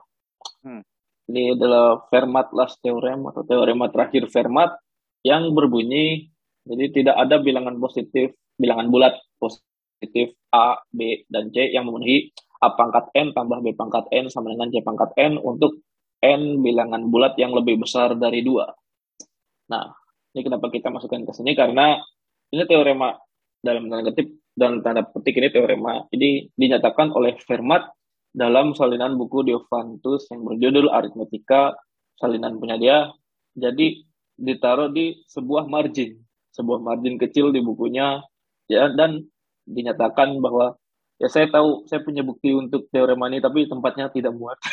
Hmm. 0.67 0.83
Ini 1.31 1.55
adalah 1.55 2.03
Fermat 2.11 2.51
last 2.51 2.83
theorem 2.83 3.23
atau 3.31 3.47
teorema 3.47 3.87
terakhir 3.87 4.27
Fermat 4.27 4.75
yang 5.23 5.55
berbunyi 5.55 6.27
jadi 6.67 6.85
tidak 6.93 7.17
ada 7.17 7.41
bilangan 7.41 7.81
positif, 7.81 8.37
bilangan 8.61 8.93
bulat 8.93 9.17
positif 9.41 10.37
A, 10.53 10.77
B, 10.93 11.25
dan 11.33 11.49
C 11.51 11.73
yang 11.73 11.89
memenuhi 11.89 12.31
A 12.61 12.77
pangkat 12.77 13.09
N 13.17 13.33
tambah 13.33 13.65
B 13.65 13.73
pangkat 13.73 14.13
N 14.13 14.29
sama 14.29 14.53
dengan 14.53 14.69
C 14.69 14.85
pangkat 14.85 15.17
N 15.17 15.41
untuk 15.41 15.81
N 16.21 16.61
bilangan 16.61 17.09
bulat 17.09 17.35
yang 17.41 17.57
lebih 17.57 17.81
besar 17.81 18.13
dari 18.21 18.45
dua. 18.45 18.69
Nah, 19.73 19.89
ini 20.37 20.41
kenapa 20.45 20.69
kita 20.69 20.93
masukkan 20.93 21.25
ke 21.25 21.33
sini 21.33 21.57
karena 21.57 21.97
ini 22.53 22.63
teorema 22.69 23.17
dalam 23.65 23.89
tanda 23.89 24.13
kutip 24.13 24.29
dan 24.53 24.85
tanda 24.85 25.09
petik 25.09 25.41
ini 25.41 25.49
teorema 25.49 26.05
ini 26.13 26.53
dinyatakan 26.53 27.17
oleh 27.17 27.41
Fermat 27.41 27.89
dalam 28.31 28.73
salinan 28.79 29.19
buku 29.19 29.47
Diophantus 29.47 30.31
yang 30.31 30.47
berjudul 30.47 30.91
Aritmetika 30.91 31.75
salinan 32.19 32.59
punya 32.63 32.79
dia 32.79 33.11
jadi 33.59 34.07
ditaruh 34.41 34.93
di 34.95 35.21
sebuah 35.27 35.67
margin 35.67 36.21
sebuah 36.55 36.83
margin 36.83 37.17
kecil 37.19 37.55
di 37.55 37.63
bukunya 37.63 38.23
ya 38.71 38.91
dan 38.95 39.27
dinyatakan 39.67 40.39
bahwa 40.43 40.75
ya 41.23 41.29
saya 41.31 41.47
tahu 41.51 41.87
saya 41.87 42.03
punya 42.03 42.27
bukti 42.27 42.51
untuk 42.55 42.91
teorema 42.91 43.31
ini 43.31 43.39
tapi 43.39 43.69
tempatnya 43.71 44.11
tidak 44.11 44.35
muat. 44.35 44.59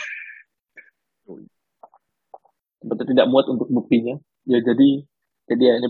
Tempatnya 2.82 3.06
tidak 3.10 3.28
muat 3.28 3.46
untuk 3.50 3.68
buktinya. 3.70 4.16
Ya 4.48 4.64
jadi 4.64 5.04
jadi 5.50 5.64
ya 5.64 5.74
ini 5.84 5.90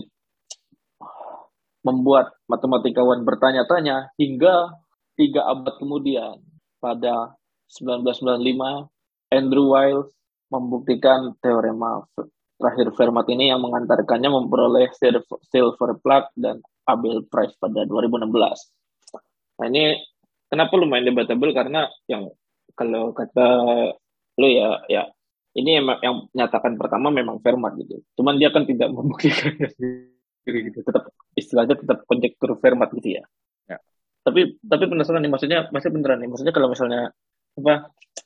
membuat 1.86 2.34
matematikawan 2.50 3.22
bertanya-tanya 3.22 4.12
hingga 4.18 4.76
tiga 5.14 5.46
abad 5.46 5.78
kemudian 5.78 6.42
pada 6.82 7.38
1995 7.68 8.88
Andrew 9.28 9.76
Wiles 9.76 10.08
membuktikan 10.48 11.36
teorema 11.44 12.00
terakhir 12.58 12.90
Fermat 12.96 13.28
ini 13.30 13.52
yang 13.52 13.62
mengantarkannya 13.62 14.28
memperoleh 14.32 14.90
silver, 14.96 15.90
plaque 16.02 16.32
dan 16.34 16.64
Abel 16.88 17.22
Prize 17.28 17.54
pada 17.60 17.84
2016. 17.84 18.26
Nah 19.60 19.66
ini 19.68 20.00
kenapa 20.48 20.74
lumayan 20.74 21.12
debatable 21.12 21.52
karena 21.52 21.86
yang 22.10 22.32
kalau 22.72 23.12
kata 23.12 23.46
lu 24.38 24.48
ya 24.48 24.80
ya 24.88 25.02
ini 25.58 25.82
emang 25.82 25.98
yang 26.00 26.14
menyatakan 26.32 26.78
pertama 26.78 27.10
memang 27.10 27.42
Fermat 27.42 27.74
gitu. 27.78 28.00
Cuman 28.18 28.38
dia 28.40 28.48
kan 28.54 28.64
tidak 28.64 28.90
membuktikannya 28.96 29.68
sendiri 29.74 30.58
gitu. 30.72 30.80
Tetap 30.82 31.10
istilahnya 31.36 31.76
tetap 31.78 32.06
konjektur 32.08 32.56
Fermat 32.58 32.90
gitu 32.96 33.20
ya. 33.20 33.24
Ya. 33.68 33.78
Tapi 34.24 34.58
tapi 34.64 34.84
penasaran 34.88 35.20
nih 35.22 35.30
maksudnya 35.30 35.58
masih 35.70 35.90
beneran 35.92 36.18
nih 36.24 36.30
maksudnya 36.30 36.54
kalau 36.54 36.70
misalnya 36.72 37.12
apa 37.58 37.74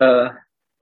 eh 0.02 0.28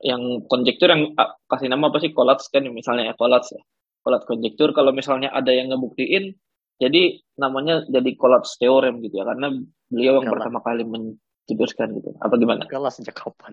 yang 0.01 0.44
konjektur 0.48 0.88
yang 0.88 1.12
ah, 1.20 1.36
kasih 1.44 1.68
nama 1.68 1.92
apa 1.92 2.01
sih 2.01 2.11
collapse 2.16 2.48
kan 2.48 2.64
misalnya 2.68 3.12
ya 3.12 3.14
collapse 3.14 3.53
ya. 3.55 3.62
Collapse 4.01 4.26
konjektur 4.26 4.72
kalau 4.72 4.96
misalnya 4.96 5.28
ada 5.28 5.53
yang 5.53 5.68
ngebuktiin 5.72 6.32
jadi 6.80 7.20
namanya 7.36 7.84
jadi 7.84 8.11
collapse 8.16 8.57
teorem 8.57 9.05
gitu 9.05 9.20
ya 9.20 9.28
karena 9.28 9.53
beliau 9.92 10.20
yang 10.20 10.24
Enggak 10.24 10.32
lah. 10.32 10.44
pertama 10.48 10.59
kali 10.64 10.82
mencetuskan 10.88 11.88
gitu. 12.01 12.16
Apa 12.16 12.34
gimana? 12.40 12.64
Enggak 12.64 12.80
lah 12.80 12.92
sejak 12.92 13.12
kapan. 13.12 13.53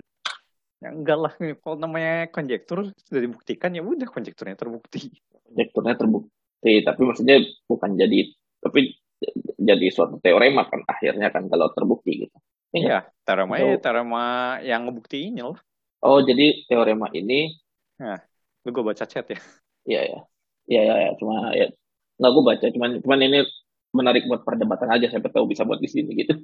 Ya 0.79 0.89
enggak 0.95 1.17
lah. 1.19 1.33
Kalau 1.35 1.75
namanya 1.75 2.31
konjektur 2.31 2.95
sudah 2.95 3.21
dibuktikan 3.21 3.75
ya 3.75 3.83
udah 3.83 4.07
konjekturnya 4.07 4.55
terbukti. 4.55 5.11
konjekturnya 5.47 5.95
terbukti 5.95 6.83
tapi 6.83 7.01
maksudnya 7.07 7.39
bukan 7.67 7.95
jadi 7.95 8.19
tapi 8.59 8.99
jadi 9.57 9.87
suatu 9.89 10.19
teorema 10.21 10.67
kan 10.69 10.83
akhirnya 10.85 11.31
kan 11.33 11.47
kalau 11.49 11.71
terbukti 11.73 12.27
gitu 12.27 12.37
Iya, 12.75 13.07
teorema 13.23 13.55
Atau- 13.55 13.69
ya 13.71 13.77
teorema 13.79 14.23
yang 14.63 14.81
ngebuktiinnya 14.87 15.43
lah. 15.55 15.59
oh 16.03 16.19
jadi 16.21 16.67
teorema 16.67 17.09
ini 17.15 17.55
Lu 18.67 18.69
gue 18.75 18.83
baca 18.83 19.07
chat 19.07 19.25
ya. 19.31 19.39
ya 19.87 20.01
ya 20.03 20.19
ya 20.67 20.81
ya, 20.83 20.95
ya. 21.07 21.11
cuma 21.15 21.55
ya 21.55 21.71
nggak 22.19 22.31
gue 22.35 22.43
baca 22.43 22.65
cuman 22.75 22.89
cuman 22.99 23.19
ini 23.23 23.39
menarik 23.95 24.27
buat 24.27 24.43
perdebatan 24.43 24.91
aja 24.91 25.07
siapa 25.07 25.31
tahu 25.31 25.47
bisa 25.47 25.63
buat 25.63 25.79
di 25.79 25.87
sini 25.87 26.11
gitu 26.13 26.35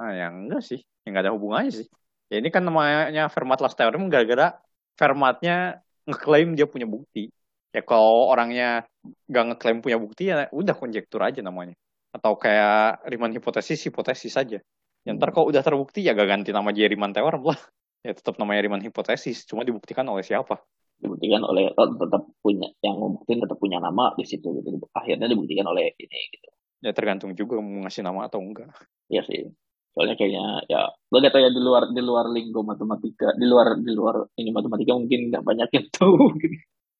Nah, 0.00 0.16
yang 0.16 0.48
enggak 0.48 0.64
sih. 0.64 0.80
Yang 1.04 1.10
enggak 1.12 1.24
ada 1.28 1.32
hubungannya 1.36 1.72
sih. 1.76 1.86
Ya 2.32 2.40
ini 2.40 2.48
kan 2.48 2.64
namanya 2.64 3.28
Fermat 3.28 3.60
last 3.60 3.76
theorem 3.76 4.08
gara-gara 4.08 4.56
Fermatnya 4.96 5.84
ngeklaim 6.08 6.56
dia 6.56 6.64
punya 6.64 6.88
bukti. 6.88 7.28
Ya 7.68 7.84
kalau 7.84 8.32
orangnya 8.32 8.88
nggak 9.28 9.44
ngeklaim 9.52 9.78
punya 9.84 10.00
bukti 10.00 10.32
ya 10.32 10.48
udah 10.56 10.72
konjektur 10.72 11.20
aja 11.20 11.44
namanya. 11.44 11.76
Atau 12.16 12.40
kayak 12.40 13.04
Riemann 13.12 13.36
hipotesis, 13.36 13.84
hipotesis 13.84 14.32
saja. 14.32 14.64
Yang 15.08 15.14
ntar 15.16 15.30
kalau 15.32 15.46
udah 15.48 15.62
terbukti 15.64 16.04
ya 16.04 16.12
gak 16.12 16.28
ganti 16.28 16.50
nama 16.52 16.68
Riemann 16.70 17.16
theorem 17.16 17.42
lah. 17.44 17.60
Ya 18.04 18.12
tetap 18.16 18.36
namanya 18.40 18.64
Riemann 18.64 18.84
hipotesis, 18.84 19.44
cuma 19.44 19.64
dibuktikan 19.64 20.04
oleh 20.08 20.24
siapa? 20.24 20.60
dibuktikan 21.00 21.40
oleh 21.48 21.72
oh, 21.72 21.88
tetap 21.96 22.22
punya 22.44 22.68
yang 22.84 23.00
membuktikan 23.00 23.40
tetap 23.48 23.56
punya 23.56 23.80
nama 23.80 24.12
di 24.20 24.24
situ 24.28 24.52
gitu 24.52 24.68
akhirnya 24.92 25.32
dibuktikan 25.32 25.64
oleh 25.72 25.96
ini 25.96 26.20
gitu 26.28 26.48
Ya 26.80 26.96
tergantung 26.96 27.36
juga 27.36 27.60
mau 27.60 27.84
ngasih 27.84 28.00
nama 28.00 28.24
atau 28.24 28.40
enggak. 28.40 28.72
Iya 29.12 29.20
sih. 29.28 29.52
Soalnya 29.92 30.16
kayaknya 30.16 30.64
ya 30.64 30.88
gue 30.88 31.18
gak 31.20 31.32
tau 31.36 31.44
ya 31.44 31.52
di 31.52 31.60
luar 31.60 31.92
di 31.92 32.00
luar 32.00 32.32
linggo 32.32 32.64
matematika, 32.64 33.36
di 33.36 33.44
luar 33.44 33.76
di 33.76 33.92
luar 33.92 34.24
ini 34.40 34.48
matematika 34.48 34.96
mungkin 34.96 35.28
nggak 35.28 35.44
banyak 35.44 35.68
yang 35.76 35.86
tahu 36.00 36.32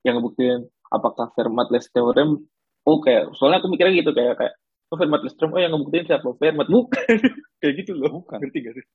yang 0.04 0.20
ngebuktiin 0.20 0.68
apakah 0.92 1.32
Fermat-Less 1.32 1.88
theorem. 1.96 2.44
Oh 2.84 3.00
kayak 3.00 3.32
soalnya 3.40 3.64
aku 3.64 3.72
mikirnya 3.72 4.04
gitu 4.04 4.12
kayak 4.12 4.36
kayak 4.36 4.54
oh 4.90 4.96
Fermat-Less 4.98 5.38
theorem 5.38 5.54
oh 5.54 5.60
yang 5.62 5.72
ngebuktiin 5.74 6.06
siapa 6.06 6.28
Fermat 6.34 6.66
bukan 6.66 7.16
kayak 7.62 7.74
gitu 7.82 7.92
loh. 7.94 8.22
Bukan. 8.22 8.38
Ngerti 8.42 8.58
gak 8.66 8.74
sih? 8.74 8.86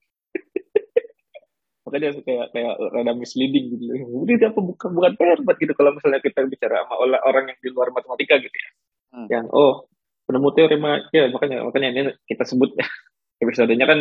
Makanya 1.88 2.10
kayak 2.22 2.46
kayak 2.52 2.74
rada 2.92 3.14
misleading 3.16 3.66
gitu 3.72 3.84
loh. 3.88 4.28
Ini 4.28 4.34
siapa 4.40 4.60
bukan 4.60 4.90
bukan 4.92 5.14
Fermat 5.16 5.56
gitu 5.58 5.74
kalau 5.74 5.96
misalnya 5.96 6.20
kita 6.20 6.44
bicara 6.46 6.84
sama 6.84 6.96
orang 7.02 7.52
yang 7.56 7.60
di 7.64 7.70
luar 7.72 7.90
matematika 7.96 8.36
gitu 8.38 8.54
ya. 8.54 8.70
Hmm. 9.16 9.28
Yang 9.32 9.46
oh 9.56 9.88
penemu 10.26 10.50
teorema 10.58 10.92
ya 11.14 11.30
makanya 11.30 11.58
makanya 11.64 11.88
ini 11.94 12.02
kita 12.26 12.44
sebut 12.44 12.74
ya 12.74 12.86
episodenya 13.46 13.86
kan 13.86 14.00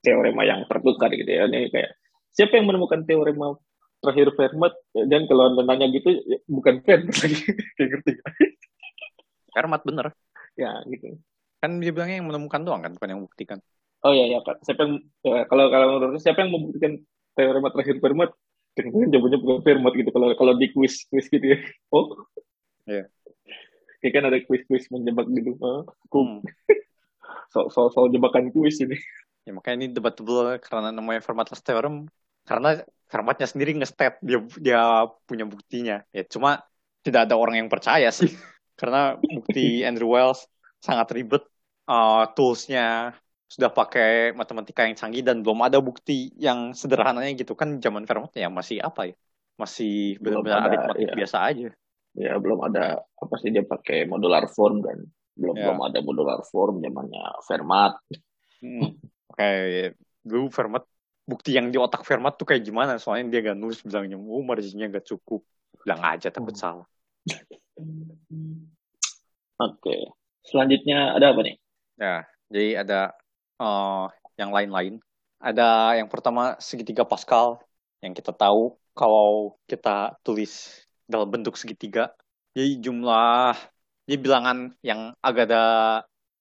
teorema 0.00 0.46
yang 0.46 0.62
tertukar 0.70 1.10
gitu 1.10 1.26
ya 1.26 1.50
ini 1.50 1.68
kayak 1.74 1.98
siapa 2.30 2.58
yang 2.58 2.70
menemukan 2.70 3.02
teorema 3.02 3.58
terakhir 3.98 4.36
Fermat 4.36 4.74
dan 5.08 5.24
kalau 5.26 5.48
anda 5.50 5.62
nanya 5.64 5.90
gitu 5.90 6.14
ya, 6.14 6.38
bukan 6.46 6.84
Fermat 6.86 7.16
lagi 7.18 7.42
kayak 7.74 7.88
ngerti 7.90 8.12
Fermat 9.54 9.82
bener. 9.82 10.06
ya 10.54 10.70
gitu 10.86 11.18
Kan 11.64 11.80
dia 11.80 11.96
bilangnya 11.96 12.20
yang 12.20 12.28
menemukan 12.28 12.60
doang 12.60 12.84
kan, 12.84 12.92
bukan 12.92 13.08
yang 13.08 13.20
membuktikan. 13.24 13.58
oh 14.04 14.12
ya 14.12 14.28
ya 14.28 14.44
Kak. 14.44 14.60
siapa 14.68 14.84
yang 14.84 15.00
ya, 15.24 15.48
kalau 15.48 15.72
kalau 15.72 15.86
menurut 15.96 16.20
siapa 16.20 16.44
yang 16.44 16.52
membuktikan 16.52 16.92
teorema 17.32 17.72
terakhir 17.72 17.96
Fermat 18.04 18.30
kan 18.76 18.84
jawabannya 18.92 19.38
bukan 19.40 19.58
Fermat 19.64 19.92
gitu 19.96 20.10
kalau 20.12 20.28
kalau 20.36 20.52
di 20.60 20.68
quiz 20.68 21.08
quiz 21.08 21.26
gitu 21.32 21.56
ya 21.56 21.58
oh 21.88 22.28
Iya. 22.84 23.08
Kayak 24.04 24.12
kan 24.12 24.24
ada 24.28 24.38
quiz-quiz 24.44 24.92
menjebak 24.92 25.24
gitu. 25.32 25.56
Oh, 25.64 25.88
Hmm. 26.12 26.44
soal, 27.52 27.72
soal, 27.72 27.88
soal 27.88 28.06
jebakan 28.12 28.52
kuis 28.52 28.76
ini. 28.84 29.00
Ya 29.48 29.56
makanya 29.56 29.76
ini 29.80 29.88
debatable 29.88 30.60
karena 30.60 30.92
namanya 30.92 31.24
Fermat-Last 31.24 31.64
theorem 31.64 32.04
karena 32.44 32.84
Fermatnya 33.08 33.48
sendiri 33.48 33.72
nge-state 33.80 34.20
dia 34.20 34.38
dia 34.60 34.80
punya 35.24 35.48
buktinya. 35.48 36.04
Ya 36.12 36.28
cuma 36.28 36.60
tidak 37.00 37.24
ada 37.24 37.40
orang 37.40 37.64
yang 37.64 37.70
percaya 37.72 38.12
sih. 38.12 38.28
Karena 38.80 39.14
bukti 39.16 39.80
Andrew 39.86 40.12
Wells 40.12 40.44
sangat 40.82 41.08
ribet. 41.16 41.40
Uh, 41.84 42.24
toolsnya 42.32 43.12
sudah 43.44 43.70
pakai 43.70 44.32
matematika 44.32 44.82
yang 44.88 44.96
canggih 44.96 45.20
dan 45.22 45.44
belum 45.44 45.60
ada 45.62 45.78
bukti 45.78 46.32
yang 46.40 46.72
sederhananya 46.72 47.36
gitu 47.36 47.52
kan 47.54 47.76
zaman 47.78 48.08
Fermat 48.08 48.32
ya 48.34 48.48
masih 48.48 48.80
apa 48.80 49.12
ya? 49.12 49.14
Masih 49.54 50.18
Belum 50.18 50.42
benar-benar 50.42 50.58
ada, 50.58 50.68
aritmatik 50.72 51.06
iya. 51.06 51.14
biasa 51.14 51.36
aja. 51.44 51.68
Ya 52.14 52.32
belum 52.38 52.58
ada 52.66 53.04
apa 53.04 53.34
sih 53.38 53.50
dia 53.54 53.62
pakai 53.62 54.08
modular 54.08 54.48
form 54.50 54.82
kan. 54.82 54.98
Belum 55.34 55.54
Ya. 55.54 55.70
belum 55.70 55.80
ada 55.86 55.98
modular 56.02 56.40
form 56.46 56.82
zamannya 56.82 57.24
Fermat. 57.46 57.92
Hmm. 58.62 58.96
Kayak 59.36 59.98
dulu 60.24 60.46
Fermat 60.50 60.84
bukti 61.28 61.54
yang 61.54 61.68
di 61.70 61.78
otak 61.78 62.02
Fermat 62.02 62.34
tuh 62.40 62.48
kayak 62.48 62.62
gimana? 62.64 62.96
Soalnya 62.98 63.28
dia 63.38 63.52
gak 63.52 63.58
nulis 63.60 63.80
bilangnya, 63.84 64.16
oh 64.18 64.42
marginnya 64.42 64.88
gak 64.88 65.04
cukup. 65.04 65.44
Bilang 65.84 66.00
aja 66.00 66.32
takut 66.32 66.54
Hmm. 66.54 66.62
salah. 66.62 66.86
Oke. 69.62 70.10
Selanjutnya 70.44 71.14
ada 71.16 71.32
apa 71.32 71.40
nih? 71.46 71.56
Ya, 72.00 72.26
jadi 72.50 72.82
ada 72.82 73.14
eh, 73.62 74.04
yang 74.40 74.50
lain-lain. 74.50 74.94
Ada 75.38 75.62
yang 76.00 76.08
pertama 76.08 76.56
segitiga 76.58 77.04
Pascal 77.04 77.60
yang 78.02 78.16
kita 78.16 78.32
tahu 78.32 78.74
kalau 78.96 79.58
kita 79.70 80.16
tulis 80.24 80.84
dalam 81.06 81.28
bentuk 81.30 81.54
segitiga. 81.60 82.10
Jadi 82.54 82.80
jumlah, 82.80 83.54
jadi 84.06 84.16
bilangan 84.24 84.58
yang 84.80 85.00
agak 85.20 85.50
ada 85.50 85.62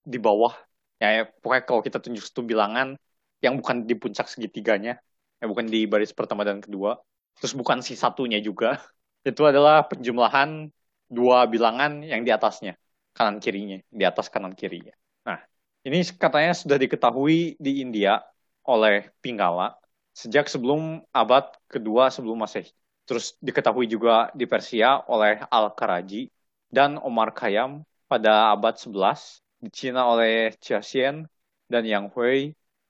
di 0.05 0.17
bawah. 0.21 0.53
Ya, 1.01 1.07
ya, 1.17 1.23
pokoknya 1.41 1.63
kalau 1.67 1.81
kita 1.83 1.97
tunjuk 1.99 2.23
satu 2.23 2.41
bilangan 2.45 2.95
yang 3.43 3.59
bukan 3.59 3.83
di 3.83 3.95
puncak 3.97 4.29
segitiganya, 4.31 5.01
ya 5.41 5.45
bukan 5.51 5.67
di 5.67 5.83
baris 5.89 6.15
pertama 6.15 6.47
dan 6.47 6.63
kedua, 6.63 6.95
terus 7.41 7.53
bukan 7.57 7.83
si 7.83 7.93
satunya 7.99 8.39
juga. 8.39 8.79
Itu 9.27 9.43
adalah 9.47 9.83
penjumlahan 9.89 10.71
dua 11.11 11.47
bilangan 11.49 12.03
yang 12.05 12.23
di 12.23 12.31
atasnya, 12.31 12.79
kanan 13.11 13.43
kirinya, 13.43 13.79
di 13.91 14.03
atas 14.07 14.31
kanan 14.31 14.55
kirinya. 14.55 14.93
Nah, 15.27 15.39
ini 15.87 16.03
katanya 16.15 16.53
sudah 16.55 16.77
diketahui 16.79 17.55
di 17.59 17.83
India 17.83 18.23
oleh 18.63 19.11
Pinggala 19.19 19.75
sejak 20.13 20.45
sebelum 20.47 21.01
abad 21.11 21.49
kedua 21.67 22.13
sebelum 22.13 22.45
Masehi. 22.45 22.69
Terus 23.03 23.35
diketahui 23.43 23.89
juga 23.89 24.31
di 24.31 24.47
Persia 24.47 25.03
oleh 25.11 25.43
Al-Karaji 25.51 26.31
dan 26.71 26.95
Omar 27.01 27.35
Khayyam 27.35 27.83
pada 28.07 28.53
abad 28.55 28.79
11, 28.79 29.43
di 29.59 29.69
Cina 29.73 30.07
oleh 30.07 30.55
Xiaxian 30.55 31.27
dan 31.67 31.83
Yang 31.83 32.05
Hui 32.15 32.39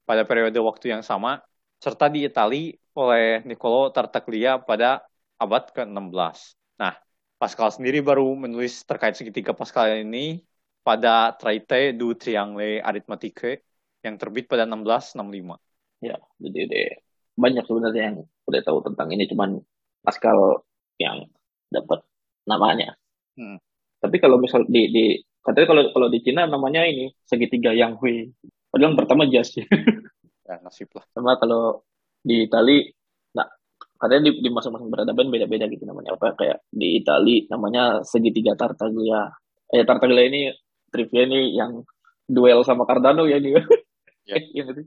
pada 0.05 0.27
periode 0.27 0.59
waktu 0.59 0.93
yang 0.93 1.01
sama, 1.01 1.41
serta 1.81 2.11
di 2.11 2.27
Itali 2.27 2.75
oleh 2.93 3.41
Niccolo 3.47 3.89
Tartaglia 3.89 4.61
pada 4.61 5.01
abad 5.41 5.63
ke-16. 5.73 6.37
Nah, 6.77 6.93
Pascal 7.39 7.73
sendiri 7.73 7.99
baru 8.05 8.35
menulis 8.37 8.85
terkait 8.85 9.17
segitiga 9.17 9.51
Pascal 9.55 10.05
ini 10.05 10.43
pada 10.83 11.33
Traité 11.39 11.95
du 11.95 12.13
Triangle 12.13 12.83
Arithmétique 12.83 13.63
yang 14.03 14.19
terbit 14.19 14.45
pada 14.45 14.67
1665. 14.67 15.57
Ya, 16.03 16.19
jadi 16.43 16.59
deh 16.67 16.89
banyak 17.33 17.65
sebenarnya 17.65 18.03
yang 18.13 18.17
udah 18.45 18.61
tahu 18.61 18.79
tentang 18.85 19.09
ini 19.09 19.25
cuman 19.25 19.57
Pascal 20.03 20.67
yang 20.99 21.31
dapat 21.71 22.03
namanya. 22.43 22.99
Hmm. 23.39 23.57
Tapi 24.03 24.19
kalau 24.19 24.35
misal 24.35 24.67
di, 24.67 24.91
di 24.91 25.05
katanya 25.39 25.67
kalau 25.71 25.83
kalau 25.95 26.07
di 26.11 26.19
Cina 26.19 26.43
namanya 26.43 26.83
ini 26.83 27.07
segitiga 27.23 27.71
yang 27.71 27.95
Hui. 27.97 28.27
Padahal 28.67 28.91
yang 28.91 28.99
pertama 28.99 29.23
jas 29.31 29.55
ya. 29.55 29.65
Ya, 30.43 30.59
nasib 30.59 30.91
lah. 30.91 31.07
Sama 31.15 31.39
kalau 31.39 31.87
di 32.19 32.51
Itali 32.51 32.83
nah 33.31 33.47
katanya 33.95 34.27
di, 34.27 34.43
di 34.43 34.49
masing-masing 34.51 34.91
peradaban 34.91 35.31
beda-beda 35.31 35.71
gitu 35.71 35.87
namanya 35.87 36.19
apa 36.19 36.35
kayak 36.35 36.67
di 36.67 36.99
Itali 36.99 37.47
namanya 37.47 38.03
segitiga 38.03 38.51
Tartaglia. 38.59 39.31
Eh 39.71 39.87
Tartaglia 39.87 40.27
ini 40.27 40.51
trivia 40.93 41.25
ini 41.25 41.57
yang 41.57 41.81
duel 42.29 42.61
sama 42.61 42.85
Cardano 42.85 43.25
ya 43.25 43.41
dia. 43.41 43.65
Ya. 44.29 44.37
Iya 44.37 44.63
sih? 44.77 44.85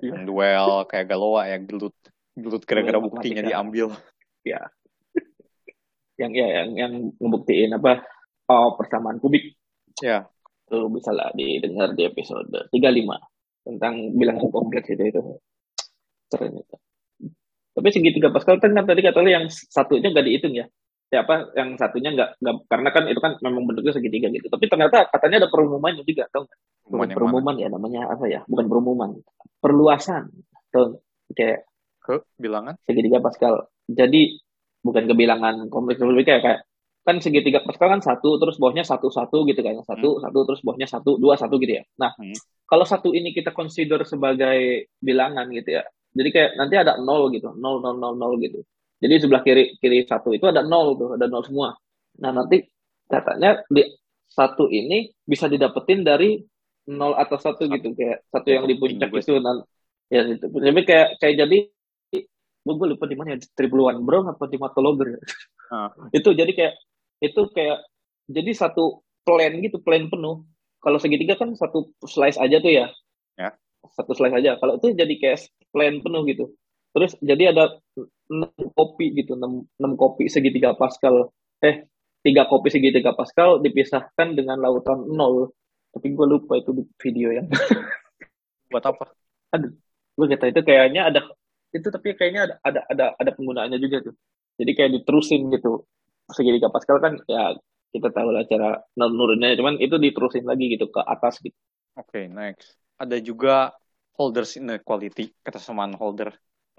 Iya. 0.00 0.14
Yang 0.14 0.22
duel 0.30 0.68
kayak 0.86 1.06
Galoa 1.10 1.50
ya 1.50 1.58
gelut. 1.58 1.96
Gelut 2.38 2.62
gara-gara 2.62 3.02
Duel 3.02 3.10
buktinya 3.10 3.42
diambil. 3.42 3.90
yang 6.20 6.32
ya 6.36 6.46
yang 6.62 6.68
yang 6.76 6.92
ngebuktiin 7.16 7.72
apa 7.80 8.04
oh, 8.52 8.76
persamaan 8.76 9.16
kubik 9.16 9.56
Ya, 10.00 10.24
tuh 10.64 10.88
bisa 10.88 11.12
lah 11.12 11.28
didengar 11.36 11.92
di 11.92 12.08
episode 12.08 12.48
35 12.72 13.68
tentang 13.68 13.94
bilangan 14.16 14.48
kompleks 14.48 14.88
itu 14.88 15.12
itu 15.12 15.20
keren 16.32 16.56
itu 16.56 16.76
tapi 17.76 17.88
segitiga 17.92 18.32
Pascal 18.32 18.56
kan 18.62 18.72
tadi 18.72 19.04
kata 19.04 19.20
yang 19.28 19.44
satunya 19.50 20.08
nggak 20.08 20.24
dihitung 20.24 20.56
ya 20.56 20.64
ya 21.10 21.26
apa 21.26 21.50
yang 21.58 21.74
satunya 21.74 22.10
nggak 22.14 22.38
karena 22.70 22.88
kan 22.94 23.04
itu 23.10 23.18
kan 23.18 23.34
memang 23.42 23.66
bentuknya 23.66 23.92
segitiga 23.92 24.30
gitu 24.30 24.46
tapi 24.46 24.70
ternyata 24.70 25.10
katanya 25.10 25.42
ada 25.44 25.48
perumumannya 25.50 26.06
juga 26.06 26.30
tau 26.30 26.46
bukan 26.86 27.10
mana? 27.10 27.16
perumuman 27.18 27.54
ya 27.58 27.68
namanya 27.68 28.00
apa 28.10 28.24
ya 28.30 28.40
bukan 28.46 28.66
perumuman 28.70 29.10
perluasan 29.58 30.30
tuh 30.70 31.02
kayak 31.34 31.66
Ke 32.00 32.24
bilangan? 32.40 32.80
segitiga 32.88 33.20
Pascal. 33.20 33.68
Jadi 33.84 34.40
bukan 34.80 35.04
kebilangan 35.04 35.68
kompleks 35.68 36.00
lebih 36.00 36.24
kayak 36.24 36.42
kayak 36.42 36.60
kan 37.00 37.16
segitiga 37.20 37.60
Pascal 37.60 37.92
kan 37.92 38.00
satu 38.00 38.40
terus 38.40 38.56
bawahnya 38.56 38.86
satu 38.86 39.12
satu 39.12 39.44
gitu 39.44 39.60
kan 39.60 39.76
satu 39.84 40.16
satu 40.18 40.38
terus 40.48 40.60
bawahnya 40.64 40.88
satu 40.88 41.20
dua 41.20 41.36
satu 41.36 41.60
gitu 41.60 41.76
ya. 41.76 41.84
Nah 42.00 42.14
Hmm. 42.16 42.32
kalau 42.64 42.86
satu 42.86 43.12
ini 43.12 43.34
kita 43.34 43.50
consider 43.50 44.00
sebagai 44.06 44.88
bilangan 44.98 45.50
gitu 45.52 45.76
ya. 45.76 45.82
Jadi 46.10 46.28
kayak 46.30 46.50
nanti 46.56 46.74
ada 46.74 46.96
nol 46.98 47.28
gitu, 47.30 47.52
nol 47.54 47.78
nol 47.78 47.98
nol 47.98 48.14
nol 48.16 48.34
gitu. 48.40 48.64
Jadi 49.00 49.14
sebelah 49.16 49.42
kiri 49.42 49.80
kiri 49.80 50.04
satu 50.04 50.36
itu 50.36 50.44
ada 50.44 50.60
nol 50.60 50.94
tuh, 51.00 51.16
ada 51.16 51.24
nol 51.24 51.40
semua. 51.44 51.72
Nah 52.20 52.30
nanti 52.36 52.60
katanya 53.08 53.64
di 53.66 53.82
satu 54.30 54.70
ini 54.70 55.10
bisa 55.26 55.50
didapetin 55.50 56.04
dari 56.06 56.38
nol 56.90 57.16
atau 57.18 57.36
satu 57.40 57.66
gitu 57.66 57.92
kayak 57.96 58.22
satu 58.30 58.48
yang 58.50 58.64
di 58.68 58.76
puncak 58.78 59.10
itu 59.10 59.36
nan 59.42 59.62
ya 60.10 60.26
itu 60.26 60.46
tapi 60.46 60.82
kayak 60.82 61.22
kayak 61.22 61.34
jadi 61.46 61.58
gue 62.60 62.74
gue 62.76 62.88
lupa 62.92 63.06
di 63.08 63.16
mana 63.16 63.34
ya 63.34 63.38
di 63.40 63.48
Tripluan 63.56 64.02
Bro 64.04 64.26
apa 64.28 64.44
di 64.50 64.58
Matologer 64.60 65.16
ya. 65.16 65.20
Ah. 65.72 65.88
itu 66.18 66.28
jadi 66.34 66.50
kayak 66.52 66.74
itu 67.24 67.40
kayak 67.56 67.78
jadi 68.28 68.50
satu 68.52 69.00
plan 69.24 69.52
gitu 69.58 69.80
plan 69.80 70.06
penuh 70.10 70.44
kalau 70.80 70.98
segitiga 71.00 71.36
kan 71.40 71.52
satu 71.56 71.92
slice 72.04 72.38
aja 72.38 72.58
tuh 72.60 72.72
ya 72.72 72.86
Ya. 73.40 73.56
satu 73.96 74.12
slice 74.12 74.36
aja 74.36 74.60
kalau 74.60 74.76
itu 74.76 74.92
jadi 74.92 75.14
kayak 75.16 75.48
plan 75.72 76.04
penuh 76.04 76.22
gitu 76.28 76.52
terus 76.90 77.14
jadi 77.22 77.54
ada 77.54 77.78
enam 78.30 78.50
kopi 78.74 79.10
gitu 79.18 79.34
enam, 79.34 79.66
enam 79.76 79.92
kopi 79.98 80.30
segitiga 80.30 80.72
Pascal. 80.78 81.34
Eh 81.60 81.86
tiga 82.22 82.46
kopi 82.46 82.70
segitiga 82.70 83.12
Pascal 83.12 83.58
dipisahkan 83.60 84.38
dengan 84.38 84.62
lautan 84.62 85.04
nol. 85.10 85.50
Tapi 85.90 86.14
gue 86.14 86.26
lupa 86.26 86.54
itu 86.54 86.70
di 86.70 86.86
video 87.02 87.34
yang 87.34 87.50
Buat 88.70 88.86
apa? 88.86 89.10
gue 90.14 90.26
kata 90.30 90.54
itu 90.54 90.62
kayaknya 90.62 91.10
ada 91.10 91.26
itu 91.74 91.86
tapi 91.90 92.14
kayaknya 92.14 92.46
ada 92.46 92.54
ada 92.62 92.80
ada 92.86 93.04
ada 93.18 93.30
penggunaannya 93.34 93.78
juga 93.82 94.10
tuh. 94.10 94.14
Jadi 94.62 94.70
kayak 94.78 94.90
diterusin 95.02 95.50
gitu. 95.50 95.82
Segitiga 96.30 96.70
Pascal 96.70 97.02
kan 97.02 97.18
ya 97.26 97.58
kita 97.90 98.14
tahu 98.14 98.30
lah 98.30 98.46
cara 98.46 98.78
nurunnya 98.94 99.58
cuman 99.58 99.82
itu 99.82 99.98
diterusin 99.98 100.46
lagi 100.46 100.70
gitu 100.78 100.86
ke 100.86 101.02
atas 101.02 101.42
gitu. 101.42 101.56
Oke, 101.98 102.30
next. 102.30 102.78
Ada 102.94 103.18
juga 103.18 103.74
holders 104.14 104.54
inequality, 104.60 105.34
ketersamaan 105.42 105.98
holder. 105.98 106.30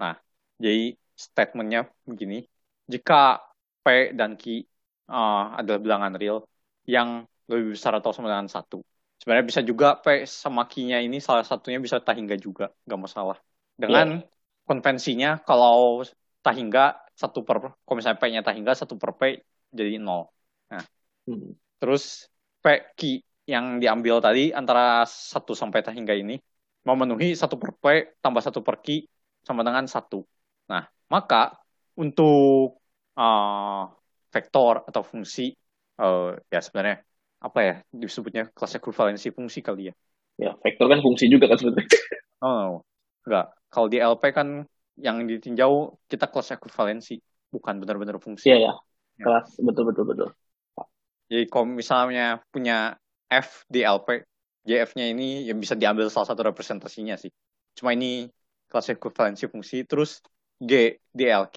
Nah, 0.02 0.18
jadi 0.58 0.98
statementnya 1.14 1.86
begini. 2.02 2.42
Jika 2.90 3.38
P 3.86 4.10
dan 4.18 4.34
Q 4.34 4.66
uh, 5.06 5.54
adalah 5.62 5.78
bilangan 5.78 6.12
real 6.18 6.42
yang 6.90 7.22
lebih 7.46 7.78
besar 7.78 7.94
atau 7.94 8.10
sama 8.10 8.30
dengan 8.30 8.50
satu. 8.50 8.82
Sebenarnya 9.22 9.46
bisa 9.46 9.62
juga 9.62 9.94
P 10.02 10.26
sama 10.26 10.66
Q-nya 10.66 10.98
ini 10.98 11.22
salah 11.22 11.46
satunya 11.46 11.78
bisa 11.78 12.02
tak 12.02 12.18
hingga 12.18 12.34
juga, 12.34 12.74
nggak 12.90 13.00
masalah. 13.00 13.38
Dengan 13.78 14.18
konvensinya 14.66 15.38
kalau 15.46 16.02
tak 16.42 16.58
hingga 16.58 16.98
satu 17.14 17.46
per, 17.46 17.78
kalau 17.86 17.96
misalnya 17.96 18.18
P-nya 18.18 18.42
tak 18.42 18.58
hingga 18.58 18.74
satu 18.74 18.98
per 18.98 19.14
P 19.14 19.22
jadi 19.70 20.02
nol. 20.02 20.26
Hmm. 20.66 21.54
Terus 21.78 22.26
P 22.58 22.66
Q 22.98 23.22
yang 23.46 23.78
diambil 23.78 24.18
tadi 24.18 24.50
antara 24.50 25.06
1 25.06 25.54
sampai 25.54 25.82
tak 25.82 25.94
hingga 25.94 26.14
ini 26.14 26.38
memenuhi 26.82 27.34
satu 27.34 27.58
per 27.58 27.74
P 27.78 27.84
tambah 28.18 28.42
satu 28.42 28.62
per 28.62 28.82
Q 28.82 29.06
sama 29.42 29.66
dengan 29.66 29.84
satu. 29.90 30.22
Nah, 30.70 30.86
maka 31.10 31.58
untuk 31.98 32.78
uh, 33.18 33.84
vektor 34.32 34.86
atau 34.88 35.02
fungsi 35.04 35.52
uh, 36.00 36.32
ya 36.48 36.60
sebenarnya 36.64 37.04
apa 37.42 37.58
ya 37.60 37.74
disebutnya 37.90 38.54
kelas 38.54 38.78
ekuivalensi 38.78 39.34
fungsi 39.34 39.60
kali 39.60 39.90
ya. 39.90 39.94
ya 40.38 40.52
vektor 40.62 40.86
kan 40.88 41.02
fungsi 41.02 41.26
juga 41.26 41.50
kan 41.50 41.58
sebenarnya 41.58 41.90
Oh, 42.42 42.82
enggak. 43.22 43.54
Kalau 43.70 43.86
di 43.86 44.02
LP 44.02 44.22
kan 44.34 44.66
yang 44.98 45.22
ditinjau 45.26 45.94
kita 46.10 46.26
kelas 46.26 46.58
ekuivalensi, 46.58 47.22
bukan 47.54 47.78
benar-benar 47.78 48.18
fungsi. 48.18 48.50
iya 48.50 48.58
ya 48.70 48.74
kelas 49.22 49.60
betul 49.62 49.92
betul 49.92 50.04
betul 50.08 50.28
Jadi 51.30 51.48
kalau 51.48 51.64
misalnya 51.64 52.44
punya 52.52 52.92
F 53.32 53.64
di 53.64 53.80
LP, 53.80 54.20
JF-nya 54.68 55.08
ini 55.08 55.48
yang 55.48 55.56
bisa 55.56 55.72
diambil 55.72 56.12
salah 56.12 56.28
satu 56.28 56.44
representasinya 56.44 57.16
sih. 57.16 57.32
Cuma 57.72 57.96
ini 57.96 58.28
kelas 58.72 58.96
ekuivalensi 58.96 59.44
fungsi. 59.52 59.84
Terus 59.84 60.24
G 60.56 60.96
di 61.12 61.24
LQ, 61.28 61.56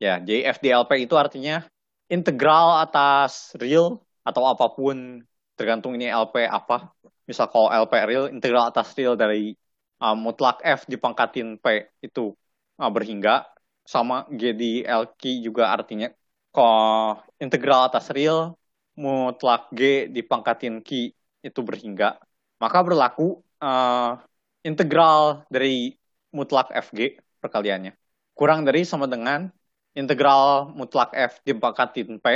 ya 0.00 0.16
JF 0.16 0.56
di 0.64 0.68
LP 0.72 1.04
itu 1.04 1.14
artinya 1.20 1.60
integral 2.08 2.80
atas 2.80 3.52
real 3.60 4.00
atau 4.24 4.48
apa 4.48 4.72
pun 4.72 5.20
tergantung 5.52 5.92
ini 5.92 6.08
LP 6.08 6.48
apa. 6.48 6.88
Misal 7.28 7.52
kalau 7.52 7.68
LP 7.68 7.92
real, 8.08 8.24
integral 8.32 8.72
atas 8.72 8.96
real 8.96 9.18
dari 9.18 9.52
uh, 10.00 10.16
mutlak 10.16 10.64
F 10.64 10.88
dipangkatin 10.88 11.60
P 11.60 11.92
itu 12.00 12.32
uh, 12.80 12.90
berhingga. 12.90 13.44
Sama 13.86 14.26
G 14.34 14.50
di 14.50 14.82
LQ 14.82 15.46
juga 15.46 15.70
artinya 15.70 16.10
kalau 16.50 17.22
integral 17.38 17.86
atas 17.86 18.10
real 18.10 18.58
mutlak 18.96 19.68
G 19.70 20.08
dipangkatin 20.10 20.80
Q 20.82 21.12
itu 21.44 21.60
berhingga, 21.62 22.18
maka 22.58 22.78
berlaku 22.82 23.44
uh, 23.62 24.18
integral 24.66 25.46
dari 25.46 25.94
mutlak 26.36 26.68
FG 26.68 27.24
perkaliannya. 27.40 27.96
Kurang 28.36 28.68
dari 28.68 28.84
sama 28.84 29.08
dengan 29.08 29.48
integral 29.96 30.68
mutlak 30.76 31.16
F 31.16 31.40
dipangkatin 31.40 32.20
P, 32.20 32.26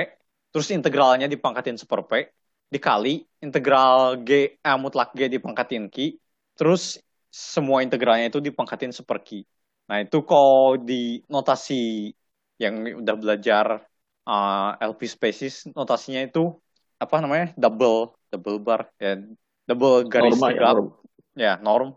terus 0.48 0.72
integralnya 0.72 1.28
dipangkatin 1.28 1.76
super 1.76 2.00
P, 2.08 2.32
dikali 2.72 3.28
integral 3.44 4.24
G, 4.24 4.56
eh, 4.56 4.78
mutlak 4.80 5.12
G 5.12 5.28
dipangkatin 5.28 5.92
Q, 5.92 6.16
terus 6.56 6.96
semua 7.28 7.84
integralnya 7.84 8.32
itu 8.32 8.40
dipangkatin 8.40 8.96
super 8.96 9.20
Q. 9.20 9.44
Nah 9.92 10.00
itu 10.00 10.24
kalau 10.24 10.80
di 10.80 11.20
notasi 11.28 12.08
yang 12.56 13.04
udah 13.04 13.14
belajar 13.20 13.84
uh, 14.28 14.70
LP 14.80 15.08
species 15.08 15.68
notasinya 15.72 16.20
itu 16.24 16.52
apa 17.00 17.16
namanya 17.24 17.56
double 17.56 18.12
double 18.28 18.60
bar 18.60 18.92
ya 19.00 19.16
double 19.64 20.04
garis 20.06 20.36
Norma, 20.36 20.48
ya, 20.52 20.52
tegak 20.52 20.60
ya 20.60 20.74
norm. 20.76 20.88
ya 21.32 21.52
norm 21.58 21.88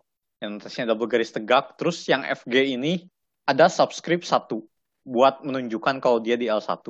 yang 0.44 0.60
notasinya 0.60 0.92
double 0.92 1.08
garis 1.08 1.32
tegak 1.32 1.80
terus 1.80 2.04
yang 2.04 2.28
FG 2.28 2.76
ini 2.76 3.08
ada 3.48 3.72
subscript 3.72 4.28
satu 4.28 4.68
buat 5.08 5.40
menunjukkan 5.40 6.04
kalau 6.04 6.20
dia 6.20 6.36
di 6.36 6.52
L1 6.52 6.84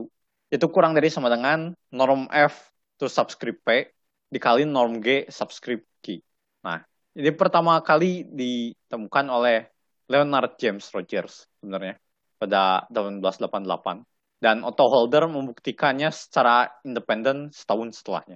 itu 0.50 0.66
kurang 0.74 0.98
dari 0.98 1.14
sama 1.14 1.30
dengan 1.30 1.78
norm 1.94 2.26
F 2.34 2.74
terus 2.98 3.14
subscript 3.14 3.62
P 3.62 3.94
dikali 4.34 4.66
norm 4.66 4.98
G 5.06 5.30
subscript 5.30 5.86
Q 6.02 6.18
nah 6.66 6.82
ini 7.14 7.30
pertama 7.30 7.78
kali 7.86 8.26
ditemukan 8.26 9.26
oleh 9.30 9.70
Leonard 10.10 10.58
James 10.58 10.90
Rogers 10.90 11.46
sebenarnya 11.62 12.02
pada 12.42 12.90
tahun 12.90 13.22
1988 13.22 14.42
dan 14.44 14.60
Otto 14.68 14.92
Holder 14.92 15.32
membuktikannya 15.32 16.12
secara 16.12 16.68
independen 16.84 17.56
setahun 17.56 17.96
setelahnya. 18.04 18.36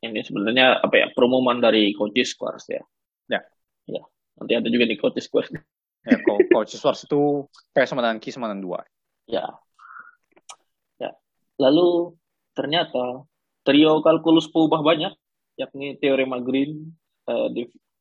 Ini 0.00 0.16
sebenarnya 0.24 0.80
apa 0.80 0.96
ya 0.96 1.12
promoman 1.12 1.60
dari 1.60 1.92
Coach 1.92 2.24
Squares 2.24 2.64
ya. 2.72 2.80
Ya. 3.28 3.44
Ya. 3.84 4.00
Nanti 4.40 4.56
ada 4.56 4.68
juga 4.72 4.88
di 4.88 4.96
Coach 4.96 5.20
Squares. 5.20 5.52
Ya, 6.08 6.16
Coach 6.24 6.72
Squares 6.80 7.04
itu 7.04 7.44
P 7.76 7.76
sama 7.84 8.00
dengan 8.00 8.18
Q 8.18 8.24
sama 8.32 8.48
dengan 8.48 8.64
dua. 8.64 8.80
Ya. 9.28 9.44
Ya. 10.96 11.12
Lalu 11.60 12.16
ternyata 12.56 13.28
trio 13.68 14.00
kalkulus 14.00 14.48
berubah 14.48 14.80
banyak, 14.80 15.12
yakni 15.60 16.00
teorema 16.00 16.40
Green, 16.40 16.96
uh, 17.28 17.52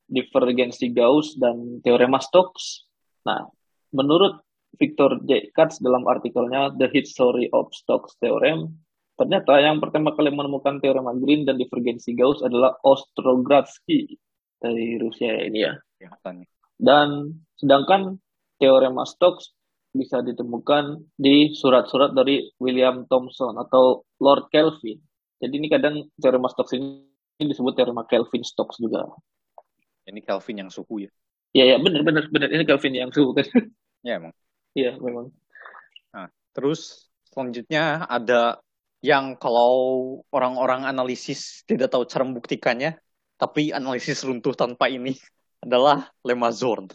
divergensi 0.07 0.95
Gauss, 0.95 1.35
dan 1.35 1.83
teorema 1.83 2.23
Stokes. 2.23 2.87
Nah, 3.27 3.51
menurut 3.91 4.39
Victor 4.79 5.19
J. 5.27 5.51
Katz 5.51 5.83
dalam 5.83 6.07
artikelnya 6.07 6.71
The 6.79 6.87
History 6.87 7.51
of 7.51 7.67
Stokes 7.75 8.15
Theorem, 8.23 8.79
ternyata 9.19 9.59
yang 9.59 9.83
pertama 9.83 10.15
kali 10.15 10.31
menemukan 10.31 10.79
teorema 10.79 11.11
Green 11.19 11.43
dan 11.43 11.59
divergensi 11.59 12.15
Gauss 12.15 12.39
adalah 12.39 12.79
Ostrogradsky 12.87 14.15
dari 14.55 14.95
Rusia 14.95 15.43
ini 15.43 15.67
ya. 15.67 15.75
Dan 16.79 17.35
sedangkan 17.59 18.15
teorema 18.55 19.03
Stokes 19.03 19.51
bisa 19.91 20.21
ditemukan 20.21 21.01
di 21.17 21.51
surat-surat 21.57 22.13
dari 22.13 22.45
William 22.61 23.03
Thomson 23.09 23.57
atau 23.57 24.05
Lord 24.21 24.47
Kelvin. 24.53 25.01
Jadi 25.39 25.53
ini 25.55 25.67
kadang 25.67 26.07
teorema 26.19 26.47
Stokes 26.51 26.75
ini 26.75 27.03
disebut 27.39 27.73
teorema 27.75 28.05
Kelvin-Stokes 28.05 28.79
juga. 28.79 29.07
Ini 30.05 30.19
Kelvin 30.23 30.67
yang 30.67 30.71
suhu 30.71 31.03
ya? 31.03 31.11
Iya, 31.49 31.75
ya, 31.75 31.77
benar 31.81 32.01
benar 32.05 32.23
benar 32.29 32.49
ini 32.53 32.63
Kelvin 32.67 32.93
yang 32.95 33.11
suhu 33.11 33.33
kan. 33.33 33.47
Ya, 33.99 34.15
emang. 34.15 34.31
Iya, 34.77 34.95
memang. 34.95 35.27
Nah, 36.15 36.31
terus 36.55 37.11
selanjutnya 37.27 38.07
ada 38.07 38.63
yang 39.03 39.35
kalau 39.35 39.73
orang-orang 40.31 40.87
analisis 40.87 41.67
tidak 41.67 41.91
tahu 41.91 42.07
cara 42.07 42.23
membuktikannya, 42.23 42.95
tapi 43.35 43.75
analisis 43.75 44.23
runtuh 44.23 44.55
tanpa 44.55 44.87
ini 44.87 45.19
adalah 45.63 46.11
lemma 46.23 46.49
Zorn. 46.51 46.89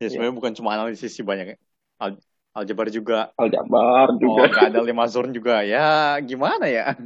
Ya, 0.00 0.08
iya. 0.08 0.16
sebenarnya 0.16 0.36
bukan 0.36 0.52
cuma 0.56 0.76
analisis 0.76 1.12
sih 1.12 1.24
banyak. 1.24 1.56
Al 2.00 2.16
aljabar 2.56 2.88
juga. 2.88 3.30
Aljabar 3.36 4.12
oh, 4.12 4.18
juga. 4.18 4.42
Oh, 4.48 4.66
ada 4.68 4.80
lemma 4.80 5.06
Zorn 5.08 5.32
juga. 5.32 5.64
Ya, 5.64 6.16
gimana 6.24 6.68
ya? 6.68 6.96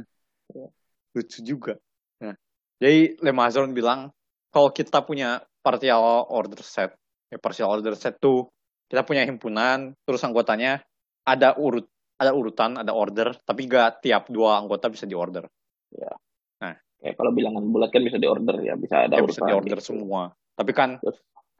Iya. 0.51 0.67
Lucu 1.15 1.39
juga. 1.43 1.73
Nah, 2.19 2.35
jadi 2.79 3.19
lemma 3.23 3.47
Zorn 3.51 3.71
bilang, 3.71 4.11
kalau 4.51 4.71
kita 4.71 5.03
punya 5.03 5.43
partial 5.59 6.27
order 6.31 6.61
set, 6.63 6.95
ya 7.27 7.37
partial 7.41 7.71
order 7.71 7.95
set 7.97 8.19
tuh 8.21 8.47
kita 8.85 9.01
punya 9.01 9.25
himpunan, 9.25 9.97
terus 10.05 10.21
anggotanya 10.21 10.85
ada 11.25 11.57
urut 11.57 11.89
ada 12.15 12.31
urutan, 12.31 12.79
ada 12.79 12.95
order, 12.95 13.35
tapi 13.43 13.67
gak 13.67 13.99
tiap 13.99 14.31
dua 14.31 14.55
anggota 14.55 14.87
bisa 14.87 15.03
diorder. 15.03 15.43
Ya. 15.91 16.15
Nah, 16.63 16.79
kayak 17.03 17.15
kalau 17.19 17.35
bilangan 17.35 17.63
bulat 17.67 17.91
kan 17.91 18.01
bisa 18.07 18.15
diorder 18.15 18.55
ya, 18.63 18.79
bisa 18.79 19.03
ada 19.07 19.19
ya, 19.19 19.23
bisa 19.27 19.43
diorder 19.43 19.79
gitu. 19.83 19.91
semua. 19.91 20.31
Tapi 20.55 20.71
kan 20.71 20.97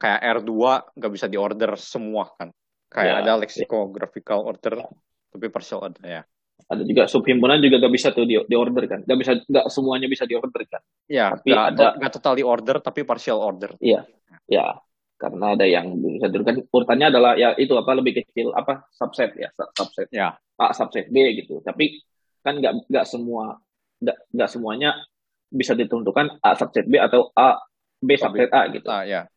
kayak 0.00 0.20
R2 0.40 0.52
gak 0.96 1.12
bisa 1.12 1.26
diorder 1.28 1.76
semua 1.76 2.32
kan. 2.36 2.48
Kayak 2.88 3.12
ya, 3.12 3.20
ada 3.22 3.32
lexicographical 3.42 4.38
ya. 4.40 4.46
order, 4.46 4.74
tapi 5.32 5.46
partial 5.52 5.80
order 5.84 6.02
ya. 6.04 6.22
Ada 6.66 6.82
juga 6.82 7.04
subhimpunan 7.06 7.60
juga 7.60 7.76
gak 7.84 7.92
bisa 7.92 8.08
tuh 8.10 8.24
di, 8.24 8.40
di 8.40 8.56
order 8.56 8.84
kan. 8.88 9.00
Gak 9.04 9.18
bisa 9.20 9.32
gak 9.44 9.66
semuanya 9.68 10.08
bisa 10.08 10.24
diorder 10.24 10.62
kan. 10.64 10.82
Ya, 11.06 11.36
tapi 11.36 11.52
gak, 11.52 11.66
ada 11.76 11.86
gak 12.00 12.12
totally 12.16 12.42
order 12.42 12.80
tapi 12.80 13.04
partial 13.04 13.38
order. 13.38 13.76
Iya. 13.78 14.08
Ya, 14.46 14.78
karena 15.16 15.56
ada 15.56 15.64
yang 15.64 15.96
bisa 15.96 16.28
kan 16.28 16.60
urutannya 16.68 17.06
adalah 17.08 17.32
ya 17.40 17.56
itu 17.56 17.72
apa 17.72 17.92
lebih 17.96 18.20
kecil 18.20 18.52
apa 18.52 18.84
subset 18.92 19.32
ya 19.32 19.48
subset 19.72 20.08
ya 20.12 20.36
A 20.60 20.76
subset 20.76 21.08
B 21.08 21.40
gitu 21.40 21.64
tapi 21.64 22.04
kan 22.44 22.60
nggak 22.60 22.84
nggak 22.92 23.06
semua 23.08 23.56
nggak 23.96 24.16
nggak 24.36 24.50
semuanya 24.52 24.92
bisa 25.48 25.72
ditentukan 25.72 26.36
A 26.44 26.52
subset 26.52 26.84
B 26.84 27.00
atau 27.00 27.32
A 27.32 27.56
B 28.02 28.16
subset 28.16 28.50
A 28.52 28.68
gitu 28.72 28.88
ah, 28.88 29.04
ya 29.06 29.28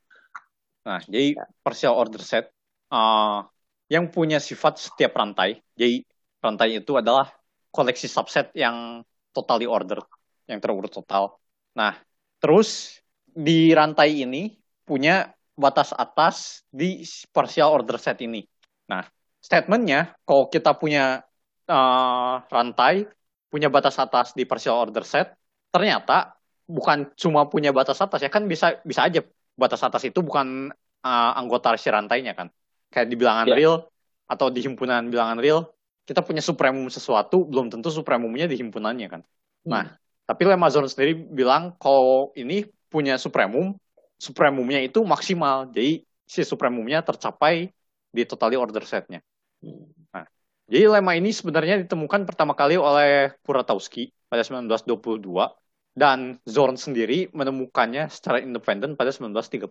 nah 0.83 0.99
jadi 1.03 1.35
ya. 1.35 1.45
partial 1.61 1.93
order 1.95 2.23
set 2.23 2.49
uh, 2.89 3.45
yang 3.91 4.09
punya 4.09 4.39
sifat 4.41 4.79
setiap 4.79 5.15
rantai 5.15 5.59
jadi 5.75 6.03
rantai 6.39 6.79
itu 6.79 6.95
adalah 6.95 7.29
koleksi 7.69 8.07
subset 8.09 8.49
yang 8.55 9.03
totally 9.35 9.69
ordered 9.69 10.05
yang 10.49 10.57
terurut 10.63 10.89
total 10.89 11.37
nah 11.75 11.93
terus 12.39 12.99
di 13.29 13.71
rantai 13.75 14.25
ini 14.25 14.57
punya 14.87 15.29
batas 15.59 15.91
atas 15.91 16.63
di 16.71 17.03
partial 17.35 17.75
order 17.75 17.99
set 17.99 18.23
ini. 18.23 18.39
Nah, 18.87 19.03
statementnya 19.43 20.15
kalau 20.23 20.47
kita 20.47 20.71
punya 20.79 21.19
uh, 21.67 22.35
rantai, 22.47 23.03
punya 23.51 23.67
batas 23.67 23.99
atas 23.99 24.31
di 24.31 24.47
partial 24.47 24.79
order 24.87 25.03
set, 25.03 25.35
ternyata 25.67 26.38
bukan 26.69 27.09
cuma 27.17 27.49
punya 27.49 27.73
batas 27.73 27.97
atas 27.97 28.21
ya 28.21 28.29
kan 28.29 28.45
bisa 28.45 28.77
bisa 28.85 29.09
aja 29.09 29.25
batas 29.57 29.81
atas 29.81 30.05
itu 30.05 30.21
bukan 30.21 30.69
uh, 31.01 31.31
anggota 31.35 31.73
si 31.75 31.89
rantainya 31.89 32.37
kan. 32.37 32.47
Kayak 32.93 33.07
di 33.09 33.15
bilangan 33.17 33.47
yeah. 33.49 33.57
real 33.57 33.75
atau 34.29 34.53
di 34.53 34.61
himpunan 34.61 35.09
bilangan 35.09 35.41
real, 35.41 35.73
kita 36.05 36.21
punya 36.21 36.39
supremum 36.39 36.85
sesuatu 36.93 37.49
belum 37.49 37.73
tentu 37.73 37.89
supremumnya 37.89 38.45
di 38.45 38.55
himpunannya 38.61 39.07
kan. 39.09 39.21
Hmm. 39.65 39.69
Nah, 39.73 39.85
tapi 40.29 40.45
Lemazon 40.45 40.85
sendiri 40.85 41.17
bilang 41.17 41.73
kalau 41.81 42.29
ini 42.37 42.69
punya 42.87 43.17
supremum 43.17 43.73
supremumnya 44.21 44.79
itu 44.85 45.01
maksimal. 45.01 45.73
Jadi 45.73 46.05
si 46.29 46.41
supremumnya 46.45 47.01
tercapai 47.01 47.73
di 48.09 48.21
totally 48.25 48.57
order 48.57 48.85
setnya. 48.85 49.21
Nah, 50.13 50.25
jadi 50.69 50.85
lemma 50.89 51.17
ini 51.17 51.33
sebenarnya 51.33 51.81
ditemukan 51.81 52.25
pertama 52.29 52.53
kali 52.53 52.77
oleh 52.77 53.33
Kuratowski 53.41 54.13
pada 54.29 54.45
1922 54.45 55.25
dan 55.95 56.39
Zorn 56.45 56.77
sendiri 56.77 57.27
menemukannya 57.33 58.07
secara 58.07 58.39
independen 58.39 58.95
pada 58.95 59.09
1935. 59.09 59.69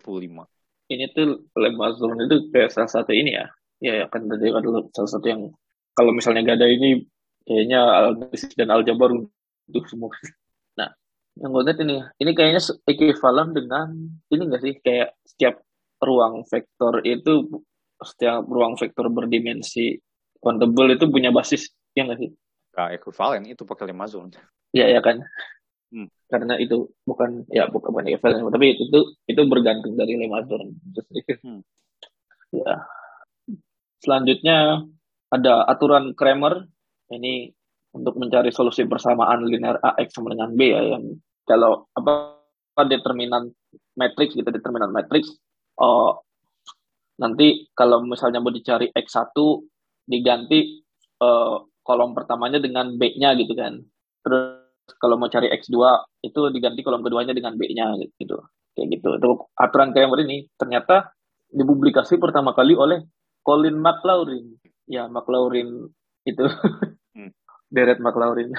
Ini 0.88 1.04
tuh 1.12 1.48
lemma 1.56 1.92
Zorn 1.96 2.24
itu 2.24 2.48
kayak 2.52 2.72
salah 2.72 2.90
satu 2.90 3.12
ini 3.12 3.36
ya. 3.36 3.46
Ya, 3.78 3.92
ya 4.04 4.06
kan 4.10 4.26
tadi 4.26 4.50
adalah 4.50 4.82
salah 4.90 5.10
satu 5.10 5.26
yang 5.30 5.42
kalau 5.94 6.10
misalnya 6.10 6.42
gak 6.42 6.58
ada 6.58 6.68
ini 6.70 7.06
kayaknya 7.46 7.80
analisis 8.10 8.50
dan 8.58 8.74
aljabar 8.74 9.14
untuk 9.14 9.84
semua. 9.86 10.10
Yang 11.38 11.50
gue 11.54 11.62
lihat 11.70 11.78
ini 11.86 11.96
ini 12.18 12.30
kayaknya 12.34 12.62
equivalent 12.90 13.54
dengan 13.54 13.88
ini 14.26 14.42
enggak 14.42 14.62
sih? 14.62 14.74
Kayak 14.82 15.14
setiap 15.22 15.62
ruang 16.02 16.42
vektor 16.50 16.98
itu 17.06 17.62
setiap 18.02 18.42
ruang 18.46 18.74
vektor 18.74 19.06
berdimensi 19.06 19.98
countable 20.42 20.90
itu 20.90 21.06
punya 21.06 21.30
basis 21.30 21.70
ya 21.94 22.10
nggak 22.10 22.18
sih? 22.18 22.30
Gak 22.74 22.98
equivalent 22.98 23.46
itu 23.46 23.62
pakai 23.62 23.86
lima 23.90 24.10
zone 24.10 24.34
ya 24.74 24.84
ya 24.90 25.00
kan 25.00 25.22
hmm. 25.92 26.08
karena 26.28 26.54
itu 26.60 26.88
bukan 27.04 27.44
ya 27.52 27.68
bukan 27.68 27.92
bukan 27.92 28.06
equivalent 28.12 28.48
tapi 28.52 28.76
itu 28.76 28.82
itu, 28.88 29.00
itu 29.28 29.40
bergantung 29.48 29.94
dari 29.94 30.14
lima 30.16 30.44
hmm. 30.44 31.60
ya 32.54 32.74
selanjutnya 34.02 34.84
ada 35.28 35.68
aturan 35.68 36.16
Kramer 36.16 36.64
ini 37.12 37.52
untuk 37.92 38.20
mencari 38.20 38.52
solusi 38.52 38.84
persamaan 38.84 39.44
linear 39.48 39.80
AX 39.80 40.12
sama 40.12 40.32
dengan 40.32 40.52
B 40.52 40.60
ya 40.68 40.96
yang 40.96 41.04
kalau 41.48 41.88
apa, 41.96 42.36
determinan 42.86 43.50
matrix 43.98 44.38
gitu 44.38 44.46
determinan 44.54 44.94
matrix 44.94 45.34
oh, 45.80 46.22
nanti 47.18 47.66
kalau 47.74 48.06
misalnya 48.06 48.38
mau 48.38 48.54
dicari 48.54 48.92
x1 48.94 49.34
diganti 50.06 50.80
uh, 51.20 51.56
kolom 51.82 52.12
pertamanya 52.12 52.60
dengan 52.60 52.94
B-nya 53.00 53.32
gitu 53.36 53.52
kan. 53.56 53.80
Terus 54.20 54.67
kalau 54.96 55.20
mau 55.20 55.28
cari 55.28 55.52
X2 55.52 55.76
itu 56.24 56.40
diganti 56.54 56.80
kolom 56.80 57.04
keduanya 57.04 57.36
dengan 57.36 57.54
B-nya 57.60 57.94
gitu. 58.16 58.40
Kayak 58.72 58.88
gitu. 58.96 59.08
Itu 59.20 59.28
aturan 59.58 59.92
kayak 59.92 60.08
ini 60.24 60.48
ternyata 60.56 61.12
dipublikasi 61.52 62.16
pertama 62.16 62.56
kali 62.56 62.72
oleh 62.72 63.04
Colin 63.44 63.76
McLaurin. 63.76 64.56
Ya, 64.88 65.04
McLaurin 65.08 65.92
itu. 66.24 66.44
Hmm. 67.12 67.30
Deret 67.74 68.00
McLaurin. 68.00 68.52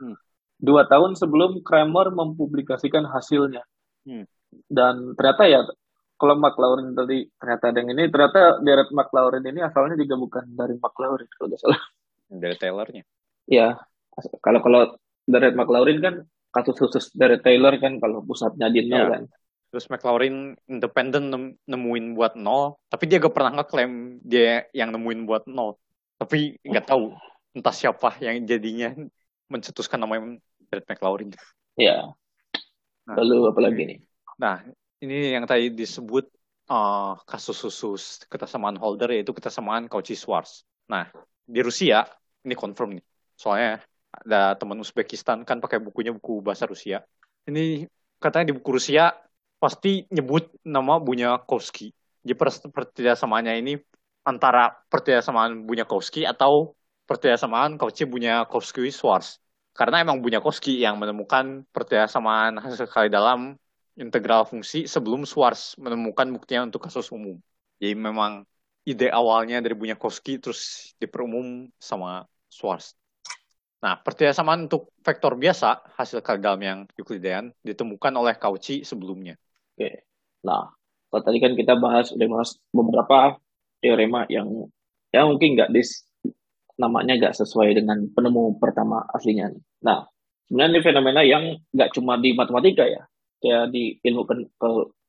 Hmm. 0.00 0.16
Dua 0.60 0.84
tahun 0.84 1.16
sebelum 1.16 1.64
Kramer 1.64 2.12
mempublikasikan 2.12 3.08
hasilnya. 3.08 3.64
Hmm. 4.04 4.28
Dan 4.68 5.16
ternyata 5.16 5.48
ya 5.48 5.60
kalau 6.14 6.38
McLaurin 6.38 6.94
tadi 6.94 7.26
ternyata 7.36 7.64
ada 7.74 7.78
yang 7.82 7.90
ini 7.92 8.02
ternyata 8.08 8.62
Deret 8.62 8.90
McLaurin 8.94 9.44
ini 9.44 9.60
asalnya 9.60 9.98
juga 9.98 10.14
bukan 10.16 10.44
dari 10.54 10.74
McLaurin 10.78 11.28
kalau 11.34 11.48
tidak 11.50 11.60
salah 11.60 11.82
dari 12.30 12.56
Taylornya 12.56 13.02
ya 13.50 13.76
kalau 14.40 14.60
kalau 14.62 14.80
Deret 15.24 15.56
McLaurin 15.56 15.98
kan 16.00 16.14
kasus 16.54 16.76
khusus 16.78 17.04
dari 17.16 17.40
Taylor 17.40 17.74
kan 17.82 17.98
kalau 17.98 18.22
pusatnya 18.22 18.70
di 18.70 18.86
nol 18.86 19.00
ya. 19.00 19.08
kan 19.18 19.22
terus 19.74 19.90
McLaurin 19.90 20.54
independen 20.70 21.56
nemuin 21.66 22.14
buat 22.14 22.38
nol 22.38 22.78
tapi 22.86 23.10
dia 23.10 23.18
gak 23.18 23.34
pernah 23.34 23.58
ngeklaim 23.58 24.22
dia 24.22 24.70
yang 24.70 24.94
nemuin 24.94 25.26
buat 25.26 25.44
nol 25.50 25.74
tapi 26.14 26.62
nggak 26.62 26.86
tahu 26.86 27.10
entah 27.58 27.74
siapa 27.74 28.14
yang 28.22 28.46
jadinya 28.46 28.94
mencetuskan 29.50 29.98
namanya 29.98 30.38
Deret 30.70 30.86
McLaurin 30.86 31.34
ya 31.74 32.14
nah, 33.08 33.14
lalu 33.18 33.50
apa 33.50 33.60
lagi 33.60 33.82
nih 33.82 33.98
nah 34.38 34.62
ini 35.02 35.34
yang 35.34 35.44
tadi 35.44 35.74
disebut 35.74 36.30
uh, 36.68 37.18
kasus 37.28 37.56
khusus 37.60 38.24
kesamaan 38.28 38.76
holder 38.80 39.12
yaitu 39.12 39.36
kesamaan 39.36 39.88
Cauchy 39.88 40.16
Schwarz. 40.16 40.64
Nah, 40.88 41.08
di 41.44 41.60
Rusia 41.60 42.08
ini 42.44 42.54
confirm 42.56 42.96
nih. 43.00 43.04
Soalnya 43.36 43.84
ada 44.22 44.54
teman 44.54 44.78
Uzbekistan 44.78 45.42
kan 45.42 45.58
pakai 45.58 45.82
bukunya 45.82 46.14
buku 46.14 46.38
bahasa 46.38 46.70
Rusia. 46.70 47.02
Ini 47.50 47.90
katanya 48.22 48.52
di 48.52 48.54
buku 48.54 48.78
Rusia 48.78 49.10
pasti 49.58 50.06
nyebut 50.12 50.54
nama 50.62 51.02
Bunyakovsky. 51.02 51.90
Jadi 52.24 52.34
pertidaksamaannya 52.70 53.54
ini 53.60 53.74
antara 54.24 54.72
pertidasamaan 54.88 55.68
Bunyakovsky 55.68 56.24
atau 56.24 56.72
pertidasamaan 57.04 57.76
Cauchy 57.76 58.08
Bunyakovsky 58.08 58.88
Schwarz. 58.88 59.36
Karena 59.76 60.00
emang 60.00 60.24
Bunyakovsky 60.24 60.80
yang 60.80 60.96
menemukan 60.96 61.68
pertidasamaan 61.68 62.56
hasil 62.62 62.88
kali 62.88 63.12
dalam 63.12 63.60
integral 63.98 64.48
fungsi 64.48 64.88
sebelum 64.88 65.28
Schwarz 65.28 65.76
menemukan 65.76 66.30
buktinya 66.32 66.70
untuk 66.72 66.88
kasus 66.88 67.12
umum. 67.12 67.36
Jadi 67.76 67.92
memang 67.92 68.48
ide 68.88 69.12
awalnya 69.12 69.60
dari 69.60 69.76
Bunyakovsky 69.76 70.40
terus 70.40 70.92
diperumum 70.96 71.68
sama 71.76 72.24
Schwarz. 72.48 72.96
Nah, 73.84 74.00
pertidasamaan 74.00 74.64
untuk 74.64 74.96
vektor 75.04 75.36
biasa, 75.36 75.92
hasil 76.00 76.24
dalam 76.40 76.60
yang 76.64 76.78
Euclidean, 76.96 77.52
ditemukan 77.60 78.16
oleh 78.16 78.32
Cauchy 78.40 78.80
sebelumnya. 78.80 79.36
Oke. 79.76 80.08
Nah, 80.40 80.72
kalau 81.12 81.20
tadi 81.20 81.36
kan 81.36 81.52
kita 81.52 81.76
bahas, 81.76 82.08
udah 82.16 82.28
bahas 82.32 82.56
beberapa 82.72 83.36
teorema 83.84 84.24
yang 84.32 84.48
ya 85.12 85.28
mungkin 85.28 85.52
nggak 85.52 85.68
dis 85.76 86.08
namanya 86.80 87.20
nggak 87.20 87.36
sesuai 87.36 87.76
dengan 87.76 88.08
penemu 88.08 88.56
pertama 88.56 89.04
aslinya. 89.12 89.52
Nah, 89.84 90.08
sebenarnya 90.48 90.72
ini 90.72 90.80
fenomena 90.80 91.20
yang 91.20 91.44
nggak 91.76 91.92
cuma 91.92 92.16
di 92.16 92.32
matematika 92.32 92.88
ya, 92.88 93.04
kayak 93.44 93.68
di 93.68 94.00
ilmu 94.00 94.24
ke, 94.24 94.34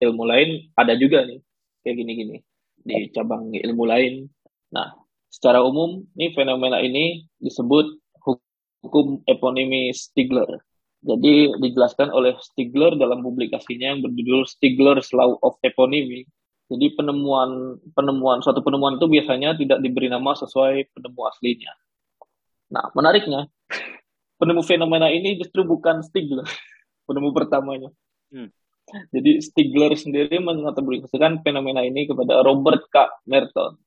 ilmu 0.03 0.23
lain 0.27 0.67
ada 0.75 0.99
juga 0.99 1.23
nih 1.23 1.39
kayak 1.79 1.95
gini-gini 1.95 2.37
di 2.83 3.07
cabang 3.15 3.55
ilmu 3.55 3.83
lain. 3.87 4.27
Nah, 4.75 4.99
secara 5.31 5.63
umum 5.63 6.03
nih 6.19 6.35
fenomena 6.35 6.83
ini 6.83 7.23
disebut 7.39 8.04
hukum 8.85 9.25
eponimi 9.25 9.89
Stigler. 9.91 10.61
Jadi 11.05 11.53
dijelaskan 11.61 12.09
oleh 12.09 12.33
Stigler 12.41 12.97
dalam 12.97 13.21
publikasinya 13.21 13.93
yang 13.93 14.01
berjudul 14.01 14.45
Stigler's 14.49 15.13
Law 15.13 15.37
of 15.41 15.57
Eponymy. 15.61 16.25
Jadi 16.65 16.97
penemuan 16.97 17.77
penemuan 17.93 18.41
suatu 18.41 18.65
penemuan 18.65 18.97
itu 18.97 19.05
biasanya 19.05 19.53
tidak 19.53 19.85
diberi 19.85 20.09
nama 20.09 20.33
sesuai 20.33 20.89
penemu 20.97 21.21
aslinya. 21.29 21.73
Nah, 22.73 22.89
menariknya 22.97 23.45
penemu 24.41 24.65
fenomena 24.65 25.13
ini 25.13 25.37
justru 25.37 25.61
bukan 25.61 26.01
Stigler, 26.01 26.41
penemu 27.07 27.29
pertamanya. 27.37 27.93
Hmm. 28.33 28.49
Jadi 29.13 29.41
Stigler 29.45 29.93
sendiri 29.93 30.41
mengatribusikan 30.41 31.41
fenomena 31.45 31.85
ini 31.85 32.09
kepada 32.09 32.41
Robert 32.41 32.85
K. 32.89 33.09
Merton. 33.29 33.77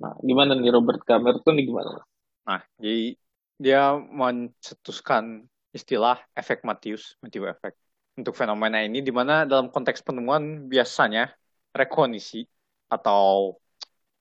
Nah, 0.00 0.12
gimana 0.20 0.52
nih 0.56 0.72
Robert 0.72 1.00
K. 1.08 1.16
Merton 1.20 1.56
nih 1.56 1.64
gimana? 1.68 2.04
Nah, 2.44 2.60
jadi 2.76 3.16
dia 3.58 3.94
mencetuskan 3.96 5.46
istilah 5.74 6.18
efek 6.34 6.62
Matthews, 6.62 7.18
Matthew 7.22 7.50
effect. 7.50 7.78
Untuk 8.14 8.38
fenomena 8.38 8.78
ini, 8.78 9.02
di 9.02 9.10
mana 9.10 9.42
dalam 9.42 9.74
konteks 9.74 10.06
penemuan 10.06 10.70
biasanya 10.70 11.34
rekognisi 11.74 12.46
atau 12.86 13.58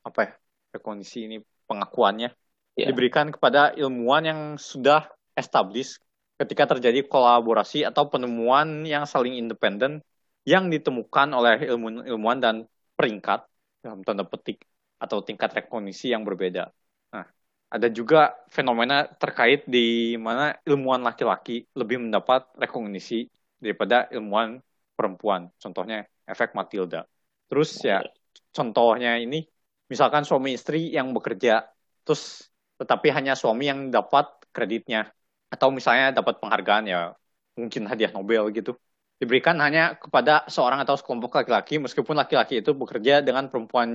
apa 0.02 0.20
ya, 0.26 0.32
rekognisi 0.74 1.30
ini 1.30 1.38
pengakuannya 1.70 2.34
yeah. 2.74 2.90
diberikan 2.90 3.30
kepada 3.30 3.72
ilmuwan 3.78 4.24
yang 4.26 4.42
sudah 4.58 5.06
established 5.38 6.02
ketika 6.42 6.74
terjadi 6.74 7.06
kolaborasi 7.06 7.86
atau 7.86 8.10
penemuan 8.10 8.82
yang 8.84 9.06
saling 9.06 9.38
independen 9.38 10.02
yang 10.44 10.68
ditemukan 10.68 11.30
oleh 11.32 11.70
ilmuwan 12.10 12.42
dan 12.42 12.56
peringkat 12.98 13.46
dalam 13.80 14.04
tanda 14.04 14.28
petik 14.28 14.66
atau 15.00 15.24
tingkat 15.24 15.54
rekognisi 15.56 16.12
yang 16.12 16.28
berbeda. 16.28 16.74
Ada 17.74 17.89
juga 17.89 18.38
fenomena 18.53 19.09
terkait 19.17 19.65
di 19.65 20.13
mana 20.21 20.53
ilmuwan 20.61 21.01
laki-laki 21.01 21.65
lebih 21.74 22.05
mendapat 22.05 22.45
rekognisi 22.53 23.26
daripada 23.57 24.05
ilmuwan 24.13 24.61
perempuan. 24.93 25.49
Contohnya 25.57 26.05
efek 26.30 26.53
Matilda. 26.53 27.09
Terus 27.49 27.82
ya 27.82 28.05
contohnya 28.53 29.17
ini 29.17 29.41
misalkan 29.89 30.21
suami 30.21 30.53
istri 30.53 30.93
yang 30.93 31.11
bekerja 31.17 31.65
terus 32.05 32.49
tetapi 32.78 33.09
hanya 33.09 33.34
suami 33.34 33.69
yang 33.69 33.89
dapat 33.89 34.30
kreditnya 34.53 35.09
atau 35.49 35.69
misalnya 35.69 36.13
dapat 36.13 36.41
penghargaan 36.41 36.86
ya 36.89 37.13
mungkin 37.57 37.86
hadiah 37.86 38.09
Nobel 38.09 38.49
gitu 38.53 38.74
diberikan 39.21 39.55
hanya 39.61 39.95
kepada 39.95 40.43
seorang 40.49 40.82
atau 40.84 40.97
sekelompok 40.97 41.45
laki-laki 41.45 41.80
meskipun 41.80 42.17
laki-laki 42.17 42.59
itu 42.59 42.74
bekerja 42.76 43.24
dengan 43.24 43.47
perempuan 43.47 43.89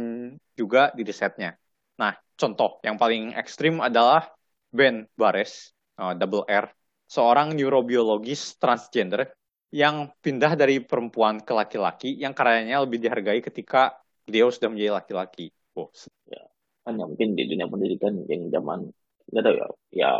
juga 0.56 0.94
di 0.96 1.02
risetnya. 1.04 1.58
Nah, 1.98 2.14
contoh 2.38 2.78
yang 2.86 2.96
paling 2.96 3.34
ekstrim 3.34 3.82
adalah 3.82 4.30
Ben 4.70 5.10
Bares, 5.18 5.74
uh, 5.98 6.14
double 6.14 6.46
R, 6.46 6.70
seorang 7.10 7.58
neurobiologis 7.58 8.56
transgender 8.56 9.34
yang 9.68 10.08
pindah 10.24 10.56
dari 10.56 10.80
perempuan 10.80 11.44
ke 11.44 11.52
laki-laki 11.52 12.16
yang 12.16 12.32
karyanya 12.32 12.80
lebih 12.80 13.02
dihargai 13.02 13.44
ketika 13.44 14.00
dia 14.24 14.48
sudah 14.48 14.72
menjadi 14.72 14.92
laki-laki. 14.96 15.52
Oh. 15.76 15.92
Ya, 16.28 16.48
hanya 16.88 17.04
mungkin 17.04 17.36
di 17.36 17.44
dunia 17.44 17.68
pendidikan 17.68 18.24
yang 18.28 18.48
zaman 18.48 18.88
nggak 19.28 19.44
tahu 19.44 19.54
ya, 19.60 19.68
ya 19.92 20.10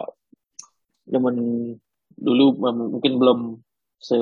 zaman 1.09 1.35
dulu 2.13 2.45
mungkin 2.93 3.13
belum 3.17 3.39
se 3.97 4.17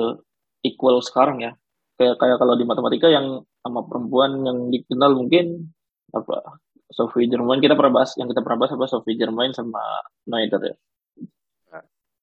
equal 0.63 1.03
sekarang 1.03 1.43
ya 1.43 1.51
kayak 1.99 2.15
kayak 2.15 2.37
kalau 2.39 2.55
di 2.55 2.63
matematika 2.63 3.11
yang 3.11 3.43
sama 3.59 3.83
perempuan 3.83 4.47
yang 4.47 4.71
dikenal 4.71 5.11
mungkin 5.17 5.75
apa 6.15 6.61
Sophie 6.91 7.27
Germain 7.27 7.59
kita 7.59 7.75
pernah 7.75 8.01
bahas 8.01 8.15
yang 8.15 8.31
kita 8.31 8.41
pernah 8.41 8.65
bahas 8.65 8.73
apa 8.75 8.85
Sophie 8.87 9.19
Germain 9.19 9.51
sama 9.51 9.81
Noether 10.27 10.73
ya 10.73 10.75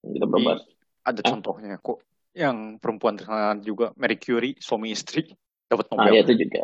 yang 0.04 0.12
kita 0.20 0.24
pernah 0.28 0.42
bahas 0.52 0.62
ada 1.04 1.20
eh? 1.20 1.28
contohnya 1.28 1.76
kok 1.80 2.00
yang 2.34 2.82
perempuan 2.82 3.14
terkenal 3.14 3.54
juga 3.62 3.94
Marie 3.94 4.18
Curie 4.18 4.58
suami 4.58 4.90
istri 4.90 5.30
dapat 5.70 5.86
Nobel. 5.88 6.04
Ah 6.04 6.10
ya, 6.10 6.20
itu 6.26 6.34
juga 6.44 6.62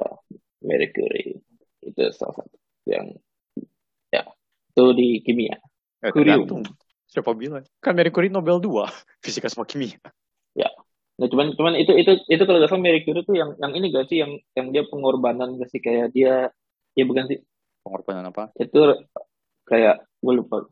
Marie 0.61 0.91
Curie 0.91 1.39
itu 1.81 2.01
salah 2.13 2.35
satu 2.43 2.57
yang 2.85 3.07
ya 4.11 4.27
itu 4.75 4.85
di 4.93 5.09
kimia. 5.25 5.57
Ya, 6.01 6.11
Curium. 6.13 6.67
Siapa 7.11 7.35
bilang? 7.35 7.65
Kan 7.83 7.97
Marie 7.97 8.13
Curie 8.13 8.31
Nobel 8.31 8.59
2, 8.63 8.87
fisika 9.25 9.49
sama 9.49 9.65
kimia. 9.65 9.97
Ya. 10.55 10.69
Nah, 11.21 11.29
cuman 11.29 11.53
cuman 11.53 11.77
itu 11.77 11.93
itu 11.97 12.17
itu 12.29 12.43
kalau 12.49 12.59
nggak 12.61 12.71
salah 12.73 12.83
Marie 12.83 13.05
Curie 13.07 13.23
itu 13.23 13.33
yang 13.37 13.55
yang 13.61 13.73
ini 13.77 13.93
gak 13.93 14.09
sih 14.11 14.25
yang 14.25 14.41
yang 14.57 14.73
dia 14.73 14.83
pengorbanan 14.89 15.61
gak 15.61 15.69
sih 15.69 15.81
kayak 15.81 16.17
dia 16.17 16.49
ya 16.97 17.05
bukan 17.05 17.29
sih 17.29 17.39
pengorbanan 17.91 18.31
apa? 18.31 18.55
Itu 18.55 19.03
kayak 19.67 20.07
gue 20.23 20.35
lupa 20.39 20.71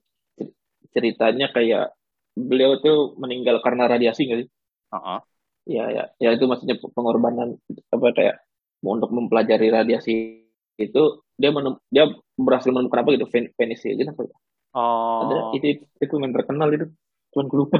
ceritanya 0.94 1.50
kayak 1.50 1.90
beliau 2.38 2.78
tuh 2.78 3.18
meninggal 3.18 3.58
karena 3.58 3.90
radiasi 3.90 4.30
gak 4.30 4.46
sih? 4.46 4.48
Uh-huh. 4.94 5.20
Ya 5.66 5.90
ya 5.90 6.04
ya 6.22 6.30
itu 6.32 6.46
maksudnya 6.46 6.78
pengorbanan 6.78 7.58
apa 7.90 8.06
kayak 8.14 8.36
untuk 8.86 9.10
mempelajari 9.10 9.74
radiasi 9.74 10.46
itu 10.78 11.02
dia 11.34 11.50
menem, 11.50 11.74
dia 11.90 12.06
berhasil 12.38 12.70
menemukan 12.70 13.02
apa 13.02 13.10
gitu 13.18 13.26
penicillin 13.58 14.14
apa 14.14 14.22
ya? 14.30 14.36
Oh. 14.78 15.26
Ada 15.26 15.58
itu 15.58 15.82
itu 15.82 16.14
yang 16.14 16.30
terkenal 16.30 16.70
itu. 16.70 16.86
Cuman 17.34 17.44
gue 17.50 17.58
lupa. 17.58 17.76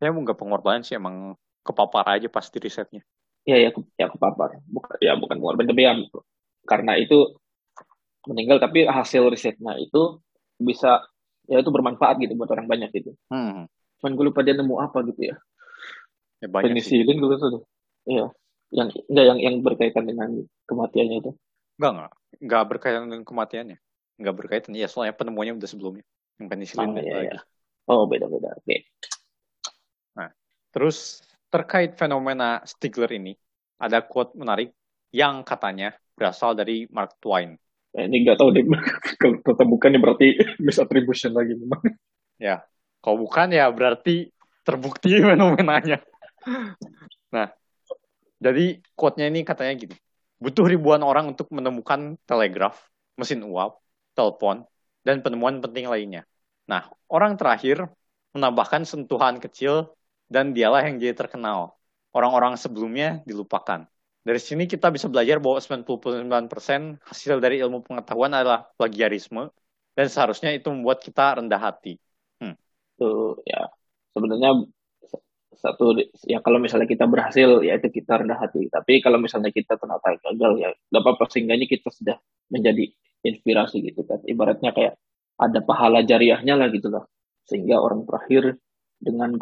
Saya 0.00 0.10
mau 0.10 0.24
nggak 0.24 0.40
pengorbanan 0.40 0.82
sih 0.82 0.96
emang 0.96 1.36
kepapar 1.62 2.18
aja 2.18 2.26
pas 2.32 2.48
di 2.48 2.58
risetnya. 2.58 3.04
Iya 3.44 3.68
ya, 3.68 3.70
ke, 3.70 3.80
ya 4.00 4.06
kepapar. 4.08 4.58
Bukan 4.66 4.96
ya 4.98 5.12
bukan 5.20 5.36
pengorbanan 5.38 5.68
tapi 5.70 5.82
ya 5.84 5.92
karena 6.66 6.94
itu 6.94 7.41
meninggal 8.28 8.58
tapi 8.62 8.86
hasil 8.86 9.26
risetnya 9.30 9.74
itu 9.78 10.18
bisa 10.60 11.02
ya 11.50 11.58
itu 11.58 11.70
bermanfaat 11.74 12.22
gitu 12.22 12.38
buat 12.38 12.50
orang 12.54 12.70
banyak 12.70 12.90
gitu 12.94 13.14
Hmm. 13.32 13.66
cuman 14.02 14.12
gue 14.14 14.24
lupa 14.30 14.40
dia 14.46 14.54
nemu 14.54 14.74
apa 14.78 15.02
gitu 15.08 15.32
ya 15.32 15.36
Ya 16.42 16.50
banyak 16.50 16.74
penisilin 16.74 17.18
gue 17.22 17.36
tuh 17.38 17.62
iya 18.06 18.26
yang 18.74 18.88
enggak 19.10 19.24
yang 19.26 19.38
yang 19.38 19.54
berkaitan 19.62 20.04
dengan 20.06 20.28
kematiannya 20.66 21.18
itu 21.22 21.32
Enggak, 21.80 21.92
enggak. 21.98 22.12
Enggak 22.38 22.62
berkaitan 22.68 23.02
dengan 23.08 23.22
kematiannya. 23.26 23.78
Enggak 24.20 24.34
berkaitan. 24.38 24.76
Ya, 24.76 24.86
soalnya 24.86 25.16
penemuannya 25.16 25.56
udah 25.56 25.66
sebelumnya. 25.66 26.04
Yang 26.38 26.46
penisilin 26.52 26.90
oh, 26.94 27.00
iya, 27.00 27.14
lagi. 27.16 27.26
iya. 27.32 27.38
oh 27.90 28.04
beda 28.06 28.26
beda 28.30 28.54
oke 28.60 28.76
Terus 30.72 31.20
terkait 31.52 32.00
fenomena 32.00 32.64
Stigler 32.64 33.12
ini, 33.12 33.36
ada 33.76 34.00
quote 34.00 34.32
menarik 34.32 34.72
yang 35.12 35.44
katanya 35.44 35.92
berasal 36.16 36.56
dari 36.56 36.88
Mark 36.88 37.20
Twain. 37.20 37.60
Nah, 37.92 38.02
ini 38.08 38.24
nggak 38.24 38.40
tahu 38.40 38.48
deh 38.56 38.64
kalau 39.44 39.64
bukan 39.68 39.92
ya 39.92 40.00
berarti 40.00 40.26
misattribution 40.66 41.36
lagi 41.36 41.52
memang 41.56 41.80
Ya, 42.40 42.66
kalau 42.98 43.22
bukan 43.22 43.54
ya 43.54 43.70
berarti 43.70 44.34
terbukti 44.66 45.14
fenomenanya. 45.22 46.02
Nah, 47.30 47.54
jadi 48.42 48.82
quote-nya 48.98 49.30
ini 49.30 49.46
katanya 49.46 49.78
gini. 49.78 49.96
Butuh 50.42 50.66
ribuan 50.66 51.06
orang 51.06 51.30
untuk 51.30 51.46
menemukan 51.54 52.18
telegraf, 52.26 52.74
mesin 53.14 53.46
uap, 53.46 53.78
telepon, 54.18 54.66
dan 55.06 55.22
penemuan 55.22 55.62
penting 55.62 55.86
lainnya. 55.86 56.26
Nah, 56.66 56.90
orang 57.06 57.38
terakhir 57.38 57.86
menambahkan 58.34 58.82
sentuhan 58.82 59.38
kecil 59.38 59.94
dan 60.26 60.50
dialah 60.50 60.82
yang 60.82 60.98
jadi 60.98 61.14
terkenal. 61.14 61.78
Orang-orang 62.10 62.58
sebelumnya 62.58 63.22
dilupakan. 63.22 63.86
Dari 64.22 64.38
sini 64.38 64.70
kita 64.70 64.94
bisa 64.94 65.10
belajar 65.10 65.42
bahwa 65.42 65.58
99% 65.58 67.02
hasil 67.02 67.42
dari 67.42 67.58
ilmu 67.58 67.82
pengetahuan 67.82 68.30
adalah 68.30 68.70
plagiarisme 68.78 69.50
dan 69.98 70.06
seharusnya 70.06 70.54
itu 70.54 70.70
membuat 70.70 71.02
kita 71.02 71.42
rendah 71.42 71.58
hati. 71.58 71.98
tuh 72.94 73.42
ya. 73.42 73.66
Sebenarnya 74.14 74.62
satu 75.58 75.94
ya 76.26 76.38
kalau 76.42 76.58
misalnya 76.62 76.86
kita 76.86 77.06
berhasil 77.10 77.66
ya 77.66 77.74
itu 77.74 77.90
kita 77.90 78.22
rendah 78.22 78.38
hati. 78.38 78.70
Tapi 78.70 79.02
kalau 79.02 79.18
misalnya 79.18 79.50
kita 79.50 79.74
ternyata 79.74 80.14
gagal 80.22 80.52
ya 80.62 80.70
nggak 80.70 81.02
apa-apa. 81.02 81.24
Seenggaknya 81.26 81.66
kita 81.66 81.90
sudah 81.90 82.16
menjadi 82.46 82.94
inspirasi 83.26 83.82
gitu 83.82 84.06
kan. 84.06 84.22
Ibaratnya 84.22 84.70
kayak 84.70 85.02
ada 85.42 85.60
pahala 85.66 86.06
jariahnya 86.06 86.54
lah 86.54 86.70
gitu 86.70 86.94
lah. 86.94 87.02
Sehingga 87.50 87.82
orang 87.82 88.06
terakhir 88.06 88.54
dengan 89.02 89.34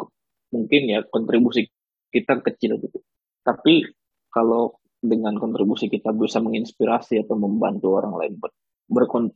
mungkin 0.49 0.81
ya 0.89 1.05
kontribusi 1.05 1.69
kita 2.09 2.41
kecil 2.41 2.81
gitu. 2.81 2.97
Tapi 3.45 4.00
kalau 4.31 4.79
dengan 5.01 5.35
kontribusi 5.37 5.91
kita 5.91 6.15
bisa 6.15 6.39
menginspirasi 6.39 7.25
atau 7.25 7.35
membantu 7.35 7.99
orang 7.99 8.13
lain 8.15 8.33
ber, 8.37 8.53
berkon- 8.87 9.33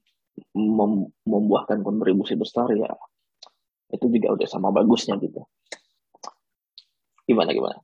mem- 0.56 1.12
membuahkan 1.28 1.82
kontribusi 1.84 2.38
besar 2.40 2.70
ya 2.76 2.90
itu 3.94 4.06
juga 4.10 4.34
udah 4.34 4.48
sama 4.50 4.74
bagusnya 4.74 5.16
gitu. 5.22 5.46
Gimana 7.26 7.50
gimana? 7.54 7.78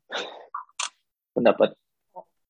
Pendapat? 1.33 1.73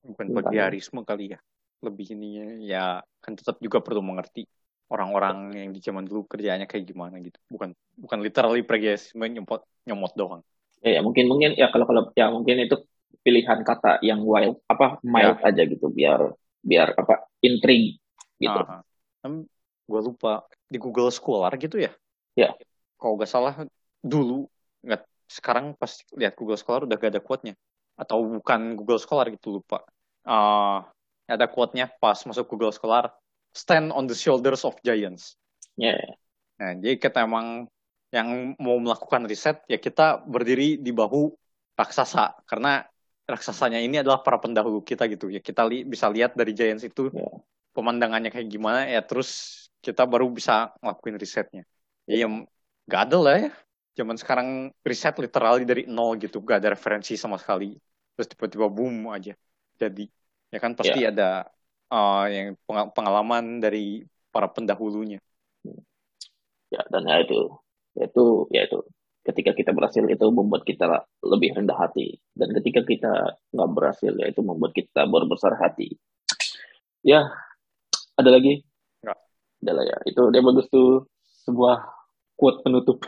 Bukan 0.02 0.26
plagiarisme 0.34 1.06
kali 1.06 1.36
ya. 1.36 1.40
Lebih 1.82 2.14
ininya 2.18 2.46
ya 2.62 2.86
kan 3.22 3.38
tetap 3.38 3.58
juga 3.62 3.80
perlu 3.82 4.02
mengerti 4.02 4.46
orang-orang 4.92 5.56
yang 5.56 5.70
di 5.72 5.80
zaman 5.80 6.04
dulu 6.04 6.28
kerjanya 6.28 6.68
kayak 6.68 6.90
gimana 6.90 7.22
gitu. 7.24 7.38
Bukan 7.48 7.72
bukan 7.96 8.20
literally 8.20 8.66
plagiarisme 8.66 9.24
nyomot 9.24 9.64
nyomot 9.88 10.14
doang. 10.18 10.42
Ya, 10.82 11.00
ya 11.00 11.02
mungkin 11.06 11.30
mungkin 11.30 11.54
ya 11.56 11.70
kalau 11.70 11.86
kalau 11.86 12.02
ya 12.18 12.28
mungkin 12.34 12.66
itu 12.66 12.76
pilihan 13.22 13.62
kata 13.62 14.02
yang 14.02 14.26
wild 14.26 14.60
apa 14.66 14.98
mild 15.06 15.38
aja 15.46 15.64
gitu 15.66 15.90
biar 15.94 16.34
biar 16.62 16.94
apa 16.98 17.30
intrig 17.42 18.02
gitu. 18.42 18.60
Aha. 18.62 18.82
gue 19.92 20.02
lupa 20.02 20.48
di 20.66 20.80
Google 20.80 21.12
Scholar 21.14 21.54
gitu 21.60 21.78
ya? 21.78 21.92
Ya. 22.34 22.56
kalau 22.96 23.18
nggak 23.18 23.30
salah 23.30 23.54
dulu 24.02 24.48
nggak 24.82 25.04
sekarang 25.32 25.76
pas 25.80 25.96
lihat 26.20 26.36
Google 26.36 26.60
Scholar 26.60 26.84
udah 26.84 26.96
gak 27.00 27.16
ada 27.16 27.24
quote-nya. 27.24 27.56
Atau 27.96 28.42
bukan 28.42 28.76
Google 28.76 29.00
Scholar 29.00 29.32
gitu 29.32 29.64
lupa. 29.64 29.88
Eh, 30.28 30.80
ada 31.32 31.48
quote-nya 31.48 31.88
pas 31.88 32.20
masuk 32.28 32.52
Google 32.52 32.76
Scholar 32.76 33.16
stand 33.56 33.96
on 33.96 34.12
the 34.12 34.18
shoulders 34.18 34.68
of 34.68 34.76
giants. 34.84 35.40
Ya. 35.80 35.96
Nah, 36.60 36.76
jadi 36.78 37.00
kita 37.00 37.24
emang 37.24 37.72
yang 38.12 38.60
mau 38.60 38.76
melakukan 38.76 39.24
riset 39.24 39.64
ya 39.72 39.80
kita 39.80 40.20
berdiri 40.28 40.76
di 40.76 40.92
bahu 40.92 41.32
raksasa. 41.80 42.44
Karena 42.44 42.84
raksasanya 43.34 43.80
ini 43.80 44.04
adalah 44.04 44.20
para 44.26 44.38
pendahulu 44.38 44.84
kita 44.84 45.08
gitu. 45.08 45.32
Ya 45.32 45.40
kita 45.40 45.64
li 45.66 45.88
bisa 45.88 46.08
lihat 46.12 46.36
dari 46.36 46.52
giants 46.52 46.84
itu 46.84 47.12
Ya. 47.12 47.28
pemandangannya 47.76 48.30
kayak 48.32 48.48
gimana 48.52 48.88
ya 48.88 49.00
terus 49.00 49.30
kita 49.80 50.04
baru 50.04 50.28
bisa 50.28 50.76
ngelakuin 50.84 51.18
risetnya. 51.18 51.64
Ya 52.06 52.28
yang 52.28 52.44
nggak 52.88 53.02
ada 53.10 53.18
lah 53.20 53.36
ya. 53.48 53.52
Zaman 53.92 54.16
sekarang 54.16 54.48
riset 54.88 55.16
literally 55.20 55.68
dari 55.68 55.84
nol 55.84 56.16
gitu 56.16 56.40
gak 56.40 56.64
ada 56.64 56.72
referensi 56.72 57.20
sama 57.20 57.36
sekali. 57.36 57.76
Terus 58.16 58.28
tiba-tiba 58.32 58.68
boom 58.72 59.12
aja 59.12 59.36
jadi. 59.76 60.06
Ya 60.52 60.60
kan 60.64 60.76
pasti 60.80 61.04
ada 61.04 61.48
uh, 61.92 62.24
yang 62.28 62.56
pengal- 62.64 62.92
pengalaman 62.96 63.60
dari 63.60 64.08
para 64.32 64.48
pendahulunya. 64.48 65.20
Ya 66.72 66.82
dan 66.88 67.04
ya 67.04 67.20
itu 67.20 67.52
ya 68.00 68.08
itu 68.08 68.24
ya 68.56 68.62
itu 68.64 68.80
ketika 69.22 69.54
kita 69.54 69.72
berhasil 69.72 70.02
itu 70.02 70.26
membuat 70.34 70.66
kita 70.66 71.06
lebih 71.22 71.54
rendah 71.54 71.78
hati. 71.78 72.18
Dan 72.34 72.54
ketika 72.58 72.82
kita 72.82 73.38
nggak 73.54 73.70
berhasil 73.74 74.12
ya 74.18 74.26
itu 74.30 74.42
membuat 74.42 74.74
kita 74.74 75.06
berbesar 75.06 75.58
hati. 75.62 75.94
Ya 77.06 77.30
ada 78.18 78.30
lagi? 78.34 78.66
Nggak. 79.06 79.20
ada 79.62 79.72
lah 79.78 79.86
ya. 79.86 79.98
Itu 80.10 80.34
dia 80.34 80.42
bagus 80.42 80.66
tuh 80.70 81.06
sebuah 81.46 81.86
quote 82.38 82.66
penutup 82.66 83.06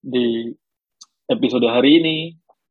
di 0.00 0.48
episode 1.28 1.68
hari 1.68 2.00
ini. 2.00 2.16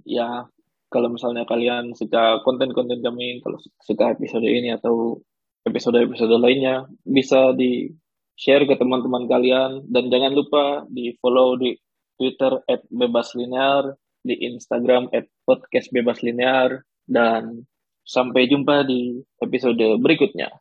Ya 0.09 0.49
kalau 0.89 1.13
misalnya 1.13 1.45
kalian 1.45 1.93
suka 1.93 2.41
konten-konten 2.41 3.05
kami 3.05 3.45
kalau 3.45 3.61
suka 3.85 4.17
episode 4.17 4.45
ini 4.49 4.73
atau 4.73 5.21
episode-episode 5.69 6.33
lainnya 6.41 6.89
bisa 7.05 7.53
di 7.53 7.93
share 8.33 8.65
ke 8.65 8.73
teman-teman 8.81 9.29
kalian. 9.29 9.85
Dan 9.85 10.09
jangan 10.09 10.33
lupa 10.33 10.89
di 10.89 11.13
follow 11.21 11.53
di 11.53 11.77
Twitter 12.19 12.59
at 12.67 12.83
bebas 12.91 13.31
linear, 13.39 13.95
di 14.19 14.35
Instagram 14.51 15.07
at 15.15 15.31
podcast 15.47 15.87
bebas 15.95 16.19
linear, 16.19 16.83
dan 17.07 17.63
sampai 18.03 18.51
jumpa 18.51 18.83
di 18.83 19.23
episode 19.39 19.97
berikutnya. 20.03 20.51